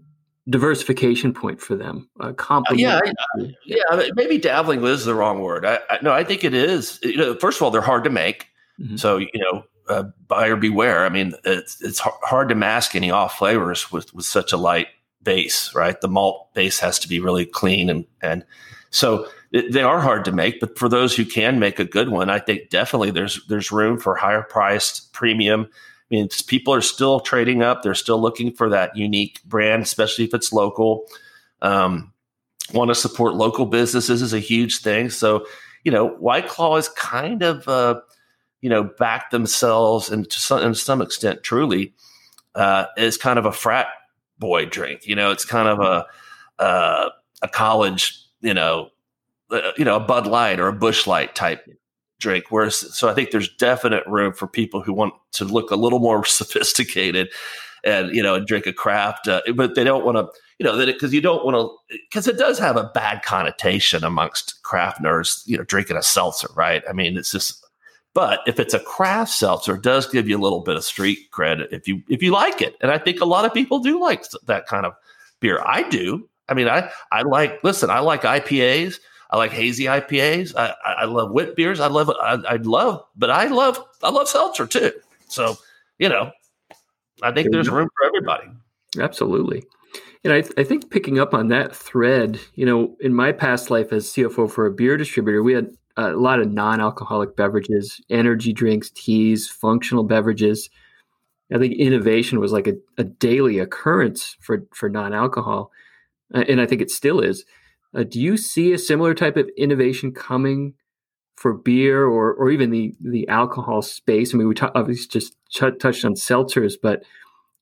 diversification 0.49 1.33
point 1.33 1.61
for 1.61 1.75
them. 1.75 2.09
Uh, 2.19 2.33
yeah, 2.75 2.99
yeah, 3.65 4.09
maybe 4.15 4.37
dabbling 4.37 4.83
is 4.83 5.05
the 5.05 5.15
wrong 5.15 5.41
word. 5.41 5.65
I, 5.65 5.79
I, 5.89 5.99
no, 6.01 6.11
I 6.11 6.23
think 6.23 6.43
it 6.43 6.53
is. 6.53 6.99
You 7.03 7.17
know, 7.17 7.35
first 7.35 7.57
of 7.57 7.63
all, 7.63 7.71
they're 7.71 7.81
hard 7.81 8.03
to 8.03 8.09
make, 8.09 8.47
mm-hmm. 8.79 8.97
so 8.97 9.17
you 9.17 9.29
know, 9.35 9.63
uh, 9.87 10.03
buyer 10.27 10.55
beware. 10.55 11.05
I 11.05 11.09
mean, 11.09 11.33
it's 11.45 11.81
it's 11.81 11.99
hard 11.99 12.49
to 12.49 12.55
mask 12.55 12.95
any 12.95 13.11
off 13.11 13.37
flavors 13.37 13.91
with 13.91 14.13
with 14.13 14.25
such 14.25 14.51
a 14.53 14.57
light 14.57 14.87
base, 15.23 15.73
right? 15.73 15.99
The 15.99 16.07
malt 16.07 16.53
base 16.53 16.79
has 16.79 16.99
to 16.99 17.07
be 17.07 17.19
really 17.19 17.45
clean, 17.45 17.89
and 17.89 18.05
and 18.21 18.45
so 18.89 19.27
they 19.51 19.83
are 19.83 19.99
hard 19.99 20.25
to 20.25 20.31
make. 20.31 20.59
But 20.59 20.77
for 20.77 20.89
those 20.89 21.15
who 21.15 21.25
can 21.25 21.59
make 21.59 21.79
a 21.79 21.85
good 21.85 22.09
one, 22.09 22.29
I 22.29 22.39
think 22.39 22.69
definitely 22.69 23.11
there's 23.11 23.45
there's 23.47 23.71
room 23.71 23.99
for 23.99 24.15
higher 24.15 24.43
priced 24.43 25.13
premium 25.13 25.67
I 26.13 26.15
mean, 26.15 26.29
people 26.45 26.75
are 26.75 26.81
still 26.81 27.19
trading 27.19 27.63
up. 27.63 27.81
They're 27.81 27.95
still 27.95 28.21
looking 28.21 28.51
for 28.53 28.69
that 28.69 28.95
unique 28.95 29.41
brand, 29.45 29.81
especially 29.81 30.25
if 30.25 30.33
it's 30.35 30.53
local. 30.53 31.07
Um, 31.63 32.13
want 32.71 32.89
to 32.89 32.95
support 32.95 33.33
local 33.33 33.65
businesses 33.65 34.21
is 34.21 34.31
a 34.31 34.39
huge 34.39 34.81
thing. 34.81 35.09
So, 35.09 35.47
you 35.83 35.91
know, 35.91 36.07
White 36.07 36.47
Claw 36.47 36.75
is 36.75 36.87
kind 36.89 37.41
of, 37.41 37.67
uh, 37.67 38.01
you 38.61 38.69
know, 38.69 38.83
back 38.83 39.31
themselves 39.31 40.11
and 40.11 40.29
to 40.29 40.39
some, 40.39 40.61
to 40.61 40.75
some 40.75 41.01
extent, 41.01 41.41
truly, 41.41 41.95
uh, 42.53 42.85
is 42.95 43.17
kind 43.17 43.39
of 43.39 43.47
a 43.47 43.51
frat 43.51 43.87
boy 44.39 44.65
drink. 44.65 45.05
You 45.05 45.15
know, 45.15 45.31
it's 45.31 45.45
kind 45.45 45.67
of 45.67 45.79
a 45.79 46.05
uh, 46.63 47.09
a 47.41 47.47
college, 47.47 48.19
you 48.41 48.53
know, 48.53 48.89
uh, 49.51 49.71
you 49.77 49.85
know, 49.85 49.97
a 49.97 49.99
Bud 49.99 50.27
Light 50.27 50.59
or 50.59 50.67
a 50.67 50.73
Busch 50.73 51.05
Light 51.05 51.35
type 51.35 51.65
drink. 52.19 52.45
Whereas, 52.49 52.75
so 52.95 53.09
I 53.09 53.13
think 53.13 53.31
there's 53.31 53.53
definite 53.55 54.05
room 54.07 54.33
for 54.33 54.47
people 54.47 54.81
who 54.81 54.93
want 54.93 55.13
to 55.33 55.45
look 55.45 55.71
a 55.71 55.75
little 55.75 55.99
more 55.99 56.25
sophisticated 56.25 57.29
and, 57.83 58.15
you 58.15 58.23
know, 58.23 58.35
and 58.35 58.47
drink 58.47 58.65
a 58.65 58.73
craft, 58.73 59.27
uh, 59.27 59.41
but 59.55 59.75
they 59.75 59.83
don't 59.83 60.05
want 60.05 60.17
to, 60.17 60.27
you 60.57 60.63
know, 60.63 60.77
that 60.77 60.85
because 60.85 61.13
you 61.13 61.19
don't 61.19 61.43
want 61.43 61.55
to, 61.55 61.97
because 62.09 62.27
it 62.27 62.37
does 62.37 62.57
have 62.57 62.77
a 62.77 62.89
bad 62.93 63.23
connotation 63.23 64.05
amongst 64.05 64.61
craft 64.63 65.01
nerds, 65.01 65.41
you 65.45 65.57
know, 65.57 65.63
drinking 65.65 65.97
a 65.97 66.01
seltzer, 66.01 66.47
right? 66.55 66.81
I 66.89 66.93
mean, 66.93 67.17
it's 67.17 67.31
just, 67.31 67.62
but 68.13 68.41
if 68.45 68.59
it's 68.59 68.73
a 68.73 68.79
craft 68.79 69.31
seltzer, 69.31 69.75
it 69.75 69.81
does 69.81 70.07
give 70.07 70.27
you 70.27 70.37
a 70.37 70.41
little 70.41 70.61
bit 70.61 70.75
of 70.75 70.83
street 70.83 71.31
credit 71.31 71.69
if 71.71 71.87
you 71.87 72.03
if 72.09 72.21
you 72.21 72.31
like 72.31 72.61
it, 72.61 72.75
and 72.81 72.91
I 72.91 72.97
think 72.97 73.21
a 73.21 73.25
lot 73.25 73.45
of 73.45 73.53
people 73.53 73.79
do 73.79 73.99
like 73.99 74.25
that 74.45 74.67
kind 74.67 74.85
of 74.85 74.93
beer. 75.39 75.61
I 75.65 75.83
do. 75.89 76.29
I 76.47 76.53
mean, 76.53 76.67
I 76.67 76.89
I 77.11 77.23
like. 77.23 77.63
Listen, 77.63 77.89
I 77.89 77.99
like 77.99 78.21
IPAs. 78.21 78.99
I 79.31 79.37
like 79.37 79.51
hazy 79.51 79.85
IPAs. 79.85 80.55
I, 80.55 80.75
I 80.85 81.05
love 81.05 81.31
wit 81.31 81.55
beers. 81.55 81.79
I 81.79 81.87
love 81.87 82.09
I, 82.09 82.37
I 82.47 82.55
love, 82.57 83.03
but 83.15 83.31
I 83.31 83.47
love 83.47 83.83
I 84.03 84.11
love 84.11 84.27
seltzer 84.27 84.67
too. 84.67 84.91
So 85.27 85.57
you 85.97 86.09
know, 86.09 86.31
I 87.23 87.31
think 87.31 87.51
there's 87.51 87.69
room 87.69 87.89
for 87.97 88.05
everybody. 88.05 88.47
Absolutely. 88.99 89.63
And 90.23 90.31
I, 90.31 90.41
th- 90.41 90.53
I 90.57 90.63
think 90.63 90.89
picking 90.89 91.19
up 91.19 91.33
on 91.33 91.49
that 91.49 91.75
thread, 91.75 92.39
you 92.55 92.65
know, 92.65 92.95
in 93.01 93.13
my 93.13 93.31
past 93.31 93.69
life 93.69 93.91
as 93.91 94.05
CFO 94.07 94.49
for 94.49 94.65
a 94.65 94.71
beer 94.71 94.95
distributor, 94.95 95.43
we 95.43 95.53
had 95.53 95.75
a 95.97 96.11
lot 96.11 96.39
of 96.39 96.51
non-alcoholic 96.51 97.35
beverages, 97.35 98.01
energy 98.09 98.53
drinks, 98.53 98.89
teas, 98.91 99.47
functional 99.47 100.03
beverages. 100.03 100.69
I 101.53 101.59
think 101.59 101.75
innovation 101.75 102.39
was 102.39 102.51
like 102.51 102.67
a, 102.67 102.73
a 102.97 103.03
daily 103.03 103.59
occurrence 103.59 104.35
for 104.39 104.65
for 104.73 104.89
non-alcohol, 104.89 105.71
and 106.31 106.59
I 106.59 106.65
think 106.65 106.81
it 106.81 106.89
still 106.89 107.19
is. 107.19 107.45
Uh, 107.95 108.03
do 108.03 108.19
you 108.19 108.37
see 108.37 108.73
a 108.73 108.77
similar 108.79 109.13
type 109.13 109.37
of 109.37 109.49
innovation 109.55 110.13
coming 110.13 110.73
for 111.35 111.53
beer 111.53 112.05
or 112.05 112.33
or 112.33 112.49
even 112.49 112.71
the 112.71 112.95
the 112.99 113.27
alcohol 113.27 113.81
space? 113.81 114.33
I 114.33 114.37
mean, 114.37 114.47
we 114.47 114.55
t- 114.55 114.65
obviously 114.73 115.07
just 115.07 115.35
ch- 115.49 115.79
touched 115.79 116.05
on 116.05 116.15
seltzers, 116.15 116.75
but 116.81 117.03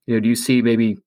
you 0.05 0.15
know, 0.15 0.21
do 0.21 0.29
you 0.29 0.35
see 0.35 0.61
maybe 0.61 0.97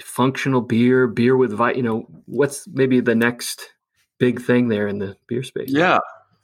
functional 0.00 0.60
beer, 0.60 1.06
beer 1.06 1.36
with 1.36 1.52
vi- 1.52 1.72
you 1.72 1.82
know, 1.82 2.06
what's 2.26 2.68
maybe 2.68 3.00
the 3.00 3.14
next 3.14 3.72
big 4.18 4.40
thing 4.40 4.68
there 4.68 4.86
in 4.86 4.98
the 4.98 5.16
beer 5.26 5.42
space? 5.42 5.70
Yeah, 5.70 5.98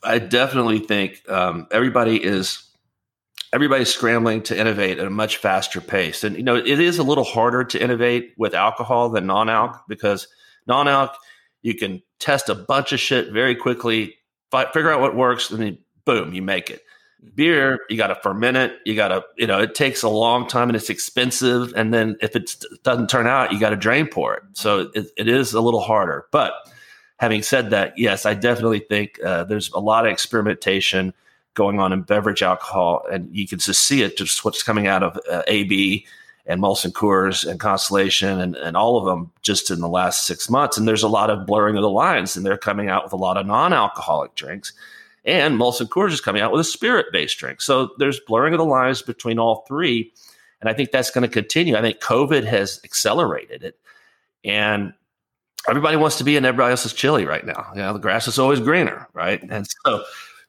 I 0.05 0.19
definitely 0.19 0.81
think 0.81 1.23
um, 1.29 1.67
everybody 1.71 2.23
is 2.23 2.69
everybody's 3.53 3.93
scrambling 3.93 4.43
to 4.43 4.59
innovate 4.59 4.99
at 4.99 5.07
a 5.07 5.11
much 5.11 5.37
faster 5.37 5.81
pace, 5.81 6.25
and 6.25 6.37
you 6.37 6.43
know, 6.43 6.57
it 6.57 6.81
is 6.81 6.99
a 6.99 7.03
little 7.03 7.25
harder 7.25 7.65
to 7.65 7.83
innovate 7.83 8.33
with 8.37 8.55
alcohol 8.55 9.11
than 9.11 9.27
non-alc 9.27 9.83
because 9.89 10.29
non-alc 10.67 11.15
you 11.63 11.75
can 11.75 12.03
test 12.19 12.49
a 12.49 12.55
bunch 12.55 12.93
of 12.93 13.01
shit 13.01 13.33
very 13.33 13.55
quickly, 13.55 14.17
figure 14.73 14.91
out 14.91 15.01
what 15.01 15.17
works, 15.17 15.51
and 15.51 15.63
then 15.63 15.79
boom, 16.05 16.33
you 16.35 16.43
make 16.43 16.71
it. 16.71 16.83
Beer, 17.35 17.79
you 17.89 17.97
got 17.97 18.09
to 18.09 18.17
ferment 18.17 18.57
it. 18.57 18.73
You 18.85 18.97
got 18.97 19.09
to, 19.09 19.23
you 19.37 19.47
know, 19.47 19.61
it 19.61 19.77
takes 19.77 20.03
a 20.03 20.09
long 20.09 20.49
time 20.49 20.69
and 20.69 20.75
it's 20.75 20.91
expensive. 20.91 21.73
And 21.77 21.95
then 21.95 22.17
if 22.21 22.35
it 22.35 22.57
doesn't 22.83 23.09
turn 23.09 23.29
out, 23.29 23.53
you 23.53 23.61
got 23.61 23.71
to 23.71 23.77
drain 23.77 24.09
pour 24.09 24.35
it. 24.35 24.43
So 24.55 24.91
it, 24.93 25.07
it 25.17 25.29
is 25.29 25.55
a 25.55 25.61
little 25.61 25.81
harder. 25.81 26.27
But 26.33 26.53
having 27.23 27.41
said 27.41 27.71
that, 27.71 27.97
yes, 27.97 28.27
I 28.27 28.35
definitely 28.35 28.81
think 28.81 29.23
uh, 29.25 29.45
there's 29.45 29.71
a 29.75 29.79
lot 29.79 30.05
of 30.05 30.13
experimentation 30.13 31.15
going 31.55 31.79
on 31.79 31.93
in 31.93 32.03
beverage 32.03 32.43
alcohol, 32.43 33.05
and 33.13 33.29
you 33.33 33.47
can 33.47 33.61
just 33.61 33.87
see 33.87 34.03
it 34.03 34.17
just 34.17 34.45
what's 34.45 34.65
coming 34.65 34.89
out 34.89 35.05
of 35.05 35.17
uh, 35.31 35.45
AB 35.47 36.05
and 36.47 36.61
Molson 36.61 36.91
Coors 36.91 37.49
and 37.49 37.61
Constellation 37.61 38.41
and, 38.41 38.57
and 38.57 38.77
all 38.77 38.97
of 38.97 39.05
them 39.05 39.31
just 39.41 39.71
in 39.71 39.79
the 39.79 39.87
last 39.87 40.27
six 40.27 40.51
months. 40.51 40.77
And 40.77 40.89
there's 40.89 41.05
a 41.05 41.09
lot 41.09 41.31
of 41.31 41.47
blurring 41.47 41.77
of 41.77 41.83
the 41.83 41.91
lines, 41.91 42.37
and 42.37 42.45
they're 42.45 42.59
coming 42.59 42.89
out 42.89 43.05
with 43.05 43.13
a 43.13 43.17
lot 43.17 43.37
of 43.37 43.47
non-alcoholic 43.47 44.35
drinks. 44.35 44.73
And 45.25 45.57
Molson 45.57 45.87
Coors 45.87 46.11
is 46.11 46.21
coming 46.21 46.43
out 46.43 46.51
with 46.51 46.63
a 46.63 46.65
spirit-based 46.65 47.39
drink. 47.39 47.61
So 47.61 47.91
there's 47.99 48.19
blurring 48.27 48.53
of 48.53 48.59
the 48.59 48.65
lines 48.65 49.01
between 49.01 49.39
all 49.39 49.65
three. 49.69 50.13
And 50.61 50.69
I 50.69 50.73
think 50.73 50.91
that's 50.91 51.13
going 51.13 51.23
to 51.23 51.33
continue. 51.33 51.77
I 51.77 51.83
think 51.83 52.01
COVID 52.01 52.43
has 52.47 52.81
accelerated 52.83 53.63
it. 53.63 53.79
And 54.45 54.93
everybody 55.69 55.97
wants 55.97 56.19
to 56.19 56.25
be 56.25 56.37
in 56.37 56.45
everybody 56.45 56.71
else's 56.71 56.93
chili 56.93 57.25
right 57.25 57.45
now. 57.45 57.71
You 57.75 57.83
know, 57.83 57.93
the 57.93 57.99
grass 57.99 58.29
is 58.29 58.39
always 58.39 58.61
greener, 58.61 59.09
right? 59.13 59.43
And 59.43 59.67
so 59.67 60.05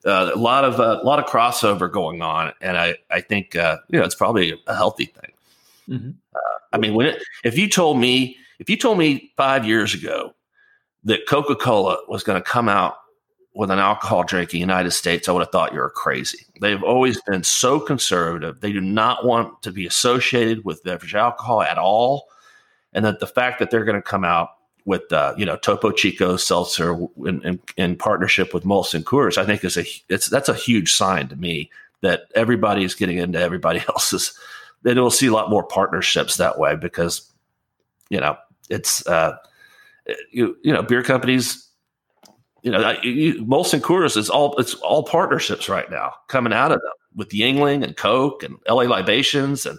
uh, 0.06 0.32
a 0.34 0.38
lot 0.38 0.66
of 0.66 0.80
uh, 0.80 1.00
a 1.02 1.06
lot 1.06 1.20
of 1.20 1.26
crossover 1.26 1.92
going 1.92 2.22
on, 2.22 2.54
and 2.62 2.78
I 2.78 2.98
I 3.10 3.22
think 3.22 3.56
uh, 3.56 3.78
you 3.90 4.00
know 4.00 4.06
it's 4.06 4.16
probably 4.16 4.60
a 4.68 4.76
healthy 4.76 5.06
thing. 5.06 5.32
Mm-hmm. 5.90 6.12
Uh, 6.36 6.60
I 6.72 6.78
mean, 6.78 6.94
when 6.94 7.08
it, 7.08 7.24
if 7.44 7.58
you 7.58 7.70
told 7.70 7.98
me 7.98 8.38
if 8.60 8.70
you 8.70 8.78
told 8.78 8.98
me 8.98 9.32
five 9.38 9.66
years 9.66 9.94
ago 9.94 10.34
that 11.04 11.28
Coca 11.28 11.56
Cola 11.56 11.98
was 12.08 12.24
going 12.24 12.42
to 12.42 12.50
come 12.50 12.70
out 12.70 12.96
with 13.56 13.70
an 13.70 13.80
alcohol 13.80 14.24
drink 14.24 14.54
in 14.54 14.58
the 14.58 14.62
United 14.62 14.92
States, 14.92 15.30
I 15.30 15.32
would 15.32 15.42
have 15.42 15.52
thought 15.52 15.74
you 15.74 15.80
were 15.80 15.90
crazy. 15.90 16.46
They've 16.60 16.82
always 16.82 17.22
been 17.22 17.44
so 17.44 17.80
conservative. 17.80 18.62
They 18.62 18.72
do 18.72 18.82
not 18.82 19.26
want 19.26 19.62
to 19.64 19.72
be 19.72 19.86
associated 19.86 20.66
with 20.66 20.84
beverage 20.84 21.14
alcohol 21.14 21.62
at 21.62 21.78
all. 21.78 22.26
And 22.94 23.06
that 23.06 23.20
the 23.20 23.28
fact 23.28 23.60
that 23.60 23.70
they're 23.70 23.86
going 23.86 23.96
to 23.96 24.02
come 24.02 24.24
out 24.24 24.50
with, 24.86 25.12
uh, 25.12 25.34
you 25.38 25.46
know, 25.46 25.56
Topo 25.56 25.92
Chico 25.92 26.38
seltzer 26.38 26.98
in, 27.26 27.42
in, 27.44 27.60
in, 27.78 27.96
partnership 27.96 28.54
with 28.54 28.64
Molson 28.64 29.04
Coors, 29.04 29.38
I 29.38 29.46
think 29.46 29.64
is 29.64 29.78
a, 29.78 29.86
it's, 30.10 30.28
that's 30.28 30.50
a 30.50 30.54
huge 30.54 30.94
sign 30.94 31.30
to 31.30 31.36
me 31.36 31.70
that 32.02 32.24
everybody 32.36 32.84
is 32.84 32.96
getting 32.96 33.18
into 33.18 33.40
everybody 33.40 33.82
else's. 33.90 34.38
Then 34.82 34.98
we'll 34.98 35.12
see 35.12 35.28
a 35.28 35.34
lot 35.34 35.50
more 35.50 35.64
partnerships 35.64 36.38
that 36.38 36.60
way 36.60 36.76
because, 36.76 37.30
you 38.10 38.20
know, 38.20 38.38
it's, 38.70 39.06
uh, 39.08 39.38
you, 40.32 40.58
you 40.64 40.74
know, 40.74 40.84
beer 40.84 41.04
companies 41.04 41.70
you 42.64 42.72
know, 42.72 42.96
you, 43.04 43.46
Molson 43.46 43.82
Coors 43.82 44.16
is 44.16 44.30
all 44.30 44.58
it's 44.58 44.74
all 44.76 45.04
partnerships 45.04 45.68
right 45.68 45.90
now 45.92 46.14
coming 46.30 46.54
out 46.54 46.72
of 46.72 46.80
them 46.80 46.92
with 47.14 47.30
Yuengling 47.30 47.84
and 47.84 47.96
Coke 47.96 48.42
and 48.42 48.58
LA 48.68 48.84
Libations 48.84 49.66
and 49.66 49.78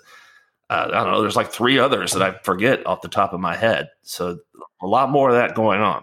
uh, 0.74 0.88
I 0.92 1.04
don't 1.04 1.12
know. 1.12 1.20
There's 1.22 1.36
like 1.36 1.52
three 1.52 1.78
others 1.78 2.12
that 2.12 2.22
I 2.22 2.38
forget 2.42 2.86
off 2.86 3.02
the 3.02 3.08
top 3.08 3.32
of 3.32 3.40
my 3.40 3.56
head. 3.56 3.88
So 4.02 4.38
a 4.82 4.86
lot 4.86 5.10
more 5.10 5.28
of 5.30 5.36
that 5.36 5.54
going 5.54 5.80
on. 5.80 6.02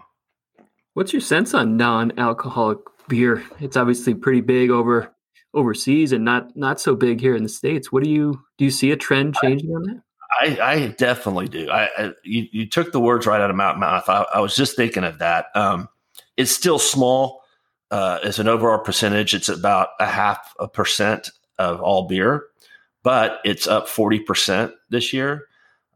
What's 0.94 1.12
your 1.12 1.20
sense 1.22 1.54
on 1.54 1.76
non-alcoholic 1.76 2.78
beer? 3.08 3.42
It's 3.60 3.76
obviously 3.76 4.14
pretty 4.14 4.40
big 4.40 4.70
over 4.70 5.14
overseas 5.54 6.12
and 6.12 6.24
not 6.24 6.56
not 6.56 6.80
so 6.80 6.94
big 6.94 7.20
here 7.20 7.36
in 7.36 7.42
the 7.42 7.48
states. 7.48 7.92
What 7.92 8.02
do 8.02 8.10
you 8.10 8.42
do? 8.58 8.64
You 8.64 8.70
see 8.70 8.90
a 8.90 8.96
trend 8.96 9.36
changing 9.42 9.70
on 9.70 9.82
that? 9.82 10.02
I, 10.40 10.58
I 10.62 10.86
definitely 10.88 11.48
do. 11.48 11.68
I, 11.70 11.88
I, 11.96 12.12
you, 12.24 12.46
you 12.52 12.66
took 12.66 12.92
the 12.92 13.00
words 13.00 13.26
right 13.26 13.40
out 13.40 13.50
of 13.50 13.56
my 13.56 13.76
mouth. 13.76 14.08
I, 14.08 14.24
I 14.34 14.40
was 14.40 14.56
just 14.56 14.76
thinking 14.76 15.04
of 15.04 15.18
that. 15.18 15.46
Um, 15.54 15.88
it's 16.38 16.50
still 16.50 16.78
small 16.78 17.42
uh, 17.90 18.18
as 18.24 18.38
an 18.38 18.48
overall 18.48 18.78
percentage. 18.78 19.34
It's 19.34 19.50
about 19.50 19.90
a 20.00 20.06
half 20.06 20.54
a 20.58 20.68
percent 20.68 21.30
of 21.58 21.82
all 21.82 22.08
beer, 22.08 22.44
but 23.02 23.40
it's 23.44 23.66
up 23.66 23.88
40% 23.88 24.72
this 24.90 25.12
year. 25.12 25.46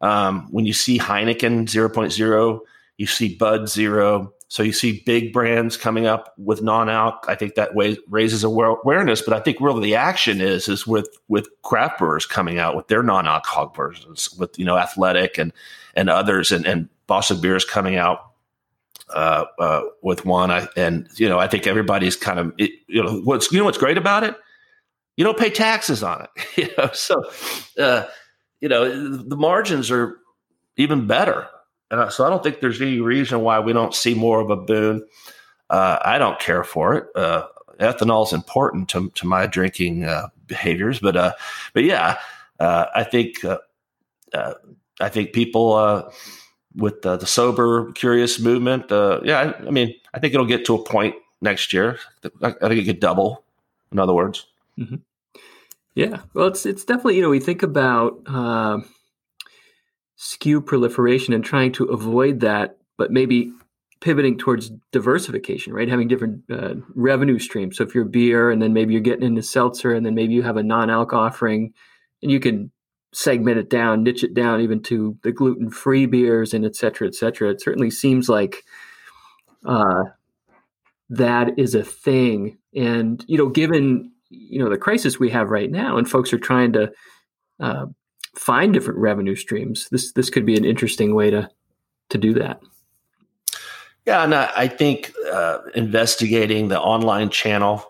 Um, 0.00 0.48
when 0.50 0.66
you 0.66 0.72
see 0.72 0.98
Heineken 0.98 1.66
0.0, 1.66 2.60
you 2.98 3.06
see 3.06 3.34
Bud 3.34 3.68
Zero. 3.68 4.32
So 4.48 4.62
you 4.62 4.72
see 4.72 5.02
big 5.04 5.32
brands 5.32 5.76
coming 5.76 6.06
up 6.06 6.34
with 6.38 6.62
non-alc. 6.62 7.24
I 7.28 7.34
think 7.34 7.56
that 7.56 7.74
way 7.74 7.96
raises 8.08 8.44
awareness. 8.44 9.20
But 9.20 9.34
I 9.34 9.40
think 9.40 9.60
really 9.60 9.82
the 9.82 9.96
action 9.96 10.40
is 10.40 10.68
is 10.68 10.86
with 10.86 11.08
with 11.28 11.48
craft 11.62 11.98
brewers 11.98 12.26
coming 12.26 12.58
out 12.58 12.76
with 12.76 12.88
their 12.88 13.02
non-alcoholic 13.02 13.74
versions, 13.74 14.32
with 14.38 14.56
you 14.58 14.64
know 14.64 14.76
Athletic 14.76 15.36
and 15.36 15.52
and 15.94 16.08
others, 16.08 16.52
and 16.52 16.64
and 16.64 16.88
Boston 17.06 17.40
Beer 17.40 17.56
is 17.56 17.64
coming 17.64 17.96
out 17.96 18.30
uh, 19.12 19.46
uh, 19.58 19.82
with 20.02 20.24
one. 20.24 20.50
I, 20.50 20.68
and 20.76 21.08
you 21.16 21.28
know, 21.28 21.38
I 21.38 21.48
think 21.48 21.66
everybody's 21.66 22.16
kind 22.16 22.38
of 22.38 22.52
it, 22.56 22.70
you 22.86 23.02
know 23.02 23.20
what's 23.24 23.50
you 23.50 23.58
know 23.58 23.64
what's 23.64 23.78
great 23.78 23.98
about 23.98 24.22
it. 24.22 24.36
You 25.16 25.24
don't 25.24 25.38
pay 25.38 25.50
taxes 25.50 26.02
on 26.02 26.22
it. 26.22 26.30
you 26.56 26.68
know, 26.76 26.90
so 26.92 27.24
uh, 27.78 28.06
you 28.60 28.68
know 28.68 29.18
the 29.22 29.36
margins 29.36 29.90
are 29.90 30.18
even 30.76 31.06
better. 31.06 31.48
And 31.90 32.10
so 32.12 32.26
I 32.26 32.30
don't 32.30 32.42
think 32.42 32.60
there's 32.60 32.82
any 32.82 33.00
reason 33.00 33.40
why 33.40 33.60
we 33.60 33.72
don't 33.72 33.94
see 33.94 34.14
more 34.14 34.40
of 34.40 34.50
a 34.50 34.56
boon. 34.56 35.06
Uh, 35.70 35.98
I 36.04 36.18
don't 36.18 36.38
care 36.38 36.64
for 36.64 36.94
it. 36.94 37.06
Uh, 37.14 37.46
ethanol 37.78 38.26
is 38.26 38.32
important 38.32 38.88
to, 38.90 39.10
to 39.10 39.26
my 39.26 39.46
drinking 39.46 40.04
uh, 40.04 40.28
behaviors, 40.46 40.98
but 40.98 41.36
but 41.72 41.84
yeah, 41.84 42.18
I 42.58 43.04
think 43.04 43.44
I 44.34 45.08
think 45.08 45.32
people 45.32 46.12
with 46.76 47.04
uh, 47.04 47.16
the 47.16 47.26
sober, 47.26 47.90
curious 47.92 48.38
movement. 48.38 48.92
Uh, 48.92 49.20
yeah, 49.24 49.38
I, 49.38 49.66
I, 49.66 49.70
mean, 49.70 49.94
I 50.12 50.20
think 50.20 50.34
it'll 50.34 50.46
get 50.46 50.66
to 50.66 50.74
a 50.74 50.84
point 50.84 51.14
next 51.40 51.72
year. 51.72 51.98
I 52.42 52.52
think 52.52 52.78
it 52.78 52.84
could 52.84 53.00
double. 53.00 53.42
In 53.90 53.98
other 53.98 54.12
words. 54.12 54.46
Mm-hmm. 54.78 54.96
Yeah, 55.94 56.20
well, 56.34 56.48
it's 56.48 56.66
it's 56.66 56.84
definitely 56.84 57.16
you 57.16 57.22
know 57.22 57.30
we 57.30 57.40
think 57.40 57.62
about 57.62 58.20
uh, 58.26 58.78
SKU 60.18 60.64
proliferation 60.64 61.32
and 61.32 61.44
trying 61.44 61.72
to 61.72 61.84
avoid 61.84 62.40
that, 62.40 62.78
but 62.98 63.10
maybe 63.10 63.52
pivoting 64.00 64.36
towards 64.36 64.70
diversification, 64.92 65.72
right? 65.72 65.88
Having 65.88 66.08
different 66.08 66.42
uh, 66.50 66.74
revenue 66.94 67.38
streams. 67.38 67.78
So 67.78 67.84
if 67.84 67.94
you're 67.94 68.04
beer, 68.04 68.50
and 68.50 68.60
then 68.60 68.74
maybe 68.74 68.92
you're 68.92 69.00
getting 69.00 69.24
into 69.24 69.42
seltzer, 69.42 69.94
and 69.94 70.04
then 70.04 70.14
maybe 70.14 70.34
you 70.34 70.42
have 70.42 70.58
a 70.58 70.62
non-alc 70.62 71.14
offering, 71.14 71.72
and 72.22 72.30
you 72.30 72.40
can 72.40 72.70
segment 73.14 73.56
it 73.56 73.70
down, 73.70 74.02
niche 74.02 74.22
it 74.22 74.34
down 74.34 74.60
even 74.60 74.82
to 74.82 75.16
the 75.22 75.32
gluten 75.32 75.70
free 75.70 76.04
beers 76.04 76.52
and 76.52 76.66
et 76.66 76.76
cetera, 76.76 77.08
et 77.08 77.14
cetera. 77.14 77.48
It 77.50 77.62
certainly 77.62 77.90
seems 77.90 78.28
like 78.28 78.64
uh, 79.64 80.04
that 81.08 81.58
is 81.58 81.74
a 81.74 81.82
thing. 81.82 82.58
And, 82.74 83.24
you 83.26 83.38
know, 83.38 83.48
given, 83.48 84.12
you 84.30 84.58
know, 84.58 84.68
the 84.68 84.78
crisis 84.78 85.18
we 85.18 85.30
have 85.30 85.50
right 85.50 85.70
now 85.70 85.96
and 85.96 86.08
folks 86.08 86.32
are 86.32 86.38
trying 86.38 86.72
to 86.72 86.92
uh, 87.60 87.86
find 88.34 88.72
different 88.72 88.98
revenue 88.98 89.36
streams, 89.36 89.88
this, 89.90 90.12
this 90.12 90.30
could 90.30 90.46
be 90.46 90.56
an 90.56 90.64
interesting 90.64 91.14
way 91.14 91.30
to, 91.30 91.48
to 92.10 92.18
do 92.18 92.34
that. 92.34 92.60
Yeah, 94.06 94.22
and 94.22 94.34
I, 94.34 94.50
I 94.54 94.68
think 94.68 95.12
uh, 95.32 95.58
investigating 95.74 96.68
the 96.68 96.80
online 96.80 97.30
channel 97.30 97.84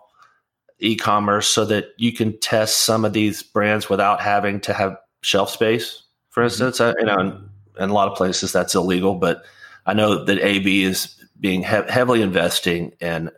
e-commerce 0.78 1.48
so 1.48 1.64
that 1.66 1.88
you 1.98 2.12
can 2.12 2.38
test 2.40 2.84
some 2.84 3.04
of 3.04 3.12
these 3.12 3.42
brands 3.42 3.88
without 3.88 4.20
having 4.20 4.60
to 4.60 4.72
have 4.72 4.96
shelf 5.22 5.50
space, 5.50 6.02
for 6.30 6.42
mm-hmm. 6.42 6.46
instance. 6.46 6.78
Mm-hmm. 6.78 6.98
I, 6.98 7.00
you 7.00 7.06
know, 7.06 7.20
in, 7.20 7.82
in, 7.84 7.90
a 7.90 7.92
lot 7.92 8.08
of 8.08 8.16
places 8.16 8.52
that's 8.52 8.74
illegal, 8.74 9.14
but 9.14 9.42
I 9.84 9.94
know 9.94 10.24
that 10.24 10.38
AB 10.38 10.84
is 10.84 11.14
being 11.38 11.60
he- 11.60 11.66
heavily 11.66 12.22
investing 12.22 12.92
in 13.00 13.30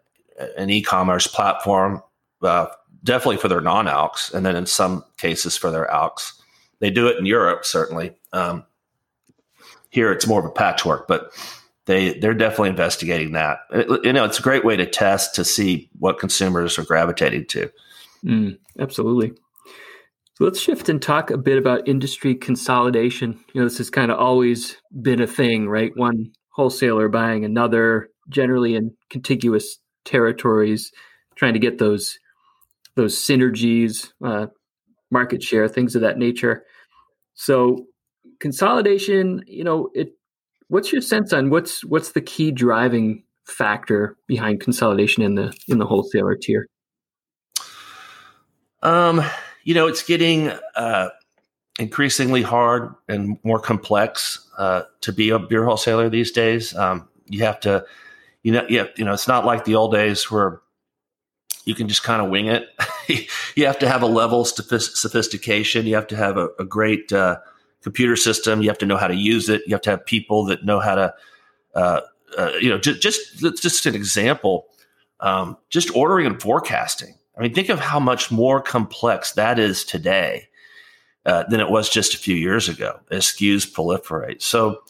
an 0.56 0.70
e-commerce 0.70 1.26
platform, 1.26 2.00
uh, 2.42 2.66
definitely 3.02 3.36
for 3.36 3.48
their 3.48 3.60
non-alcs, 3.60 4.32
and 4.32 4.44
then 4.44 4.56
in 4.56 4.66
some 4.66 5.04
cases 5.16 5.56
for 5.56 5.70
their 5.70 5.86
alcs. 5.86 6.32
They 6.80 6.90
do 6.90 7.08
it 7.08 7.18
in 7.18 7.26
Europe, 7.26 7.64
certainly. 7.64 8.14
Um, 8.32 8.64
here 9.90 10.12
it's 10.12 10.26
more 10.26 10.40
of 10.40 10.46
a 10.46 10.50
patchwork, 10.50 11.08
but 11.08 11.32
they 11.86 12.18
they're 12.18 12.34
definitely 12.34 12.70
investigating 12.70 13.32
that. 13.32 13.60
It, 13.70 14.04
you 14.04 14.12
know, 14.12 14.24
it's 14.24 14.38
a 14.38 14.42
great 14.42 14.64
way 14.64 14.76
to 14.76 14.86
test 14.86 15.34
to 15.36 15.44
see 15.44 15.88
what 15.98 16.18
consumers 16.18 16.78
are 16.78 16.84
gravitating 16.84 17.46
to. 17.46 17.70
Mm, 18.24 18.58
absolutely. 18.78 19.32
So 20.34 20.44
let's 20.44 20.60
shift 20.60 20.88
and 20.88 21.02
talk 21.02 21.30
a 21.30 21.38
bit 21.38 21.58
about 21.58 21.88
industry 21.88 22.34
consolidation. 22.34 23.40
You 23.52 23.60
know, 23.60 23.66
this 23.66 23.78
has 23.78 23.90
kind 23.90 24.12
of 24.12 24.18
always 24.18 24.76
been 25.02 25.20
a 25.20 25.26
thing, 25.26 25.68
right? 25.68 25.90
One 25.96 26.32
wholesaler 26.50 27.08
buying 27.08 27.44
another, 27.44 28.10
generally 28.28 28.76
in 28.76 28.94
contiguous 29.10 29.78
territories, 30.04 30.92
trying 31.34 31.54
to 31.54 31.58
get 31.58 31.78
those 31.78 32.18
those 32.98 33.16
synergies, 33.16 34.12
uh, 34.22 34.48
market 35.10 35.42
share, 35.42 35.68
things 35.68 35.94
of 35.94 36.02
that 36.02 36.18
nature. 36.18 36.64
So 37.34 37.86
consolidation, 38.40 39.42
you 39.46 39.64
know, 39.64 39.88
it. 39.94 40.12
What's 40.70 40.92
your 40.92 41.00
sense 41.00 41.32
on 41.32 41.48
what's 41.48 41.82
what's 41.86 42.12
the 42.12 42.20
key 42.20 42.50
driving 42.50 43.22
factor 43.46 44.18
behind 44.26 44.60
consolidation 44.60 45.22
in 45.22 45.34
the 45.34 45.56
in 45.66 45.78
the 45.78 45.86
wholesaler 45.86 46.36
tier? 46.36 46.66
Um, 48.82 49.22
you 49.64 49.74
know, 49.74 49.86
it's 49.86 50.02
getting 50.02 50.52
uh, 50.76 51.08
increasingly 51.78 52.42
hard 52.42 52.94
and 53.08 53.38
more 53.44 53.58
complex 53.58 54.46
uh, 54.58 54.82
to 55.00 55.12
be 55.12 55.30
a 55.30 55.38
beer 55.38 55.64
wholesaler 55.64 56.10
these 56.10 56.32
days. 56.32 56.76
Um, 56.76 57.08
you 57.26 57.44
have 57.44 57.60
to, 57.60 57.84
you 58.42 58.52
know, 58.52 58.66
yeah, 58.68 58.84
you 58.96 59.04
know, 59.04 59.14
it's 59.14 59.28
not 59.28 59.46
like 59.46 59.64
the 59.64 59.74
old 59.74 59.92
days 59.92 60.30
where 60.30 60.60
you 61.68 61.74
can 61.74 61.86
just 61.86 62.02
kind 62.02 62.22
of 62.22 62.30
wing 62.30 62.46
it. 62.46 62.66
you 63.54 63.66
have 63.66 63.78
to 63.78 63.86
have 63.86 64.00
a 64.00 64.06
level 64.06 64.40
of 64.40 64.48
sophistication. 64.48 65.86
You 65.86 65.96
have 65.96 66.06
to 66.06 66.16
have 66.16 66.38
a, 66.38 66.48
a 66.58 66.64
great 66.64 67.12
uh, 67.12 67.40
computer 67.82 68.16
system. 68.16 68.62
You 68.62 68.70
have 68.70 68.78
to 68.78 68.86
know 68.86 68.96
how 68.96 69.06
to 69.06 69.14
use 69.14 69.50
it. 69.50 69.60
You 69.66 69.74
have 69.74 69.82
to 69.82 69.90
have 69.90 70.06
people 70.06 70.46
that 70.46 70.64
know 70.64 70.80
how 70.80 70.94
to, 70.94 71.14
uh, 71.74 72.00
uh, 72.38 72.52
you 72.58 72.70
know, 72.70 72.78
just, 72.78 73.02
just 73.02 73.62
just 73.62 73.84
an 73.84 73.94
example. 73.94 74.68
Um, 75.20 75.58
just 75.68 75.94
ordering 75.94 76.26
and 76.26 76.40
forecasting. 76.40 77.14
I 77.36 77.42
mean, 77.42 77.52
think 77.52 77.68
of 77.68 77.80
how 77.80 78.00
much 78.00 78.30
more 78.30 78.62
complex 78.62 79.32
that 79.32 79.58
is 79.58 79.84
today 79.84 80.48
uh, 81.26 81.44
than 81.50 81.60
it 81.60 81.68
was 81.68 81.90
just 81.90 82.14
a 82.14 82.18
few 82.18 82.34
years 82.34 82.66
ago 82.70 82.98
as 83.10 83.26
SKUs 83.26 83.70
proliferate. 83.70 84.40
So, 84.40 84.80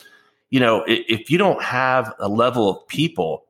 you 0.51 0.61
know, 0.61 0.85
if, 0.85 1.05
if 1.09 1.31
you 1.31 1.39
don't 1.39 1.63
have 1.63 2.15
a 2.21 2.29
level 2.29 2.71
of 2.71 2.87
people 2.87 3.48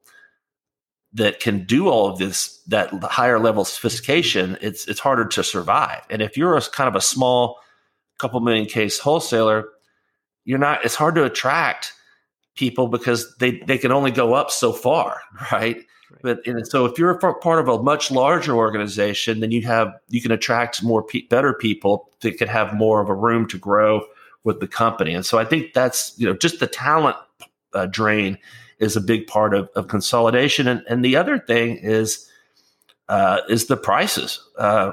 that 1.19 1.41
can 1.41 1.65
do 1.65 1.89
all 1.89 2.09
of 2.09 2.19
this, 2.19 2.63
that 2.69 2.91
higher 3.05 3.39
level 3.39 3.65
sophistication, 3.65 4.57
it's 4.61 4.87
it's 4.89 5.01
harder 5.01 5.27
to 5.27 5.43
survive. 5.43 6.01
And 6.09 6.23
if 6.23 6.37
you're 6.37 6.57
a 6.57 6.63
kind 6.63 6.89
of 6.89 6.95
a 6.95 7.01
small 7.01 7.59
couple 8.19 8.41
million 8.41 8.67
case 8.67 8.99
wholesaler, 8.99 9.69
you're 10.45 10.59
not. 10.59 10.85
It's 10.85 10.95
hard 10.95 11.17
to 11.17 11.25
attract 11.25 11.93
people 12.57 12.89
because 12.89 13.37
they 13.39 13.59
they 13.67 13.79
can 13.79 13.93
only 13.93 14.13
go 14.13 14.33
up 14.33 14.51
so 14.51 14.73
far, 14.73 15.21
right? 15.53 15.77
right. 15.77 15.85
But 16.23 16.47
and 16.47 16.67
so 16.67 16.87
if 16.87 16.99
you're 16.99 17.11
a 17.11 17.35
part 17.35 17.59
of 17.59 17.69
a 17.69 17.83
much 17.83 18.11
larger 18.11 18.55
organization, 18.57 19.41
then 19.41 19.51
you 19.51 19.63
have 19.63 19.93
you 20.09 20.23
can 20.23 20.31
attract 20.31 20.83
more 20.85 21.03
pe- 21.03 21.27
better 21.27 21.53
people 21.53 22.11
that 22.21 22.39
could 22.39 22.49
have 22.49 22.75
more 22.75 23.03
of 23.03 23.09
a 23.09 23.15
room 23.15 23.47
to 23.49 23.59
grow 23.59 24.07
with 24.45 24.61
the 24.61 24.69
company. 24.69 25.15
And 25.15 25.27
so 25.27 25.39
I 25.39 25.45
think 25.45 25.75
that's 25.75 26.15
you 26.17 26.27
know 26.27 26.35
just 26.35 26.61
the 26.61 26.69
talent 26.69 27.17
uh, 27.75 27.87
drain 27.87 28.39
is 28.79 28.97
a 28.97 29.01
big 29.01 29.27
part 29.27 29.55
of, 29.55 29.69
of 29.75 29.89
consolidation. 29.89 30.69
And, 30.69 30.85
and 30.89 31.05
the 31.05 31.17
other 31.17 31.39
thing 31.39 31.77
is 31.77 32.29
uh, 33.09 33.41
is 33.49 33.67
the 33.67 33.77
prices. 33.77 34.41
Uh, 34.59 34.93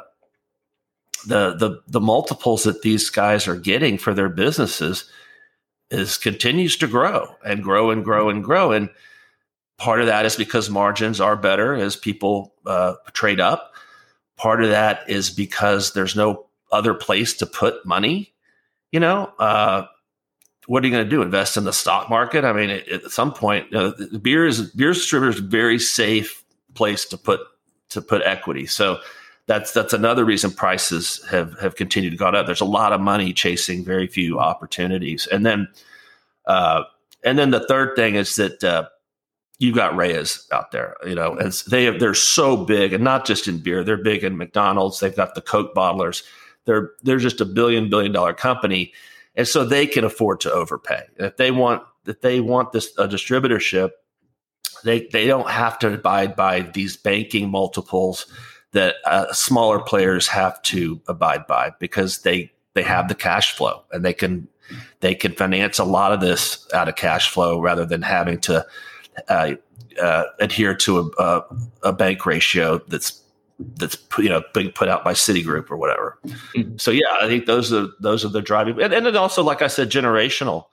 the 1.25 1.55
the 1.55 1.81
the 1.87 1.99
multiples 1.99 2.63
that 2.63 2.81
these 2.81 3.09
guys 3.09 3.47
are 3.47 3.55
getting 3.55 3.97
for 3.97 4.13
their 4.13 4.29
businesses 4.29 5.09
is 5.89 6.17
continues 6.17 6.77
to 6.77 6.87
grow 6.87 7.27
and 7.45 7.63
grow 7.63 7.91
and 7.91 8.03
grow 8.03 8.29
and 8.29 8.43
grow 8.43 8.71
and 8.71 8.89
part 9.77 10.01
of 10.01 10.07
that 10.07 10.25
is 10.25 10.35
because 10.35 10.69
margins 10.69 11.19
are 11.19 11.35
better 11.35 11.75
as 11.75 11.95
people 11.95 12.53
uh, 12.65 12.93
trade 13.13 13.39
up 13.39 13.73
part 14.37 14.63
of 14.63 14.69
that 14.69 15.09
is 15.09 15.29
because 15.29 15.93
there's 15.93 16.15
no 16.15 16.45
other 16.71 16.93
place 16.93 17.33
to 17.33 17.45
put 17.45 17.85
money 17.85 18.33
you 18.91 18.99
know 18.99 19.31
uh, 19.39 19.85
what 20.67 20.83
are 20.83 20.87
you 20.87 20.93
going 20.93 21.03
to 21.03 21.09
do 21.09 21.21
invest 21.21 21.57
in 21.57 21.63
the 21.63 21.73
stock 21.73 22.09
market 22.09 22.45
i 22.45 22.53
mean 22.53 22.69
at 22.69 23.03
some 23.11 23.33
point 23.33 23.65
you 23.71 23.77
know, 23.77 23.93
beer 24.19 24.45
is 24.45 24.71
beer 24.71 24.93
distributor 24.93 25.29
is 25.29 25.39
a 25.39 25.43
very 25.43 25.79
safe 25.79 26.43
place 26.73 27.05
to 27.05 27.17
put 27.17 27.39
to 27.89 28.01
put 28.01 28.21
equity 28.23 28.65
so 28.65 28.99
that's 29.47 29.71
that's 29.71 29.93
another 29.93 30.25
reason 30.25 30.51
prices 30.51 31.23
have 31.29 31.57
have 31.59 31.75
continued 31.75 32.11
to 32.11 32.17
go 32.17 32.27
up. 32.27 32.45
There's 32.45 32.61
a 32.61 32.65
lot 32.65 32.93
of 32.93 33.01
money 33.01 33.31
chasing 33.33 33.83
very 33.83 34.07
few 34.07 34.39
opportunities, 34.39 35.27
and 35.27 35.45
then 35.45 35.67
uh, 36.47 36.83
and 37.23 37.37
then 37.37 37.51
the 37.51 37.65
third 37.67 37.95
thing 37.95 38.15
is 38.15 38.35
that 38.37 38.63
uh, 38.63 38.87
you've 39.59 39.75
got 39.75 39.95
Reyes 39.95 40.47
out 40.51 40.71
there, 40.71 40.95
you 41.05 41.15
know, 41.15 41.33
and 41.33 41.51
they 41.69 41.85
have, 41.85 41.99
they're 41.99 42.13
so 42.13 42.57
big, 42.57 42.93
and 42.93 43.03
not 43.03 43.25
just 43.25 43.47
in 43.47 43.59
beer. 43.59 43.83
They're 43.83 43.97
big 43.97 44.23
in 44.23 44.37
McDonald's. 44.37 44.99
They've 44.99 45.15
got 45.15 45.35
the 45.35 45.41
Coke 45.41 45.75
bottlers. 45.75 46.23
They're 46.65 46.91
they're 47.03 47.17
just 47.17 47.41
a 47.41 47.45
billion 47.45 47.89
billion 47.89 48.11
dollar 48.11 48.33
company, 48.33 48.93
and 49.35 49.47
so 49.47 49.65
they 49.65 49.87
can 49.87 50.03
afford 50.03 50.39
to 50.41 50.51
overpay. 50.51 51.03
if 51.17 51.37
they 51.37 51.51
want 51.51 51.83
if 52.05 52.21
they 52.21 52.39
want 52.39 52.71
this 52.71 52.93
a 52.97 53.07
distributorship, 53.07 53.91
they 54.83 55.07
they 55.11 55.27
don't 55.27 55.49
have 55.49 55.79
to 55.79 55.93
abide 55.93 56.35
by 56.35 56.61
these 56.61 56.97
banking 56.97 57.49
multiples 57.49 58.27
that 58.71 58.95
uh, 59.05 59.31
smaller 59.31 59.79
players 59.79 60.27
have 60.27 60.61
to 60.63 61.01
abide 61.07 61.47
by 61.47 61.71
because 61.79 62.21
they 62.21 62.51
they 62.73 62.83
have 62.83 63.07
the 63.07 63.15
cash 63.15 63.55
flow 63.55 63.83
and 63.91 64.03
they 64.03 64.13
can 64.13 64.47
they 64.99 65.15
can 65.15 65.31
finance 65.31 65.79
a 65.79 65.83
lot 65.83 66.11
of 66.11 66.21
this 66.21 66.67
out 66.73 66.89
of 66.89 66.95
cash 66.95 67.29
flow 67.29 67.59
rather 67.59 67.85
than 67.85 68.01
having 68.01 68.39
to 68.39 68.65
uh, 69.29 69.51
uh, 70.01 70.23
adhere 70.39 70.75
to 70.75 70.99
a, 70.99 71.23
a, 71.23 71.43
a, 71.83 71.93
bank 71.93 72.25
ratio 72.25 72.79
that's 72.89 73.21
that's 73.59 73.97
you 74.17 74.29
know 74.29 74.43
being 74.53 74.71
put 74.71 74.89
out 74.89 75.03
by 75.03 75.13
Citigroup 75.13 75.71
or 75.71 75.77
whatever. 75.77 76.17
Mm-hmm. 76.25 76.77
So 76.77 76.91
yeah, 76.91 77.17
I 77.21 77.27
think 77.27 77.45
those 77.45 77.71
are 77.71 77.87
those 77.99 78.25
are 78.25 78.29
the 78.29 78.41
driving 78.41 78.81
and, 78.81 78.93
and 78.93 79.05
then 79.05 79.15
also 79.15 79.43
like 79.43 79.61
I 79.61 79.67
said, 79.67 79.89
generational. 79.89 80.65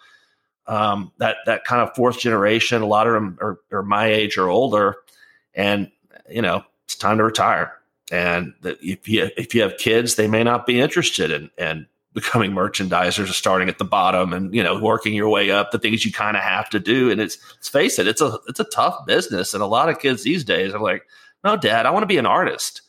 Um, 0.69 1.11
that 1.19 1.39
that 1.47 1.65
kind 1.65 1.83
of 1.83 1.95
fourth 1.97 2.21
generation, 2.21 2.83
a 2.83 2.87
lot 2.87 3.09
of 3.09 3.15
them 3.15 3.39
are, 3.41 3.59
are 3.73 3.83
my 3.83 4.07
age 4.07 4.39
or 4.39 4.49
older, 4.49 4.97
and 5.55 5.91
you 6.31 6.43
know 6.43 6.65
it's 6.85 6.95
time 6.95 7.19
to 7.19 7.25
retire 7.25 7.73
and 8.13 8.53
that 8.61 8.79
if 8.83 9.09
you 9.09 9.31
if 9.37 9.55
you 9.55 9.63
have 9.63 9.79
kids, 9.79 10.15
they 10.15 10.29
may 10.29 10.45
not 10.45 10.67
be 10.67 10.79
interested 10.79 11.31
in 11.31 11.51
in 11.59 11.87
becoming 12.13 12.53
merchandisers 12.53 13.31
or 13.31 13.33
starting 13.33 13.71
at 13.71 13.79
the 13.79 13.87
bottom 13.87 14.35
and 14.35 14.55
you 14.55 14.63
know 14.63 14.79
working 14.79 15.15
your 15.15 15.31
way 15.31 15.51
up. 15.51 15.71
The 15.71 15.79
things 15.79 16.05
you 16.05 16.13
kind 16.13 16.37
of 16.37 16.43
have 16.43 16.69
to 16.71 16.79
do, 16.79 17.11
and 17.11 17.21
it's 17.21 17.39
let's 17.55 17.71
face 17.71 17.99
it, 17.99 18.07
it's 18.07 18.21
a 18.21 18.39
it's 18.47 18.61
a 18.61 18.65
tough 18.65 19.07
business, 19.07 19.55
and 19.55 19.63
a 19.63 19.67
lot 19.67 19.89
of 19.89 19.99
kids 19.99 20.23
these 20.23 20.45
days 20.45 20.75
are 20.75 20.81
like, 20.81 21.07
"No, 21.45 21.57
Dad, 21.57 21.87
I 21.87 21.91
want 21.91 22.03
to 22.03 22.09
be 22.09 22.19
an 22.19 22.27
artist." 22.27 22.83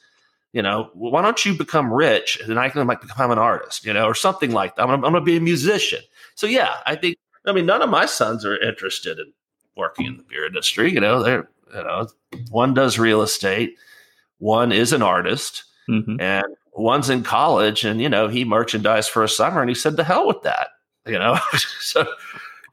You 0.51 0.61
know, 0.61 0.91
why 0.93 1.23
don't 1.23 1.43
you 1.43 1.55
become 1.55 1.91
rich 1.91 2.39
and 2.39 2.59
I 2.59 2.69
can 2.69 2.85
like 2.85 3.01
become 3.01 3.31
an 3.31 3.39
artist, 3.39 3.85
you 3.85 3.91
know, 3.91 4.05
or 4.05 4.13
something 4.13 4.51
like 4.51 4.75
that. 4.75 4.83
I'm, 4.83 4.91
I'm 4.91 5.01
going 5.01 5.13
to 5.15 5.21
be 5.21 5.35
a 5.35 5.41
musician. 5.41 6.01
So 6.35 6.45
yeah, 6.45 6.75
I 6.85 6.95
think 6.95 7.17
I 7.47 7.53
mean 7.53 7.65
none 7.65 7.81
of 7.81 7.89
my 7.89 8.05
sons 8.05 8.45
are 8.45 8.55
interested 8.61 9.17
in 9.17 9.33
working 9.75 10.05
in 10.05 10.17
the 10.17 10.23
beer 10.23 10.45
industry. 10.45 10.91
You 10.93 10.99
know, 10.99 11.23
they're 11.23 11.49
you 11.73 11.83
know 11.83 12.07
one 12.51 12.75
does 12.75 12.99
real 12.99 13.23
estate 13.23 13.75
one 14.43 14.73
is 14.73 14.91
an 14.91 15.01
artist, 15.01 15.63
mm-hmm. 15.89 16.19
and 16.19 16.43
one's 16.73 17.09
in 17.09 17.23
college, 17.23 17.85
and 17.85 18.01
you 18.01 18.09
know 18.09 18.27
he 18.27 18.43
merchandised 18.43 19.09
for 19.09 19.23
a 19.23 19.29
summer, 19.29 19.61
and 19.61 19.69
he 19.69 19.75
said, 19.75 19.95
"The 19.95 20.03
hell 20.03 20.27
with 20.27 20.41
that," 20.43 20.67
you 21.05 21.17
know. 21.17 21.39
so, 21.79 22.05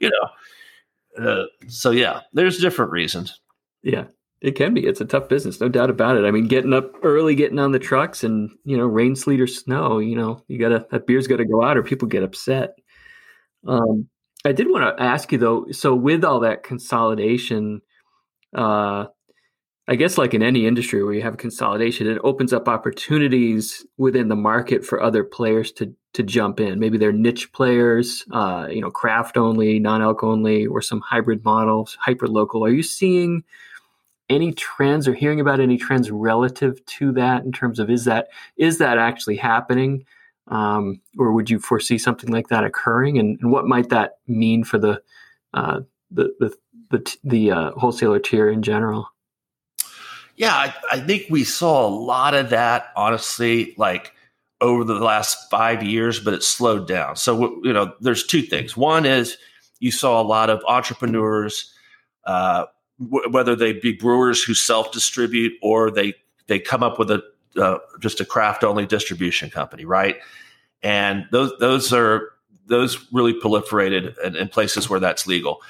you 0.00 0.10
know, 0.10 1.24
uh, 1.24 1.44
so 1.68 1.92
yeah, 1.92 2.22
there's 2.32 2.58
different 2.58 2.90
reasons. 2.90 3.38
Yeah, 3.84 4.06
it 4.40 4.52
can 4.52 4.72
be. 4.72 4.86
It's 4.86 5.00
a 5.00 5.04
tough 5.04 5.28
business, 5.28 5.60
no 5.60 5.68
doubt 5.68 5.90
about 5.90 6.16
it. 6.16 6.24
I 6.24 6.30
mean, 6.30 6.48
getting 6.48 6.72
up 6.72 6.92
early, 7.02 7.34
getting 7.34 7.58
on 7.58 7.72
the 7.72 7.78
trucks, 7.78 8.24
and 8.24 8.50
you 8.64 8.76
know, 8.76 8.86
rain, 8.86 9.14
sleet, 9.14 9.40
or 9.40 9.46
snow. 9.46 9.98
You 9.98 10.16
know, 10.16 10.42
you 10.48 10.58
gotta 10.58 10.86
that 10.90 11.06
beer's 11.06 11.26
got 11.26 11.36
to 11.36 11.44
go 11.44 11.62
out, 11.62 11.76
or 11.76 11.82
people 11.82 12.08
get 12.08 12.22
upset. 12.22 12.78
Um, 13.66 14.08
I 14.44 14.52
did 14.52 14.70
want 14.70 14.96
to 14.96 15.02
ask 15.02 15.30
you 15.32 15.38
though. 15.38 15.66
So, 15.72 15.94
with 15.94 16.24
all 16.24 16.40
that 16.40 16.62
consolidation, 16.62 17.82
uh, 18.56 19.06
I 19.86 19.96
guess 19.96 20.16
like 20.16 20.32
in 20.32 20.42
any 20.42 20.66
industry 20.66 21.04
where 21.04 21.12
you 21.12 21.22
have 21.22 21.36
consolidation, 21.36 22.06
it 22.06 22.20
opens 22.24 22.54
up 22.54 22.66
opportunities 22.66 23.84
within 23.98 24.28
the 24.28 24.36
market 24.36 24.86
for 24.86 25.02
other 25.02 25.22
players 25.22 25.70
to 25.72 25.94
to 26.14 26.22
jump 26.22 26.60
in. 26.60 26.78
Maybe 26.78 26.96
they're 26.96 27.12
niche 27.12 27.52
players, 27.52 28.24
uh, 28.32 28.68
you 28.70 28.80
know, 28.80 28.90
craft 28.90 29.36
only, 29.36 29.78
non-alc 29.78 30.24
only, 30.24 30.66
or 30.66 30.80
some 30.80 31.02
hybrid 31.02 31.44
models, 31.44 31.98
hyper 32.00 32.26
local. 32.26 32.64
Are 32.64 32.70
you 32.70 32.82
seeing 32.82 33.44
any 34.30 34.52
trends 34.52 35.06
or 35.06 35.12
hearing 35.12 35.40
about 35.40 35.60
any 35.60 35.76
trends 35.76 36.10
relative 36.10 36.84
to 36.86 37.12
that 37.12 37.44
in 37.44 37.52
terms 37.52 37.78
of 37.78 37.90
is 37.90 38.04
that 38.06 38.28
is 38.56 38.78
that 38.78 38.96
actually 38.96 39.36
happening? 39.36 40.06
Um, 40.48 41.00
or 41.18 41.32
would 41.32 41.50
you 41.50 41.58
foresee 41.58 41.98
something 41.98 42.30
like 42.30 42.48
that 42.48 42.64
occurring? 42.64 43.18
And, 43.18 43.38
and 43.40 43.52
what 43.52 43.66
might 43.66 43.90
that 43.90 44.18
mean 44.26 44.64
for 44.64 44.78
the 44.78 45.02
uh, 45.52 45.80
the 46.10 46.34
the 46.40 46.56
the, 46.90 47.16
the 47.22 47.50
uh, 47.50 47.70
wholesaler 47.72 48.18
tier 48.18 48.48
in 48.48 48.62
general? 48.62 49.08
Yeah, 50.36 50.54
I, 50.54 50.74
I 50.90 51.00
think 51.00 51.26
we 51.28 51.44
saw 51.44 51.86
a 51.86 51.90
lot 51.90 52.34
of 52.34 52.50
that, 52.50 52.86
honestly, 52.96 53.74
like 53.76 54.14
over 54.60 54.84
the 54.84 54.94
last 54.94 55.50
five 55.50 55.82
years, 55.82 56.18
but 56.18 56.34
it 56.34 56.42
slowed 56.42 56.88
down. 56.88 57.16
So, 57.16 57.60
you 57.62 57.72
know, 57.72 57.92
there's 58.00 58.26
two 58.26 58.42
things. 58.42 58.76
One 58.76 59.06
is 59.06 59.36
you 59.80 59.90
saw 59.90 60.20
a 60.20 60.24
lot 60.24 60.50
of 60.50 60.62
entrepreneurs, 60.66 61.72
uh, 62.24 62.66
whether 63.00 63.56
they 63.56 63.72
be 63.72 63.92
brewers 63.92 64.42
who 64.42 64.54
self 64.54 64.92
distribute 64.92 65.52
or 65.62 65.90
they 65.90 66.14
they 66.46 66.58
come 66.58 66.82
up 66.82 66.98
with 66.98 67.10
a 67.10 67.22
uh, 67.56 67.78
just 67.98 68.20
a 68.20 68.24
craft 68.24 68.62
only 68.62 68.86
distribution 68.86 69.50
company, 69.50 69.84
right? 69.84 70.16
And 70.82 71.26
those 71.32 71.52
those 71.58 71.92
are 71.92 72.30
those 72.66 73.06
really 73.12 73.34
proliferated 73.34 74.16
in, 74.24 74.36
in, 74.36 74.48
places 74.48 74.88
where 74.88 75.00
that's 75.00 75.26
legal. 75.26 75.60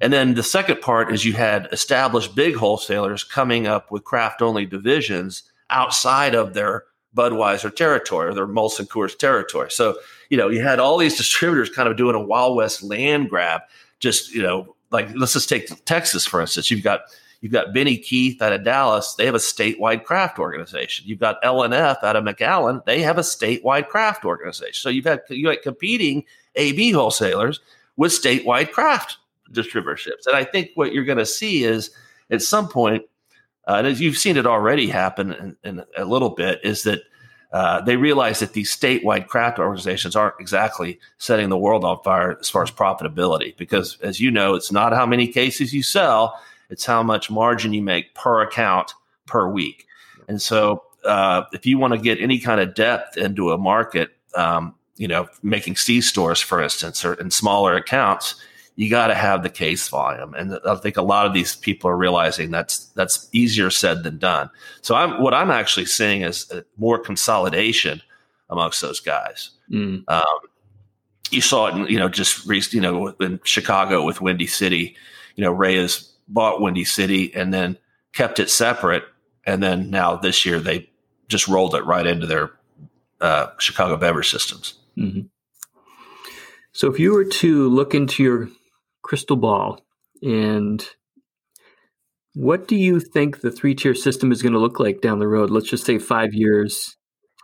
And 0.00 0.12
then 0.12 0.34
the 0.34 0.42
second 0.42 0.82
part 0.82 1.10
is 1.12 1.24
you 1.24 1.32
had 1.32 1.68
established 1.72 2.34
big 2.34 2.54
wholesalers 2.54 3.24
coming 3.24 3.66
up 3.66 3.90
with 3.90 4.04
craft 4.04 4.42
only 4.42 4.66
divisions 4.66 5.44
outside 5.70 6.34
of 6.34 6.52
their 6.52 6.84
Budweiser 7.16 7.74
territory 7.74 8.28
or 8.28 8.34
their 8.34 8.46
Molson 8.46 8.86
Coors 8.86 9.16
territory. 9.16 9.70
So, 9.70 9.98
you 10.28 10.36
know, 10.36 10.48
you 10.48 10.62
had 10.62 10.78
all 10.78 10.98
these 10.98 11.16
distributors 11.18 11.70
kind 11.70 11.88
of 11.88 11.96
doing 11.96 12.14
a 12.14 12.20
Wild 12.20 12.56
West 12.56 12.82
land 12.82 13.30
grab. 13.30 13.62
Just, 13.98 14.32
you 14.32 14.42
know, 14.42 14.76
like 14.90 15.08
let's 15.14 15.32
just 15.32 15.48
take 15.48 15.84
Texas, 15.84 16.26
for 16.26 16.40
instance. 16.40 16.70
You've 16.70 16.82
got 16.82 17.02
You've 17.40 17.52
got 17.52 17.72
Benny 17.72 17.96
Keith 17.96 18.42
out 18.42 18.52
of 18.52 18.64
Dallas. 18.64 19.14
They 19.14 19.24
have 19.24 19.34
a 19.34 19.38
statewide 19.38 20.04
craft 20.04 20.38
organization. 20.38 21.06
You've 21.08 21.20
got 21.20 21.38
L&F 21.42 22.04
out 22.04 22.16
of 22.16 22.24
McAllen. 22.24 22.84
They 22.84 23.00
have 23.00 23.16
a 23.16 23.22
statewide 23.22 23.88
craft 23.88 24.26
organization. 24.26 24.74
So 24.74 24.90
you've 24.90 25.06
had 25.06 25.22
you 25.30 25.48
had 25.48 25.62
competing 25.62 26.24
AB 26.56 26.92
wholesalers 26.92 27.60
with 27.96 28.12
statewide 28.12 28.72
craft 28.72 29.16
distributorships. 29.52 30.26
And 30.26 30.36
I 30.36 30.44
think 30.44 30.70
what 30.74 30.92
you're 30.92 31.04
going 31.04 31.18
to 31.18 31.26
see 31.26 31.64
is 31.64 31.90
at 32.30 32.42
some 32.42 32.68
point, 32.68 33.04
uh, 33.66 33.82
and 33.84 33.98
you've 33.98 34.18
seen 34.18 34.36
it 34.36 34.46
already 34.46 34.88
happen 34.88 35.32
in, 35.32 35.56
in 35.64 35.84
a 35.96 36.04
little 36.04 36.30
bit, 36.30 36.60
is 36.62 36.82
that 36.82 37.00
uh, 37.52 37.80
they 37.80 37.96
realize 37.96 38.38
that 38.38 38.52
these 38.52 38.74
statewide 38.74 39.26
craft 39.26 39.58
organizations 39.58 40.14
aren't 40.14 40.38
exactly 40.38 41.00
setting 41.18 41.48
the 41.48 41.58
world 41.58 41.84
on 41.84 42.00
fire 42.02 42.36
as 42.38 42.48
far 42.48 42.62
as 42.62 42.70
profitability. 42.70 43.56
Because 43.56 43.98
as 44.02 44.20
you 44.20 44.30
know, 44.30 44.54
it's 44.54 44.70
not 44.70 44.92
how 44.92 45.04
many 45.04 45.26
cases 45.26 45.72
you 45.72 45.82
sell, 45.82 46.40
it's 46.68 46.84
how 46.84 47.02
much 47.02 47.30
margin 47.30 47.72
you 47.72 47.82
make 47.82 48.14
per 48.14 48.42
account 48.42 48.94
per 49.26 49.48
week. 49.48 49.86
And 50.28 50.40
so, 50.40 50.84
uh, 51.04 51.42
if 51.52 51.66
you 51.66 51.78
want 51.78 51.94
to 51.94 51.98
get 51.98 52.20
any 52.20 52.38
kind 52.38 52.60
of 52.60 52.74
depth 52.74 53.16
into 53.16 53.50
a 53.50 53.58
market, 53.58 54.10
um, 54.36 54.74
you 54.96 55.08
know, 55.08 55.28
making 55.42 55.76
C 55.76 56.00
stores, 56.00 56.40
for 56.40 56.62
instance, 56.62 57.04
or 57.04 57.14
in 57.14 57.30
smaller 57.30 57.74
accounts, 57.74 58.34
you 58.80 58.88
got 58.88 59.08
to 59.08 59.14
have 59.14 59.42
the 59.42 59.50
case 59.50 59.86
volume. 59.88 60.32
And 60.32 60.58
I 60.66 60.74
think 60.74 60.96
a 60.96 61.02
lot 61.02 61.26
of 61.26 61.34
these 61.34 61.54
people 61.54 61.90
are 61.90 61.96
realizing 61.98 62.50
that's 62.50 62.86
that's 62.94 63.28
easier 63.30 63.68
said 63.68 64.04
than 64.04 64.16
done. 64.16 64.48
So 64.80 64.94
I'm 64.94 65.22
what 65.22 65.34
I'm 65.34 65.50
actually 65.50 65.84
seeing 65.84 66.22
is 66.22 66.50
more 66.78 66.98
consolidation 66.98 68.00
amongst 68.48 68.80
those 68.80 68.98
guys. 68.98 69.50
Mm. 69.70 70.04
Um, 70.08 70.38
you 71.30 71.42
saw 71.42 71.66
it, 71.66 71.74
in, 71.74 71.86
you 71.88 71.98
know, 71.98 72.08
just 72.08 72.46
you 72.72 72.80
know, 72.80 73.08
in 73.20 73.38
Chicago 73.44 74.02
with 74.02 74.22
Windy 74.22 74.46
City. 74.46 74.96
You 75.36 75.44
know, 75.44 75.52
Reyes 75.52 76.14
bought 76.26 76.62
Windy 76.62 76.84
City 76.84 77.34
and 77.34 77.52
then 77.52 77.76
kept 78.14 78.38
it 78.38 78.48
separate. 78.48 79.04
And 79.44 79.62
then 79.62 79.90
now 79.90 80.16
this 80.16 80.46
year 80.46 80.58
they 80.58 80.88
just 81.28 81.48
rolled 81.48 81.74
it 81.74 81.84
right 81.84 82.06
into 82.06 82.26
their 82.26 82.52
uh, 83.20 83.48
Chicago 83.58 83.98
beverage 83.98 84.30
systems. 84.30 84.78
Mm-hmm. 84.96 85.26
So 86.72 86.90
if 86.90 86.98
you 86.98 87.12
were 87.12 87.26
to 87.26 87.68
look 87.68 87.94
into 87.94 88.22
your 88.22 88.48
crystal 89.10 89.36
ball 89.36 89.84
and 90.22 90.86
what 92.34 92.68
do 92.68 92.76
you 92.76 93.00
think 93.00 93.40
the 93.40 93.50
three 93.50 93.74
tier 93.74 93.92
system 93.92 94.30
is 94.30 94.40
going 94.40 94.52
to 94.52 94.60
look 94.60 94.78
like 94.78 95.00
down 95.00 95.18
the 95.18 95.26
road? 95.26 95.50
Let's 95.50 95.68
just 95.68 95.84
say 95.84 95.98
five 95.98 96.32
years, 96.32 96.96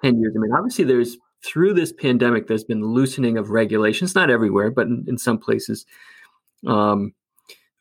10 0.05 0.21
years. 0.21 0.33
I 0.37 0.39
mean, 0.39 0.53
obviously, 0.57 0.85
there's 0.85 1.17
through 1.45 1.75
this 1.75 1.93
pandemic, 1.93 2.47
there's 2.47 2.63
been 2.63 2.85
loosening 2.85 3.37
of 3.37 3.51
regulations, 3.51 4.15
not 4.15 4.31
everywhere, 4.31 4.71
but 4.71 4.87
in, 4.87 5.05
in 5.09 5.19
some 5.19 5.39
places. 5.39 5.87
Um, 6.65 7.15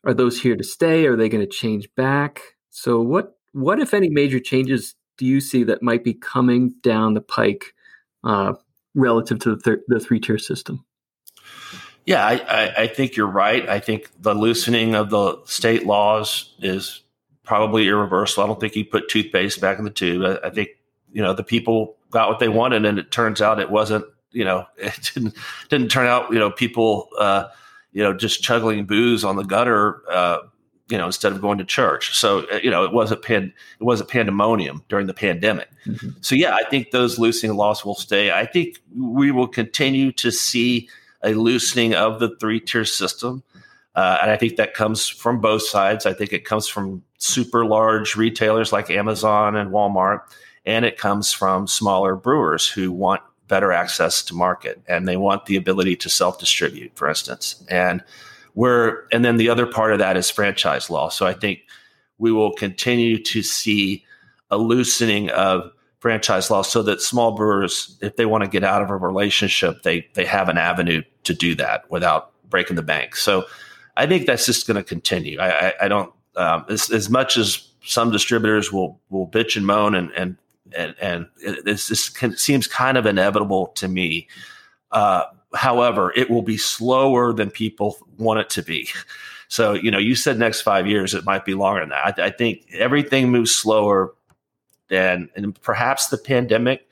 are 0.04 0.14
those 0.14 0.40
here 0.40 0.56
to 0.56 0.64
stay? 0.64 1.06
Are 1.06 1.14
they 1.14 1.28
going 1.28 1.44
to 1.44 1.50
change 1.50 1.88
back? 1.96 2.40
So 2.70 3.00
what 3.00 3.34
what 3.52 3.78
if 3.78 3.94
any 3.94 4.08
major 4.10 4.40
changes 4.40 4.96
do 5.16 5.26
you 5.26 5.40
see 5.40 5.62
that 5.62 5.80
might 5.80 6.02
be 6.02 6.12
coming 6.12 6.74
down 6.82 7.14
the 7.14 7.20
pike 7.20 7.72
uh, 8.24 8.54
relative 8.96 9.38
to 9.38 9.54
the, 9.54 9.60
thir- 9.60 9.82
the 9.86 10.00
three 10.00 10.18
tier 10.18 10.38
system? 10.38 10.84
Yeah, 12.06 12.24
I, 12.24 12.34
I, 12.34 12.74
I, 12.82 12.86
think 12.86 13.16
you're 13.16 13.26
right. 13.26 13.68
I 13.68 13.80
think 13.80 14.10
the 14.22 14.32
loosening 14.32 14.94
of 14.94 15.10
the 15.10 15.44
state 15.44 15.84
laws 15.84 16.54
is 16.60 17.02
probably 17.42 17.88
irreversible. 17.88 18.44
I 18.44 18.46
don't 18.46 18.60
think 18.60 18.76
you 18.76 18.84
put 18.84 19.08
toothpaste 19.08 19.60
back 19.60 19.78
in 19.78 19.84
the 19.84 19.90
tube. 19.90 20.22
I, 20.22 20.46
I 20.46 20.50
think 20.50 20.70
you 21.12 21.22
know 21.22 21.34
the 21.34 21.44
people 21.44 21.96
got 22.10 22.28
what 22.28 22.38
they 22.38 22.48
wanted, 22.48 22.84
and 22.84 22.98
it 22.98 23.10
turns 23.10 23.42
out 23.42 23.60
it 23.60 23.70
wasn't. 23.70 24.04
You 24.30 24.44
know, 24.44 24.66
it 24.76 25.10
didn't 25.14 25.34
didn't 25.68 25.88
turn 25.88 26.06
out. 26.06 26.32
You 26.32 26.38
know, 26.38 26.50
people. 26.50 27.08
Uh, 27.18 27.48
you 27.96 28.02
know, 28.02 28.12
just 28.12 28.42
chugging 28.42 28.84
booze 28.84 29.24
on 29.24 29.36
the 29.36 29.42
gutter, 29.42 30.02
uh, 30.10 30.40
you 30.90 30.98
know, 30.98 31.06
instead 31.06 31.32
of 31.32 31.40
going 31.40 31.56
to 31.56 31.64
church. 31.64 32.14
So, 32.14 32.40
uh, 32.52 32.60
you 32.62 32.70
know, 32.70 32.84
it 32.84 32.92
was 32.92 33.10
a 33.10 33.16
pan, 33.16 33.54
it 33.80 33.84
was 33.84 34.02
a 34.02 34.04
pandemonium 34.04 34.84
during 34.90 35.06
the 35.06 35.14
pandemic. 35.14 35.70
Mm-hmm. 35.86 36.10
So, 36.20 36.34
yeah, 36.34 36.54
I 36.54 36.68
think 36.68 36.90
those 36.90 37.18
loosening 37.18 37.56
laws 37.56 37.86
will 37.86 37.94
stay. 37.94 38.30
I 38.30 38.44
think 38.44 38.82
we 38.94 39.30
will 39.30 39.48
continue 39.48 40.12
to 40.12 40.30
see 40.30 40.90
a 41.22 41.34
loosening 41.34 41.94
of 41.94 42.20
the 42.20 42.36
three 42.36 42.60
tier 42.60 42.84
system. 42.84 43.42
Uh, 43.94 44.18
and 44.20 44.30
I 44.30 44.36
think 44.36 44.56
that 44.56 44.74
comes 44.74 45.08
from 45.08 45.40
both 45.40 45.62
sides. 45.62 46.04
I 46.04 46.12
think 46.12 46.32
it 46.32 46.44
comes 46.44 46.68
from 46.68 47.02
super 47.18 47.64
large 47.64 48.14
retailers 48.14 48.72
like 48.72 48.90
Amazon 48.90 49.56
and 49.56 49.70
Walmart, 49.70 50.20
and 50.66 50.84
it 50.84 50.98
comes 50.98 51.32
from 51.32 51.66
smaller 51.66 52.14
brewers 52.14 52.68
who 52.68 52.92
want 52.92 53.22
better 53.48 53.72
access 53.72 54.22
to 54.24 54.34
market 54.34 54.82
and 54.88 55.06
they 55.06 55.16
want 55.16 55.46
the 55.46 55.56
ability 55.56 55.96
to 55.96 56.10
self 56.10 56.38
distribute, 56.38 56.92
for 56.94 57.08
instance. 57.08 57.64
And 57.70 58.02
we're, 58.54 59.04
and 59.12 59.24
then 59.24 59.36
the 59.36 59.48
other 59.48 59.66
part 59.66 59.92
of 59.92 59.98
that 59.98 60.16
is 60.16 60.30
franchise 60.30 60.90
law. 60.90 61.08
So 61.08 61.26
I 61.26 61.32
think 61.32 61.60
we 62.18 62.32
will 62.32 62.52
continue 62.52 63.22
to 63.22 63.42
see 63.42 64.04
a 64.50 64.58
loosening 64.58 65.30
of 65.30 65.70
franchise 66.00 66.50
law 66.50 66.62
so 66.62 66.82
that 66.82 67.00
small 67.00 67.32
brewers, 67.32 67.98
if 68.00 68.16
they 68.16 68.26
want 68.26 68.44
to 68.44 68.50
get 68.50 68.64
out 68.64 68.82
of 68.82 68.90
a 68.90 68.96
relationship, 68.96 69.82
they, 69.82 70.06
they 70.14 70.24
have 70.24 70.48
an 70.48 70.58
avenue 70.58 71.02
to 71.24 71.34
do 71.34 71.54
that 71.54 71.90
without 71.90 72.32
breaking 72.48 72.76
the 72.76 72.82
bank. 72.82 73.16
So 73.16 73.44
I 73.96 74.06
think 74.06 74.26
that's 74.26 74.46
just 74.46 74.66
going 74.66 74.76
to 74.76 74.84
continue. 74.84 75.38
I, 75.38 75.68
I, 75.68 75.74
I 75.82 75.88
don't, 75.88 76.12
um, 76.36 76.64
as, 76.68 76.90
as 76.90 77.08
much 77.08 77.36
as 77.36 77.68
some 77.82 78.10
distributors 78.10 78.72
will, 78.72 79.00
will 79.10 79.26
bitch 79.26 79.56
and 79.56 79.66
moan 79.66 79.94
and, 79.94 80.10
and 80.12 80.36
and 80.76 80.96
and 81.00 81.26
this, 81.64 81.88
this 81.88 82.12
seems 82.36 82.66
kind 82.66 82.98
of 82.98 83.06
inevitable 83.06 83.68
to 83.68 83.86
me. 83.86 84.26
Uh, 84.90 85.22
however, 85.54 86.12
it 86.16 86.28
will 86.28 86.42
be 86.42 86.56
slower 86.56 87.32
than 87.32 87.50
people 87.50 87.96
want 88.18 88.40
it 88.40 88.50
to 88.50 88.62
be. 88.62 88.88
So, 89.48 89.74
you 89.74 89.92
know, 89.92 89.98
you 89.98 90.16
said 90.16 90.38
next 90.38 90.62
five 90.62 90.88
years, 90.88 91.14
it 91.14 91.24
might 91.24 91.44
be 91.44 91.54
longer 91.54 91.80
than 91.80 91.90
that. 91.90 92.18
I, 92.18 92.26
I 92.26 92.30
think 92.30 92.66
everything 92.72 93.30
moves 93.30 93.54
slower, 93.54 94.12
and 94.90 95.28
and 95.36 95.60
perhaps 95.62 96.08
the 96.08 96.18
pandemic 96.18 96.86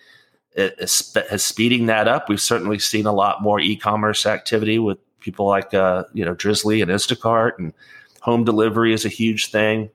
is, 0.54 1.12
is, 1.30 1.44
speeding 1.44 1.86
that 1.86 2.08
up. 2.08 2.28
We've 2.28 2.40
certainly 2.40 2.78
seen 2.78 3.06
a 3.06 3.12
lot 3.12 3.42
more 3.42 3.60
e-commerce 3.60 4.26
activity 4.26 4.78
with 4.78 4.98
people 5.20 5.46
like 5.46 5.74
uh, 5.74 6.04
you 6.12 6.24
know 6.24 6.34
Drizly 6.34 6.82
and 6.82 6.90
Instacart, 6.90 7.52
and 7.58 7.72
home 8.20 8.44
delivery 8.44 8.92
is 8.92 9.04
a 9.04 9.10
huge 9.10 9.50
thing. 9.50 9.90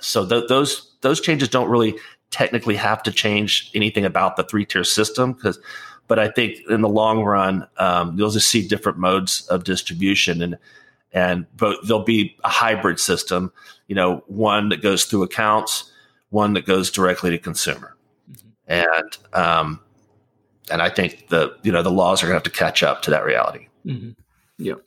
So 0.00 0.26
th- 0.26 0.48
those 0.48 0.94
those 1.00 1.20
changes 1.20 1.48
don't 1.48 1.70
really 1.70 1.96
technically 2.30 2.76
have 2.76 3.02
to 3.02 3.10
change 3.10 3.70
anything 3.74 4.04
about 4.04 4.36
the 4.36 4.44
three 4.44 4.64
tier 4.64 4.84
system 4.84 5.32
because 5.32 5.58
but 6.10 6.18
I 6.18 6.28
think 6.28 6.58
in 6.68 6.80
the 6.80 6.88
long 6.88 7.22
run, 7.22 7.68
um, 7.76 8.18
you'll 8.18 8.32
just 8.32 8.48
see 8.48 8.66
different 8.66 8.98
modes 8.98 9.46
of 9.46 9.62
distribution, 9.62 10.42
and 10.42 10.58
and 11.12 11.46
but 11.56 11.76
there'll 11.86 12.02
be 12.02 12.36
a 12.42 12.48
hybrid 12.48 12.98
system. 12.98 13.52
You 13.86 13.94
know, 13.94 14.24
one 14.26 14.70
that 14.70 14.82
goes 14.82 15.04
through 15.04 15.22
accounts, 15.22 15.89
one 16.30 16.54
that 16.54 16.66
goes 16.66 16.90
directly 16.90 17.30
to 17.30 17.38
consumer, 17.38 17.96
mm-hmm. 18.30 18.48
and 18.66 19.18
um, 19.32 19.80
and 20.70 20.80
I 20.80 20.88
think 20.88 21.28
the 21.28 21.56
you 21.62 21.72
know 21.72 21.82
the 21.82 21.90
laws 21.90 22.22
are 22.22 22.26
going 22.26 22.40
to 22.40 22.44
have 22.44 22.52
to 22.52 22.58
catch 22.58 22.82
up 22.82 23.02
to 23.02 23.10
that 23.10 23.24
reality. 23.24 23.68
Mm-hmm. 23.84 24.10
Yep. 24.58 24.78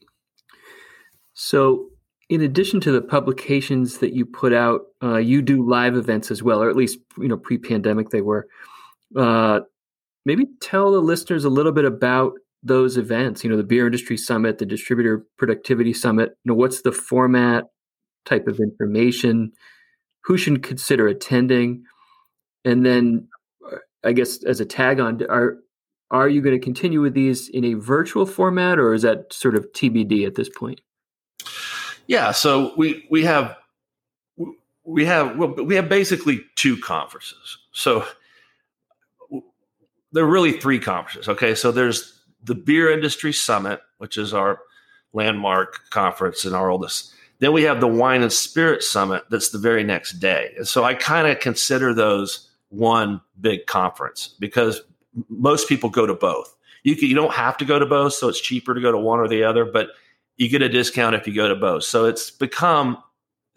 So 1.33 1.89
in 2.29 2.41
addition 2.41 2.79
to 2.81 2.91
the 2.91 3.01
publications 3.01 3.99
that 3.99 4.13
you 4.13 4.25
put 4.25 4.53
out, 4.53 4.81
uh, 5.03 5.17
you 5.17 5.41
do 5.41 5.67
live 5.67 5.95
events 5.95 6.31
as 6.31 6.41
well, 6.41 6.61
or 6.61 6.69
at 6.69 6.75
least 6.75 6.97
you 7.17 7.27
know 7.27 7.37
pre-pandemic 7.37 8.09
they 8.09 8.21
were. 8.21 8.47
Uh, 9.15 9.61
maybe 10.25 10.47
tell 10.61 10.91
the 10.91 11.01
listeners 11.01 11.45
a 11.45 11.49
little 11.49 11.71
bit 11.71 11.85
about 11.85 12.33
those 12.63 12.97
events. 12.97 13.43
You 13.43 13.49
know, 13.49 13.57
the 13.57 13.63
Beer 13.63 13.85
Industry 13.85 14.17
Summit, 14.17 14.57
the 14.57 14.65
Distributor 14.65 15.25
Productivity 15.37 15.93
Summit. 15.93 16.29
You 16.43 16.51
know, 16.51 16.55
what's 16.55 16.81
the 16.81 16.91
format, 16.91 17.65
type 18.25 18.47
of 18.47 18.59
information, 18.59 19.51
who 20.25 20.37
should 20.37 20.63
consider 20.63 21.07
attending, 21.07 21.83
and 22.65 22.85
then 22.85 23.27
uh, 23.71 23.77
I 24.03 24.13
guess 24.13 24.43
as 24.43 24.59
a 24.59 24.65
tag 24.65 24.99
on, 24.99 25.21
are 25.29 25.57
are 26.11 26.29
you 26.29 26.41
going 26.41 26.57
to 26.57 26.63
continue 26.63 27.01
with 27.01 27.13
these 27.13 27.49
in 27.49 27.65
a 27.65 27.73
virtual 27.73 28.25
format, 28.25 28.79
or 28.79 28.93
is 28.93 29.01
that 29.01 29.33
sort 29.33 29.55
of 29.55 29.71
TBD 29.73 30.25
at 30.27 30.35
this 30.35 30.49
point? 30.49 30.81
Yeah, 32.07 32.31
so 32.31 32.73
we 32.77 33.05
we 33.09 33.23
have 33.23 33.57
we 34.83 35.05
have 35.05 35.37
well, 35.37 35.53
we 35.53 35.75
have 35.75 35.89
basically 35.89 36.41
two 36.55 36.77
conferences. 36.77 37.57
So 37.71 38.05
there 40.11 40.23
are 40.23 40.29
really 40.29 40.53
three 40.53 40.79
conferences. 40.79 41.27
Okay, 41.27 41.55
so 41.55 41.71
there's 41.71 42.19
the 42.43 42.55
Beer 42.55 42.91
Industry 42.91 43.33
Summit, 43.33 43.81
which 43.97 44.17
is 44.17 44.33
our 44.33 44.59
landmark 45.13 45.89
conference 45.89 46.45
and 46.45 46.55
our 46.55 46.69
oldest. 46.69 47.13
Then 47.43 47.51
we 47.51 47.63
have 47.63 47.81
the 47.81 47.87
Wine 47.87 48.21
and 48.21 48.31
Spirit 48.31 48.83
Summit 48.83 49.25
that's 49.29 49.49
the 49.49 49.57
very 49.57 49.83
next 49.83 50.13
day. 50.13 50.53
And 50.55 50.65
so 50.65 50.85
I 50.85 50.93
kind 50.93 51.27
of 51.27 51.41
consider 51.41 51.93
those 51.93 52.49
one 52.69 53.19
big 53.41 53.65
conference 53.65 54.33
because 54.39 54.79
most 55.27 55.67
people 55.67 55.89
go 55.89 56.05
to 56.05 56.13
both. 56.13 56.55
You, 56.83 56.95
can, 56.95 57.09
you 57.09 57.15
don't 57.15 57.33
have 57.33 57.57
to 57.57 57.65
go 57.65 57.79
to 57.79 57.85
both, 57.85 58.13
so 58.13 58.29
it's 58.29 58.39
cheaper 58.39 58.73
to 58.73 58.79
go 58.79 58.93
to 58.93 58.97
one 58.97 59.19
or 59.19 59.27
the 59.27 59.43
other, 59.43 59.65
but 59.65 59.89
you 60.37 60.47
get 60.47 60.61
a 60.61 60.69
discount 60.69 61.15
if 61.15 61.27
you 61.27 61.35
go 61.35 61.49
to 61.49 61.55
both. 61.55 61.83
So 61.83 62.05
it's 62.05 62.31
become, 62.31 63.03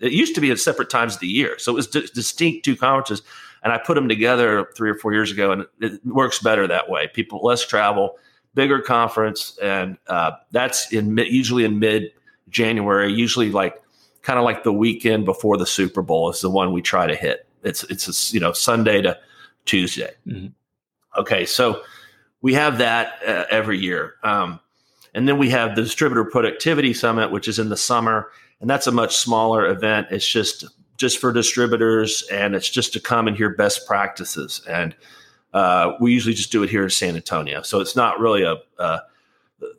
it 0.01 0.11
used 0.11 0.35
to 0.35 0.41
be 0.41 0.51
at 0.51 0.59
separate 0.59 0.91
times 0.91 1.15
of 1.15 1.21
the 1.21 1.29
year. 1.29 1.57
So 1.57 1.71
it 1.71 1.77
was 1.77 1.87
d- 1.87 2.09
distinct 2.13 2.65
two 2.65 2.75
conferences. 2.75 3.23
And 3.63 3.73
I 3.73 3.79
put 3.79 3.95
them 3.95 4.09
together 4.09 4.67
three 4.77 4.91
or 4.91 4.97
four 4.97 5.13
years 5.13 5.31
ago, 5.31 5.53
and 5.53 5.65
it 5.81 6.05
works 6.05 6.41
better 6.41 6.67
that 6.67 6.91
way. 6.91 7.07
People, 7.07 7.39
less 7.45 7.65
travel, 7.65 8.19
bigger 8.53 8.81
conference, 8.81 9.57
and 9.63 9.97
uh, 10.09 10.33
that's 10.51 10.93
in 10.93 11.17
usually 11.19 11.65
in 11.65 11.79
mid 11.79 12.11
January, 12.49 13.13
usually 13.13 13.51
like 13.51 13.83
kind 14.23 14.39
of 14.39 14.45
like 14.45 14.65
the 14.65 14.73
weekend 14.73 15.25
before 15.25 15.57
the 15.57 15.67
Super 15.67 16.03
Bowl 16.03 16.31
is 16.31 16.41
the 16.41 16.51
one 16.51 16.73
we 16.73 16.83
try 16.83 17.07
to 17.07 17.15
hit. 17.15 17.47
It's 17.63 17.85
it's 17.85 18.33
a, 18.33 18.35
you 18.35 18.41
know 18.41 18.53
Sunday 18.53 19.03
to 19.03 19.19
Tuesday. 19.65 20.15
Mm-hmm. 20.27 20.49
Okay, 21.21 21.47
so 21.47 21.83
we 22.43 22.55
have 22.55 22.79
that 22.79 23.21
uh, 23.27 23.45
every 23.51 23.79
year, 23.79 24.15
um, 24.23 24.61
and 25.15 25.29
then 25.29 25.39
we 25.39 25.51
have 25.51 25.77
the 25.77 25.83
Distributor 25.83 26.25
Productivity 26.25 26.93
Summit, 26.93 27.31
which 27.31 27.49
is 27.49 27.59
in 27.59 27.69
the 27.69 27.77
summer, 27.77 28.31
and 28.61 28.69
that's 28.69 28.87
a 28.87 28.93
much 28.93 29.17
smaller 29.17 29.67
event. 29.67 30.09
It's 30.11 30.29
just 30.29 30.65
just 30.97 31.19
for 31.19 31.33
distributors, 31.33 32.23
and 32.31 32.55
it's 32.55 32.69
just 32.69 32.93
to 32.95 33.01
come 33.01 33.29
and 33.29 33.37
hear 33.37 33.51
best 33.51 33.87
practices. 33.87 34.61
And 34.69 34.95
uh, 35.53 35.93
we 36.01 36.13
usually 36.13 36.35
just 36.35 36.53
do 36.53 36.63
it 36.63 36.71
here 36.71 36.85
in 36.85 36.91
San 36.91 37.17
Antonio, 37.17 37.63
so 37.63 37.81
it's 37.81 37.97
not 37.97 38.19
really 38.19 38.43
a, 38.43 38.57
a 38.79 39.01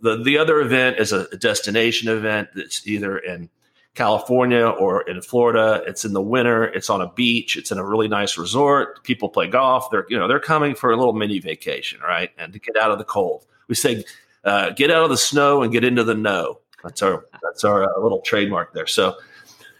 the 0.01 0.21
the 0.23 0.37
other 0.37 0.59
event 0.59 0.97
is 0.99 1.11
a 1.11 1.27
destination 1.37 2.09
event 2.09 2.49
that's 2.55 2.85
either 2.87 3.17
in 3.17 3.49
California 3.93 4.65
or 4.65 5.01
in 5.09 5.21
Florida. 5.21 5.83
It's 5.87 6.05
in 6.05 6.13
the 6.13 6.21
winter. 6.21 6.65
It's 6.65 6.89
on 6.89 7.01
a 7.01 7.11
beach. 7.11 7.57
It's 7.57 7.71
in 7.71 7.77
a 7.77 7.85
really 7.85 8.07
nice 8.07 8.37
resort. 8.37 9.03
People 9.03 9.29
play 9.29 9.47
golf. 9.47 9.89
They're 9.91 10.05
you 10.09 10.17
know 10.17 10.27
they're 10.27 10.39
coming 10.39 10.75
for 10.75 10.91
a 10.91 10.97
little 10.97 11.13
mini 11.13 11.39
vacation, 11.39 11.99
right? 12.01 12.31
And 12.37 12.53
to 12.53 12.59
get 12.59 12.77
out 12.77 12.91
of 12.91 12.97
the 12.97 13.03
cold. 13.03 13.45
We 13.67 13.75
say 13.75 14.05
uh, 14.43 14.69
get 14.71 14.91
out 14.91 15.03
of 15.03 15.09
the 15.09 15.17
snow 15.17 15.61
and 15.61 15.71
get 15.71 15.83
into 15.83 16.03
the 16.03 16.15
no. 16.15 16.59
That's 16.83 17.01
our 17.01 17.25
that's 17.43 17.63
our 17.63 17.83
uh, 17.83 18.01
little 18.01 18.21
trademark 18.21 18.73
there. 18.73 18.87
So, 18.87 19.15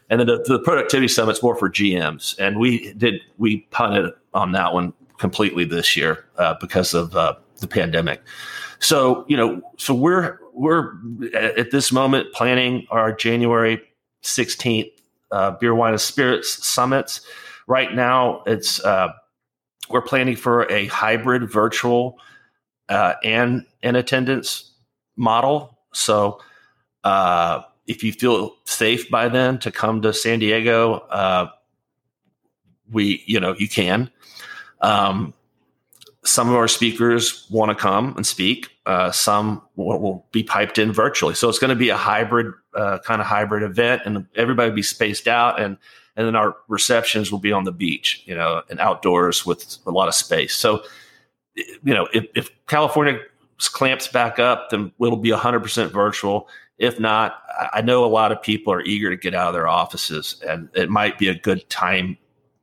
and 0.09 0.19
then 0.19 0.27
the, 0.27 0.43
the 0.47 0.59
productivity 0.59 1.07
summit's 1.07 1.41
more 1.41 1.55
for 1.55 1.69
GMs, 1.69 2.37
and 2.39 2.59
we 2.59 2.93
did 2.93 3.21
we 3.37 3.61
punted 3.71 4.13
on 4.33 4.51
that 4.53 4.73
one 4.73 4.93
completely 5.17 5.63
this 5.63 5.95
year 5.95 6.25
uh, 6.37 6.55
because 6.59 6.93
of 6.93 7.15
uh, 7.15 7.35
the 7.59 7.67
pandemic. 7.67 8.21
So 8.79 9.25
you 9.27 9.37
know, 9.37 9.61
so 9.77 9.93
we're 9.93 10.39
we're 10.53 10.93
at 11.33 11.71
this 11.71 11.91
moment 11.91 12.33
planning 12.33 12.87
our 12.89 13.13
January 13.13 13.81
16th 14.23 14.91
uh, 15.31 15.51
beer, 15.51 15.75
wine, 15.75 15.93
and 15.93 16.01
spirits 16.01 16.65
summits. 16.65 17.21
Right 17.67 17.93
now, 17.93 18.43
it's 18.45 18.83
uh, 18.83 19.09
we're 19.89 20.01
planning 20.01 20.35
for 20.35 20.71
a 20.71 20.87
hybrid 20.87 21.51
virtual 21.51 22.19
uh, 22.89 23.13
and 23.23 23.65
in 23.83 23.95
attendance 23.95 24.71
model. 25.15 25.77
So, 25.93 26.39
uh, 27.03 27.63
if 27.87 28.03
you 28.03 28.11
feel 28.11 28.55
safe 28.65 29.09
by 29.09 29.29
then 29.29 29.59
to 29.59 29.71
come 29.71 30.01
to 30.01 30.13
San 30.13 30.39
Diego, 30.39 30.95
uh, 31.09 31.49
we 32.91 33.23
you 33.25 33.39
know 33.39 33.55
you 33.57 33.67
can. 33.67 34.09
Um, 34.81 35.33
some 36.27 36.49
of 36.49 36.55
our 36.55 36.67
speakers 36.67 37.47
want 37.49 37.69
to 37.69 37.75
come 37.75 38.13
and 38.15 38.27
speak. 38.27 38.69
Uh, 38.85 39.11
some 39.11 39.61
will, 39.75 39.99
will, 39.99 40.25
be 40.31 40.43
piped 40.43 40.77
in 40.77 40.91
virtually. 40.91 41.33
So 41.33 41.47
it's 41.49 41.59
going 41.59 41.69
to 41.69 41.75
be 41.75 41.89
a 41.89 41.97
hybrid 41.97 42.53
uh, 42.73 42.99
kind 42.99 43.21
of 43.21 43.27
hybrid 43.27 43.63
event, 43.63 44.01
and 44.05 44.25
everybody 44.35 44.69
will 44.69 44.75
be 44.75 44.83
spaced 44.83 45.27
out, 45.27 45.59
and 45.59 45.77
and 46.15 46.27
then 46.27 46.35
our 46.35 46.57
receptions 46.67 47.31
will 47.31 47.39
be 47.39 47.51
on 47.51 47.63
the 47.63 47.71
beach, 47.71 48.23
you 48.25 48.35
know, 48.35 48.63
and 48.69 48.79
outdoors 48.79 49.45
with 49.45 49.77
a 49.85 49.91
lot 49.91 50.07
of 50.07 50.15
space. 50.15 50.55
So, 50.55 50.83
you 51.55 51.93
know, 51.93 52.07
if, 52.11 52.25
if 52.35 52.49
California 52.65 53.19
clamps 53.59 54.07
back 54.07 54.39
up, 54.39 54.71
then 54.71 54.91
it'll 54.99 55.17
be 55.17 55.29
100% 55.29 55.91
virtual. 55.91 56.49
If 56.79 56.99
not, 56.99 57.43
I 57.71 57.81
know 57.81 58.03
a 58.03 58.07
lot 58.07 58.31
of 58.31 58.41
people 58.41 58.73
are 58.73 58.81
eager 58.81 59.11
to 59.11 59.15
get 59.15 59.35
out 59.35 59.49
of 59.49 59.53
their 59.53 59.67
offices, 59.67 60.41
and 60.47 60.69
it 60.73 60.89
might 60.89 61.19
be 61.19 61.27
a 61.27 61.35
good 61.35 61.69
time 61.69 62.17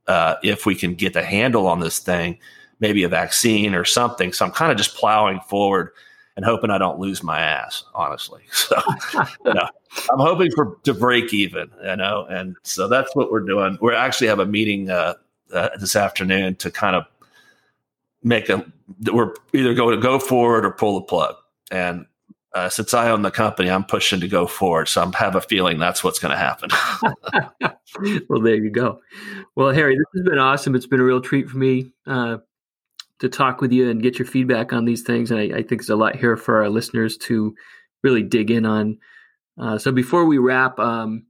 uh, 0.08 0.34
if 0.42 0.66
we 0.66 0.74
can 0.74 0.94
get 0.94 1.12
the 1.12 1.22
handle 1.22 1.68
on 1.68 1.78
this 1.78 2.00
thing 2.00 2.38
maybe 2.84 3.02
a 3.02 3.08
vaccine 3.08 3.74
or 3.74 3.82
something. 3.82 4.30
So 4.34 4.44
I'm 4.44 4.50
kind 4.50 4.70
of 4.70 4.76
just 4.76 4.94
plowing 4.94 5.40
forward 5.48 5.90
and 6.36 6.44
hoping 6.44 6.68
I 6.68 6.76
don't 6.76 6.98
lose 6.98 7.22
my 7.22 7.40
ass, 7.40 7.82
honestly. 7.94 8.42
So, 8.52 8.76
you 9.46 9.54
know, 9.54 9.68
I'm 10.12 10.18
hoping 10.18 10.50
for 10.50 10.76
to 10.82 10.92
break 10.92 11.32
even, 11.32 11.70
you 11.82 11.96
know, 11.96 12.26
and 12.28 12.56
so 12.62 12.86
that's 12.86 13.16
what 13.16 13.32
we're 13.32 13.40
doing. 13.40 13.78
We 13.80 13.94
actually 13.94 14.26
have 14.26 14.38
a 14.38 14.44
meeting 14.44 14.90
uh, 14.90 15.14
uh, 15.50 15.70
this 15.80 15.96
afternoon 15.96 16.56
to 16.56 16.70
kind 16.70 16.94
of 16.94 17.06
make 18.22 18.50
a. 18.50 18.64
We're 19.10 19.32
either 19.54 19.72
going 19.72 19.96
to 19.96 20.02
go 20.02 20.18
forward 20.18 20.66
or 20.66 20.72
pull 20.72 20.96
the 20.96 21.06
plug, 21.06 21.36
and 21.70 22.04
uh, 22.54 22.68
since 22.68 22.92
I 22.92 23.10
own 23.10 23.22
the 23.22 23.30
company, 23.30 23.70
I'm 23.70 23.84
pushing 23.84 24.20
to 24.20 24.28
go 24.28 24.46
forward. 24.46 24.88
So 24.88 25.02
I 25.02 25.18
have 25.18 25.36
a 25.36 25.40
feeling 25.40 25.78
that's 25.78 26.04
what's 26.04 26.18
going 26.18 26.32
to 26.32 26.38
happen. 26.38 26.70
well, 28.28 28.40
there 28.40 28.56
you 28.56 28.70
go. 28.70 29.00
Well, 29.56 29.72
Harry, 29.72 29.96
this 29.96 30.06
has 30.16 30.24
been 30.24 30.38
awesome. 30.38 30.74
It's 30.74 30.86
been 30.86 31.00
a 31.00 31.04
real 31.04 31.20
treat 31.20 31.48
for 31.48 31.58
me. 31.58 31.92
Uh, 32.06 32.38
to 33.20 33.28
talk 33.28 33.60
with 33.60 33.72
you 33.72 33.90
and 33.90 34.02
get 34.02 34.18
your 34.18 34.26
feedback 34.26 34.72
on 34.72 34.84
these 34.84 35.02
things. 35.02 35.30
And 35.30 35.40
I, 35.40 35.58
I 35.58 35.62
think 35.62 35.80
there's 35.80 35.90
a 35.90 35.96
lot 35.96 36.16
here 36.16 36.36
for 36.36 36.62
our 36.62 36.68
listeners 36.68 37.16
to 37.18 37.54
really 38.02 38.22
dig 38.22 38.50
in 38.50 38.66
on. 38.66 38.98
Uh, 39.60 39.78
so 39.78 39.92
before 39.92 40.24
we 40.24 40.38
wrap, 40.38 40.78
um, 40.78 41.26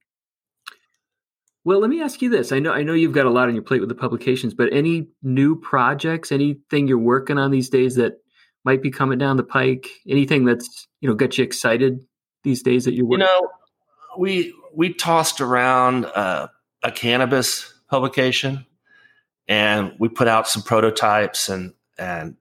well, 1.65 1.81
let 1.81 1.89
me 1.89 2.03
ask 2.03 2.21
you 2.21 2.29
this. 2.29 2.53
I 2.53 2.59
know 2.59 2.73
I 2.73 2.83
know 2.83 2.93
you've 2.93 3.13
got 3.13 3.27
a 3.27 3.31
lot 3.31 3.49
on 3.49 3.55
your 3.55 3.63
plate 3.63 3.81
with 3.81 3.89
the 3.89 3.95
publications, 3.95 4.53
but 4.53 4.73
any 4.73 5.09
new 5.23 5.59
projects, 5.59 6.31
anything 6.31 6.87
you're 6.89 6.99
working 6.99 7.39
on 7.39 7.51
these 7.51 7.71
days 7.71 7.95
that 7.97 8.15
might 8.65 8.83
be 8.83 8.91
coming 8.91 9.19
down 9.19 9.37
the 9.39 9.45
pike? 9.45 9.89
Anything 10.07 10.45
that's 10.45 10.87
you 11.01 11.09
know 11.09 11.15
got 11.15 11.39
you 11.39 11.45
excited 11.45 12.01
these 12.43 12.63
days 12.63 12.85
that 12.85 12.93
you're 12.93 13.07
working? 13.07 13.27
You 13.27 13.27
know, 13.27 13.49
we 14.19 14.55
we 14.75 14.93
tossed 14.93 15.41
around 15.41 16.05
uh, 16.05 16.49
a 16.83 16.93
cannabis 16.93 17.73
publication 17.89 18.67
and 19.49 19.93
we 19.99 20.09
put 20.09 20.29
out 20.29 20.49
some 20.49 20.63
prototypes 20.63 21.49
and 21.49 21.73
and 21.99 22.37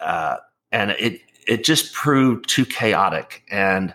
uh, 0.00 0.36
and 0.72 0.92
it 0.92 1.20
it 1.46 1.64
just 1.64 1.92
proved 1.92 2.48
too 2.48 2.64
chaotic 2.64 3.42
and 3.50 3.94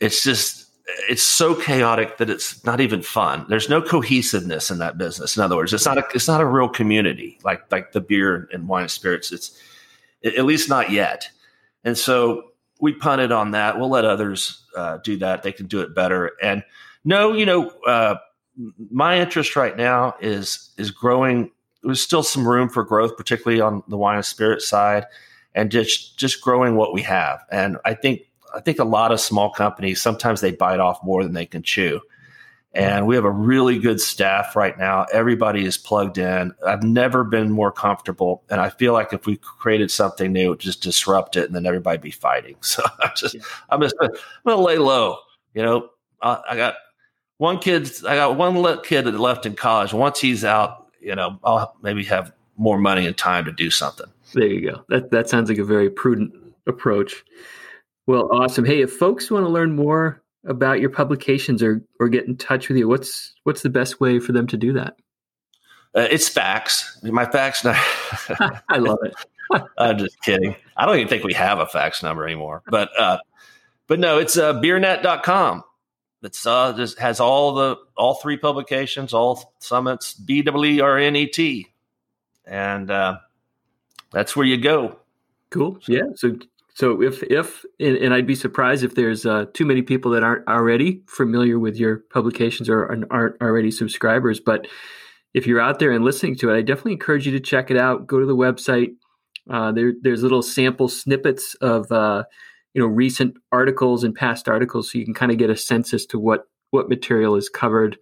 it's 0.00 0.22
just 0.22 0.64
it's 1.08 1.22
so 1.22 1.54
chaotic 1.54 2.18
that 2.18 2.28
it's 2.28 2.62
not 2.64 2.80
even 2.80 3.00
fun. 3.00 3.46
There's 3.48 3.68
no 3.68 3.80
cohesiveness 3.80 4.70
in 4.70 4.78
that 4.78 4.98
business. 4.98 5.36
In 5.36 5.42
other 5.42 5.56
words, 5.56 5.72
it's 5.72 5.86
not 5.86 5.98
a 5.98 6.04
it's 6.14 6.28
not 6.28 6.40
a 6.40 6.46
real 6.46 6.68
community 6.68 7.38
like 7.42 7.70
like 7.72 7.92
the 7.92 8.00
beer 8.00 8.48
and 8.52 8.68
wine 8.68 8.82
and 8.82 8.90
spirits. 8.90 9.32
It's 9.32 9.58
at 10.24 10.44
least 10.44 10.68
not 10.68 10.90
yet. 10.90 11.28
And 11.84 11.96
so 11.96 12.52
we 12.80 12.92
punted 12.92 13.32
on 13.32 13.52
that. 13.52 13.78
We'll 13.78 13.90
let 13.90 14.04
others 14.04 14.64
uh, 14.76 14.98
do 14.98 15.16
that. 15.18 15.42
They 15.42 15.52
can 15.52 15.66
do 15.66 15.80
it 15.80 15.94
better. 15.94 16.32
And 16.42 16.62
no, 17.04 17.32
you 17.32 17.46
know, 17.46 17.70
uh, 17.86 18.16
my 18.90 19.18
interest 19.20 19.56
right 19.56 19.76
now 19.76 20.14
is 20.20 20.70
is 20.76 20.90
growing. 20.90 21.50
There's 21.82 22.02
still 22.02 22.22
some 22.22 22.46
room 22.46 22.68
for 22.68 22.84
growth, 22.84 23.16
particularly 23.16 23.60
on 23.60 23.82
the 23.88 23.96
wine 23.96 24.16
and 24.16 24.24
spirit 24.24 24.62
side, 24.62 25.06
and 25.54 25.70
just 25.70 26.18
just 26.18 26.40
growing 26.40 26.76
what 26.76 26.92
we 26.92 27.02
have. 27.02 27.44
And 27.50 27.78
I 27.84 27.94
think 27.94 28.22
I 28.54 28.60
think 28.60 28.78
a 28.78 28.84
lot 28.84 29.12
of 29.12 29.20
small 29.20 29.50
companies 29.50 30.00
sometimes 30.00 30.40
they 30.40 30.52
bite 30.52 30.80
off 30.80 31.02
more 31.02 31.22
than 31.22 31.34
they 31.34 31.46
can 31.46 31.62
chew. 31.62 32.00
And 32.74 33.06
we 33.06 33.14
have 33.14 33.24
a 33.24 33.30
really 33.30 33.78
good 33.78 34.00
staff 34.00 34.56
right 34.56 34.76
now. 34.76 35.06
Everybody 35.12 35.64
is 35.64 35.78
plugged 35.78 36.18
in. 36.18 36.52
I've 36.66 36.82
never 36.82 37.22
been 37.22 37.52
more 37.52 37.70
comfortable. 37.70 38.42
And 38.50 38.60
I 38.60 38.68
feel 38.68 38.92
like 38.92 39.12
if 39.12 39.26
we 39.26 39.36
created 39.36 39.92
something 39.92 40.32
new, 40.32 40.52
it 40.52 40.58
just 40.58 40.82
disrupt 40.82 41.36
it 41.36 41.46
and 41.46 41.54
then 41.54 41.66
everybody 41.66 41.98
be 41.98 42.10
fighting. 42.10 42.56
So 42.62 42.82
I'm 43.00 43.10
just, 43.16 43.36
I'm 43.70 43.80
just, 43.80 43.94
I'm 44.00 44.10
going 44.44 44.56
to 44.56 44.62
lay 44.62 44.78
low. 44.78 45.18
You 45.54 45.62
know, 45.62 45.90
I, 46.20 46.40
I 46.50 46.56
got 46.56 46.74
one 47.38 47.58
kid, 47.58 47.90
I 48.06 48.16
got 48.16 48.36
one 48.36 48.82
kid 48.82 49.02
that 49.02 49.18
left 49.18 49.46
in 49.46 49.54
college. 49.54 49.92
Once 49.92 50.20
he's 50.20 50.44
out, 50.44 50.88
you 51.00 51.14
know, 51.14 51.38
I'll 51.44 51.76
maybe 51.82 52.04
have 52.04 52.32
more 52.56 52.78
money 52.78 53.06
and 53.06 53.16
time 53.16 53.44
to 53.44 53.52
do 53.52 53.70
something. 53.70 54.06
There 54.32 54.46
you 54.46 54.70
go. 54.70 54.84
That 54.88 55.10
that 55.10 55.28
sounds 55.28 55.48
like 55.48 55.58
a 55.58 55.64
very 55.64 55.90
prudent 55.90 56.34
approach. 56.66 57.24
Well, 58.06 58.28
awesome. 58.32 58.64
Hey, 58.64 58.82
if 58.82 58.92
folks 58.92 59.30
want 59.30 59.44
to 59.44 59.48
learn 59.48 59.76
more 59.76 60.22
about 60.46 60.80
your 60.80 60.90
publications 60.90 61.62
or 61.62 61.82
or 62.00 62.08
get 62.08 62.26
in 62.26 62.36
touch 62.36 62.68
with 62.68 62.78
you, 62.78 62.88
what's 62.88 63.34
what's 63.44 63.62
the 63.62 63.70
best 63.70 64.00
way 64.00 64.18
for 64.18 64.32
them 64.32 64.46
to 64.48 64.56
do 64.56 64.72
that? 64.72 64.96
Uh, 65.94 66.08
it's 66.10 66.28
fax. 66.28 66.98
My 67.02 67.24
fax 67.24 67.64
number. 67.64 67.80
I 68.68 68.78
love 68.78 68.98
it. 69.02 69.14
I'm 69.78 69.98
just 69.98 70.20
kidding. 70.22 70.56
I 70.76 70.86
don't 70.86 70.96
even 70.96 71.08
think 71.08 71.22
we 71.22 71.34
have 71.34 71.60
a 71.60 71.66
fax 71.66 72.02
number 72.02 72.24
anymore. 72.24 72.62
But 72.66 72.90
uh, 72.98 73.18
but 73.86 74.00
no, 74.00 74.18
it's 74.18 74.36
uh, 74.36 74.54
beernet.com 74.54 75.62
that's 76.24 76.46
uh, 76.46 76.86
has 76.98 77.20
all 77.20 77.52
the 77.52 77.76
all 77.98 78.14
three 78.14 78.38
publications, 78.38 79.12
all 79.12 79.54
summits, 79.58 80.14
B 80.14 80.40
W 80.40 80.72
E 80.72 80.80
R 80.80 80.96
N 80.96 81.14
E 81.16 81.26
T, 81.26 81.68
and 82.46 82.90
uh, 82.90 83.18
that's 84.10 84.34
where 84.34 84.46
you 84.46 84.56
go. 84.56 84.98
Cool. 85.50 85.78
Yeah. 85.86 86.04
So 86.14 86.38
So 86.74 87.02
if 87.02 87.22
if 87.22 87.64
and, 87.78 87.96
and 87.96 88.12
I'd 88.12 88.26
be 88.26 88.34
surprised 88.34 88.82
if 88.82 88.94
there's 88.96 89.24
uh, 89.24 89.46
too 89.54 89.64
many 89.64 89.82
people 89.82 90.10
that 90.12 90.24
aren't 90.24 90.48
already 90.48 91.02
familiar 91.06 91.58
with 91.58 91.76
your 91.76 91.98
publications 92.10 92.68
or 92.68 93.06
aren't 93.10 93.40
already 93.40 93.70
subscribers. 93.70 94.40
But 94.40 94.66
if 95.34 95.46
you're 95.46 95.60
out 95.60 95.78
there 95.78 95.92
and 95.92 96.04
listening 96.04 96.36
to 96.36 96.50
it, 96.50 96.56
I 96.56 96.62
definitely 96.62 96.92
encourage 96.92 97.26
you 97.26 97.32
to 97.32 97.40
check 97.40 97.70
it 97.70 97.76
out. 97.76 98.06
Go 98.06 98.18
to 98.18 98.26
the 98.26 98.36
website. 98.36 98.96
Uh, 99.48 99.72
there, 99.72 99.92
there's 100.00 100.22
little 100.22 100.42
sample 100.42 100.88
snippets 100.88 101.54
of 101.60 101.92
uh, 101.92 102.24
you 102.74 102.82
know 102.82 102.86
recent 102.86 103.36
articles 103.52 104.04
and 104.04 104.14
past 104.14 104.48
articles, 104.48 104.92
so 104.92 104.98
you 104.98 105.04
can 105.04 105.14
kind 105.14 105.32
of 105.32 105.38
get 105.38 105.50
a 105.50 105.56
sense 105.56 105.94
as 105.94 106.04
to 106.06 106.18
what 106.18 106.44
what 106.70 106.88
material 106.88 107.36
is 107.36 107.48
covered. 107.48 107.96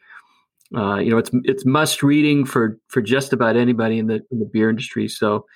Uh, 0.75 0.97
you 0.97 1.11
know, 1.11 1.19
it's 1.19 1.31
it's 1.45 1.65
must 1.65 2.03
reading 2.03 2.45
for 2.45 2.79
for 2.89 3.01
just 3.03 3.33
about 3.33 3.57
anybody 3.57 3.99
in 3.99 4.07
the 4.07 4.23
in 4.31 4.39
the 4.39 4.51
beer 4.51 4.71
industry. 4.71 5.07
So 5.07 5.47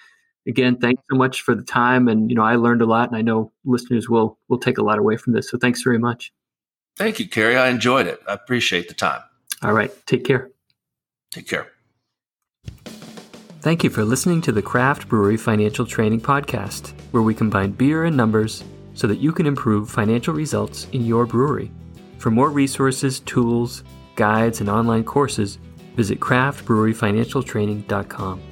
again, 0.47 0.77
thanks 0.77 1.03
so 1.11 1.17
much 1.17 1.43
for 1.43 1.55
the 1.55 1.63
time. 1.63 2.09
And, 2.09 2.31
you 2.31 2.37
know, 2.37 2.45
I 2.45 2.57
learned 2.57 2.83
a 2.83 2.87
lot 2.87 3.09
and 3.09 3.17
I 3.17 3.23
know 3.23 3.53
listeners 3.65 4.09
will, 4.09 4.39
will 4.49 4.59
take 4.59 4.79
a 4.79 4.83
lot 4.83 4.99
away 4.99 5.17
from 5.17 5.33
this. 5.33 5.51
So 5.51 5.59
thanks 5.59 5.83
very 5.83 5.99
much. 5.99 6.33
Thank 6.97 7.19
you, 7.19 7.29
Kerry. 7.29 7.57
I 7.57 7.69
enjoyed 7.69 8.07
it. 8.07 8.21
I 8.29 8.35
appreciate 8.35 8.89
the 8.89 8.95
time. 8.95 9.21
All 9.63 9.73
right. 9.73 9.93
Take 10.07 10.25
care. 10.25 10.51
Take 11.31 11.49
care. 11.49 11.71
Thank 13.61 13.83
you 13.83 13.91
for 13.91 14.05
listening 14.05 14.41
to 14.43 14.53
the 14.53 14.63
Craft 14.63 15.09
Brewery 15.09 15.37
Financial 15.37 15.85
Training 15.85 16.21
Podcast, 16.21 16.93
where 17.11 17.23
we 17.23 17.35
combine 17.35 17.73
beer 17.73 18.05
and 18.05 18.17
numbers 18.17 18.63
so 18.97 19.07
that 19.07 19.21
you 19.21 19.31
can 19.31 19.47
improve 19.47 19.89
financial 19.89 20.35
results 20.35 20.89
in 20.93 21.05
your 21.05 21.27
brewery. 21.27 21.71
For 22.19 22.33
more 22.33 22.51
resources, 22.51 23.21
tools, 23.21 23.85
guides, 24.17 24.61
and 24.61 24.69
online 24.69 25.05
courses, 25.05 25.59
visit 25.95 26.19
craftbreweryfinancialtraining.com. 26.19 28.43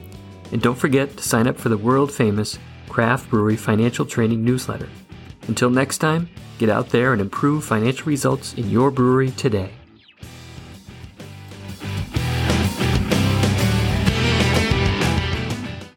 And 0.53 0.62
don't 0.62 0.78
forget 0.78 1.16
to 1.16 1.22
sign 1.22 1.49
up 1.49 1.59
for 1.59 1.70
the 1.70 1.78
world 1.78 2.12
famous 2.12 2.61
Craft 2.88 3.28
Brewery 3.30 3.57
Financial 3.57 4.07
Training 4.07 4.45
newsletter. 4.45 4.88
Until 5.49 5.70
next 5.70 5.99
time, 5.99 6.28
get 6.59 6.68
out 6.68 6.90
there 6.90 7.12
and 7.12 7.20
improve 7.20 7.64
financial 7.64 8.07
results 8.07 8.55
in 8.55 8.70
your 8.70 8.92
brewery 8.92 9.32
today. 9.32 9.72